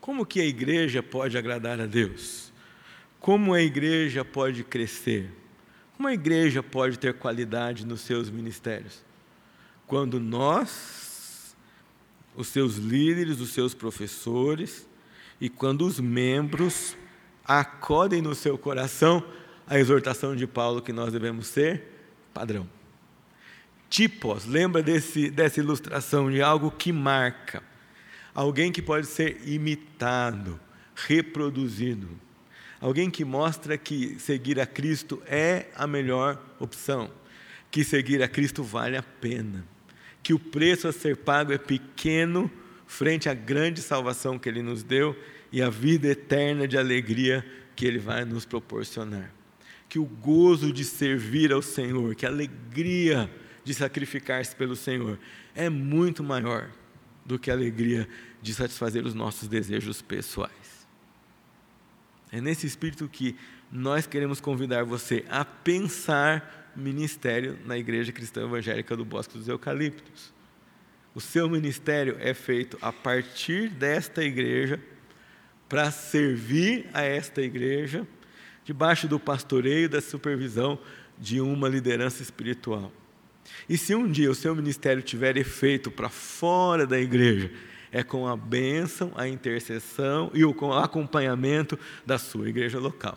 Como 0.00 0.24
que 0.24 0.40
a 0.40 0.46
igreja 0.46 1.02
pode 1.02 1.36
agradar 1.36 1.80
a 1.80 1.86
Deus? 1.86 2.52
Como 3.18 3.52
a 3.52 3.60
igreja 3.60 4.24
pode 4.24 4.62
crescer? 4.62 5.30
Como 5.96 6.08
a 6.08 6.14
igreja 6.14 6.62
pode 6.62 6.98
ter 6.98 7.14
qualidade 7.14 7.84
nos 7.84 8.02
seus 8.02 8.30
ministérios? 8.30 9.04
Quando 9.86 10.20
nós, 10.20 11.56
os 12.36 12.46
seus 12.48 12.76
líderes, 12.76 13.40
os 13.40 13.50
seus 13.50 13.74
professores, 13.74 14.88
e 15.40 15.48
quando 15.48 15.84
os 15.84 15.98
membros 15.98 16.96
acodem 17.44 18.22
no 18.22 18.34
seu 18.34 18.56
coração 18.56 19.24
a 19.66 19.78
exortação 19.78 20.36
de 20.36 20.46
Paulo 20.46 20.80
que 20.80 20.92
nós 20.92 21.12
devemos 21.12 21.48
ser 21.48 21.95
padrão. 22.36 22.68
Tipos, 23.88 24.44
lembra 24.44 24.82
desse, 24.82 25.30
dessa 25.30 25.58
ilustração 25.58 26.30
de 26.30 26.42
algo 26.42 26.70
que 26.70 26.92
marca 26.92 27.62
alguém 28.34 28.70
que 28.70 28.82
pode 28.82 29.06
ser 29.06 29.40
imitado, 29.48 30.60
reproduzido, 30.94 32.06
alguém 32.78 33.08
que 33.08 33.24
mostra 33.24 33.78
que 33.78 34.18
seguir 34.20 34.60
a 34.60 34.66
Cristo 34.66 35.22
é 35.24 35.68
a 35.74 35.86
melhor 35.86 36.38
opção, 36.60 37.10
que 37.70 37.82
seguir 37.82 38.22
a 38.22 38.28
Cristo 38.28 38.62
vale 38.62 38.98
a 38.98 39.02
pena, 39.02 39.64
que 40.22 40.34
o 40.34 40.38
preço 40.38 40.86
a 40.86 40.92
ser 40.92 41.16
pago 41.16 41.50
é 41.50 41.56
pequeno 41.56 42.50
frente 42.86 43.30
à 43.30 43.32
grande 43.32 43.80
salvação 43.80 44.38
que 44.38 44.46
Ele 44.46 44.60
nos 44.60 44.82
deu 44.82 45.16
e 45.50 45.62
a 45.62 45.70
vida 45.70 46.08
eterna 46.08 46.68
de 46.68 46.76
alegria 46.76 47.42
que 47.74 47.86
Ele 47.86 47.98
vai 47.98 48.26
nos 48.26 48.44
proporcionar. 48.44 49.35
Que 49.96 50.00
o 50.00 50.04
gozo 50.04 50.74
de 50.74 50.84
servir 50.84 51.50
ao 51.50 51.62
Senhor, 51.62 52.14
que 52.14 52.26
a 52.26 52.28
alegria 52.28 53.30
de 53.64 53.72
sacrificar-se 53.72 54.54
pelo 54.54 54.76
Senhor 54.76 55.18
é 55.54 55.70
muito 55.70 56.22
maior 56.22 56.70
do 57.24 57.38
que 57.38 57.50
a 57.50 57.54
alegria 57.54 58.06
de 58.42 58.52
satisfazer 58.52 59.06
os 59.06 59.14
nossos 59.14 59.48
desejos 59.48 60.02
pessoais. 60.02 60.86
É 62.30 62.42
nesse 62.42 62.66
espírito 62.66 63.08
que 63.08 63.36
nós 63.72 64.06
queremos 64.06 64.38
convidar 64.38 64.84
você 64.84 65.24
a 65.30 65.46
pensar 65.46 66.74
ministério 66.76 67.58
na 67.64 67.78
Igreja 67.78 68.12
Cristã 68.12 68.42
Evangélica 68.42 68.94
do 68.94 69.02
Bosque 69.02 69.38
dos 69.38 69.48
Eucaliptos. 69.48 70.30
O 71.14 71.22
seu 71.22 71.48
ministério 71.48 72.18
é 72.20 72.34
feito 72.34 72.76
a 72.82 72.92
partir 72.92 73.70
desta 73.70 74.22
igreja, 74.22 74.78
para 75.70 75.90
servir 75.90 76.86
a 76.92 77.00
esta 77.00 77.40
igreja, 77.40 78.06
debaixo 78.66 79.06
do 79.06 79.18
pastoreio, 79.18 79.88
da 79.88 80.00
supervisão 80.00 80.76
de 81.16 81.40
uma 81.40 81.68
liderança 81.68 82.20
espiritual. 82.20 82.92
E 83.68 83.78
se 83.78 83.94
um 83.94 84.10
dia 84.10 84.30
o 84.30 84.34
seu 84.34 84.54
ministério 84.56 85.02
tiver 85.02 85.36
efeito 85.36 85.88
para 85.88 86.08
fora 86.08 86.84
da 86.84 86.98
igreja, 86.98 87.50
é 87.92 88.02
com 88.02 88.26
a 88.26 88.36
bênção, 88.36 89.12
a 89.14 89.28
intercessão 89.28 90.30
e 90.34 90.44
o 90.44 90.52
com 90.52 90.68
o 90.70 90.74
acompanhamento 90.74 91.78
da 92.04 92.18
sua 92.18 92.48
igreja 92.48 92.80
local. 92.80 93.16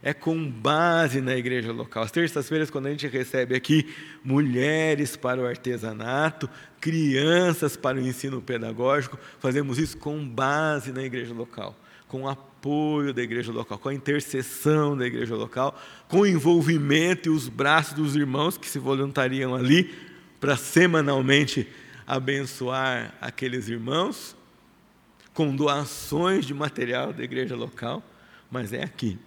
É 0.00 0.14
com 0.14 0.48
base 0.48 1.20
na 1.20 1.36
igreja 1.36 1.72
local. 1.72 2.04
As 2.04 2.12
terças-feiras, 2.12 2.70
quando 2.70 2.86
a 2.86 2.90
gente 2.90 3.08
recebe 3.08 3.56
aqui 3.56 3.92
mulheres 4.22 5.16
para 5.16 5.40
o 5.40 5.46
artesanato, 5.46 6.48
crianças 6.80 7.76
para 7.76 7.98
o 7.98 8.00
ensino 8.00 8.40
pedagógico, 8.40 9.18
fazemos 9.40 9.76
isso 9.76 9.98
com 9.98 10.24
base 10.24 10.92
na 10.92 11.02
igreja 11.02 11.34
local, 11.34 11.76
com 12.08 12.22
o 12.22 12.28
apoio 12.28 13.12
da 13.12 13.22
igreja 13.22 13.52
local, 13.52 13.78
com 13.78 13.90
a 13.90 13.94
intercessão 13.94 14.96
da 14.96 15.06
igreja 15.06 15.36
local, 15.36 15.80
com 16.08 16.20
o 16.20 16.26
envolvimento 16.26 17.28
e 17.28 17.32
os 17.32 17.48
braços 17.48 17.92
dos 17.92 18.16
irmãos 18.16 18.58
que 18.58 18.66
se 18.66 18.78
voluntariam 18.78 19.54
ali 19.54 19.94
para 20.40 20.56
semanalmente 20.56 21.68
abençoar 22.06 23.14
aqueles 23.20 23.68
irmãos 23.68 24.34
com 25.34 25.54
doações 25.54 26.46
de 26.46 26.54
material 26.54 27.12
da 27.12 27.22
igreja 27.22 27.54
local, 27.54 28.02
mas 28.50 28.72
é 28.72 28.82
aqui, 28.82 29.18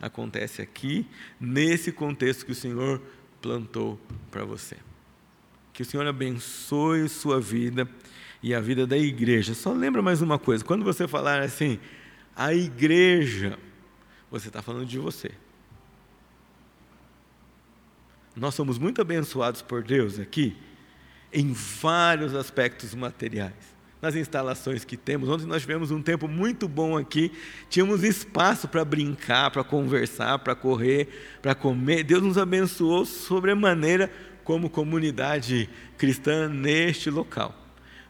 acontece 0.00 0.62
aqui, 0.62 1.06
nesse 1.38 1.92
contexto 1.92 2.46
que 2.46 2.52
o 2.52 2.56
Senhor 2.56 3.00
plantou 3.40 4.00
para 4.30 4.44
você. 4.44 4.76
Que 5.72 5.82
o 5.82 5.84
Senhor 5.84 6.06
abençoe 6.06 7.08
sua 7.08 7.40
vida 7.40 7.88
e 8.42 8.54
a 8.54 8.60
vida 8.60 8.86
da 8.86 8.98
igreja. 8.98 9.54
Só 9.54 9.72
lembra 9.72 10.02
mais 10.02 10.20
uma 10.22 10.38
coisa: 10.38 10.64
quando 10.64 10.84
você 10.84 11.06
falar 11.06 11.40
assim, 11.40 11.78
a 12.34 12.54
igreja, 12.54 13.58
você 14.30 14.48
está 14.48 14.62
falando 14.62 14.86
de 14.86 14.98
você. 14.98 15.30
Nós 18.34 18.54
somos 18.54 18.78
muito 18.78 19.00
abençoados 19.00 19.60
por 19.60 19.82
Deus 19.82 20.18
aqui, 20.18 20.56
em 21.32 21.52
vários 21.52 22.34
aspectos 22.34 22.94
materiais. 22.94 23.80
Nas 24.00 24.14
instalações 24.14 24.82
que 24.82 24.96
temos, 24.96 25.28
ontem 25.28 25.44
nós 25.44 25.60
tivemos 25.60 25.90
um 25.90 26.00
tempo 26.00 26.26
muito 26.26 26.66
bom 26.66 26.96
aqui, 26.96 27.30
tínhamos 27.68 28.02
espaço 28.02 28.66
para 28.66 28.82
brincar, 28.82 29.50
para 29.50 29.62
conversar, 29.62 30.38
para 30.38 30.54
correr, 30.54 31.38
para 31.42 31.54
comer. 31.54 32.02
Deus 32.02 32.22
nos 32.22 32.38
abençoou 32.38 33.04
sobremaneira 33.04 34.10
como 34.42 34.70
comunidade 34.70 35.68
cristã 35.98 36.48
neste 36.48 37.10
local. 37.10 37.59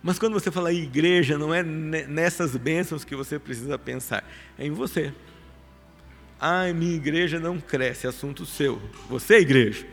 Mas 0.02 0.18
quando 0.18 0.32
você 0.32 0.50
fala 0.50 0.72
igreja, 0.72 1.36
não 1.36 1.52
é 1.52 1.62
nessas 1.62 2.56
bênçãos 2.56 3.04
que 3.04 3.14
você 3.14 3.38
precisa 3.38 3.78
pensar, 3.78 4.24
é 4.58 4.66
em 4.66 4.70
você. 4.70 5.12
Ah, 6.40 6.72
minha 6.72 6.94
igreja 6.94 7.38
não 7.38 7.60
cresce, 7.60 8.06
assunto 8.06 8.46
seu. 8.46 8.80
Você 9.10 9.34
é 9.34 9.40
igreja. 9.40 9.86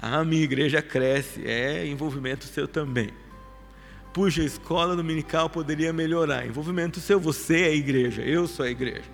Ah, 0.00 0.24
minha 0.24 0.44
igreja 0.44 0.80
cresce, 0.80 1.44
é 1.44 1.84
envolvimento 1.84 2.44
seu 2.44 2.68
também. 2.68 3.10
Puxa, 4.12 4.42
a 4.42 4.44
escola 4.44 4.94
dominical 4.94 5.50
poderia 5.50 5.92
melhorar. 5.92 6.46
Envolvimento 6.46 7.00
seu, 7.00 7.18
você 7.18 7.62
é 7.62 7.74
igreja, 7.74 8.22
eu 8.22 8.46
sou 8.46 8.64
a 8.64 8.70
igreja. 8.70 9.10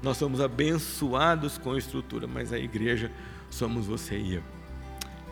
Nós 0.00 0.16
somos 0.16 0.40
abençoados 0.40 1.58
com 1.58 1.72
a 1.72 1.78
estrutura, 1.78 2.28
mas 2.28 2.52
a 2.52 2.58
igreja 2.58 3.10
somos 3.50 3.86
você 3.86 4.16
e 4.16 4.34
eu. 4.36 4.42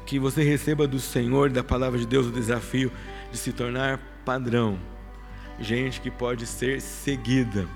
Que 0.05 0.18
você 0.18 0.43
receba 0.43 0.89
do 0.89 0.99
Senhor, 0.99 1.51
da 1.51 1.62
palavra 1.62 2.01
de 2.01 2.07
Deus, 2.07 2.26
o 2.26 2.32
desafio 2.32 2.91
de 3.30 3.39
se 3.39 3.53
tornar 3.53 4.01
padrão. 4.24 4.78
Gente 5.58 6.00
que 6.00 6.10
pode 6.10 6.46
ser 6.46 6.80
seguida. 6.80 7.66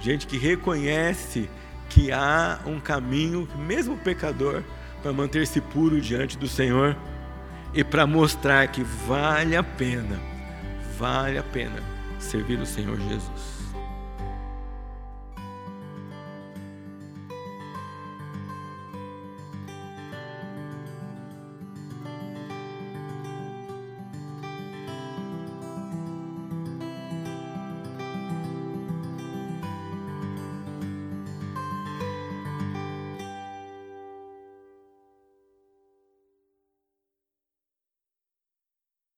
Gente 0.00 0.26
que 0.26 0.38
reconhece 0.38 1.50
que 1.88 2.10
há 2.12 2.60
um 2.64 2.80
caminho, 2.80 3.48
mesmo 3.56 3.96
pecador, 3.98 4.62
para 5.02 5.12
manter-se 5.12 5.60
puro 5.60 6.00
diante 6.00 6.38
do 6.38 6.48
Senhor 6.48 6.96
e 7.74 7.84
para 7.84 8.06
mostrar 8.06 8.66
que 8.68 8.82
vale 8.82 9.56
a 9.56 9.62
pena, 9.62 10.20
vale 10.98 11.38
a 11.38 11.42
pena 11.42 11.82
servir 12.18 12.58
o 12.58 12.66
Senhor 12.66 12.98
Jesus. 12.98 13.49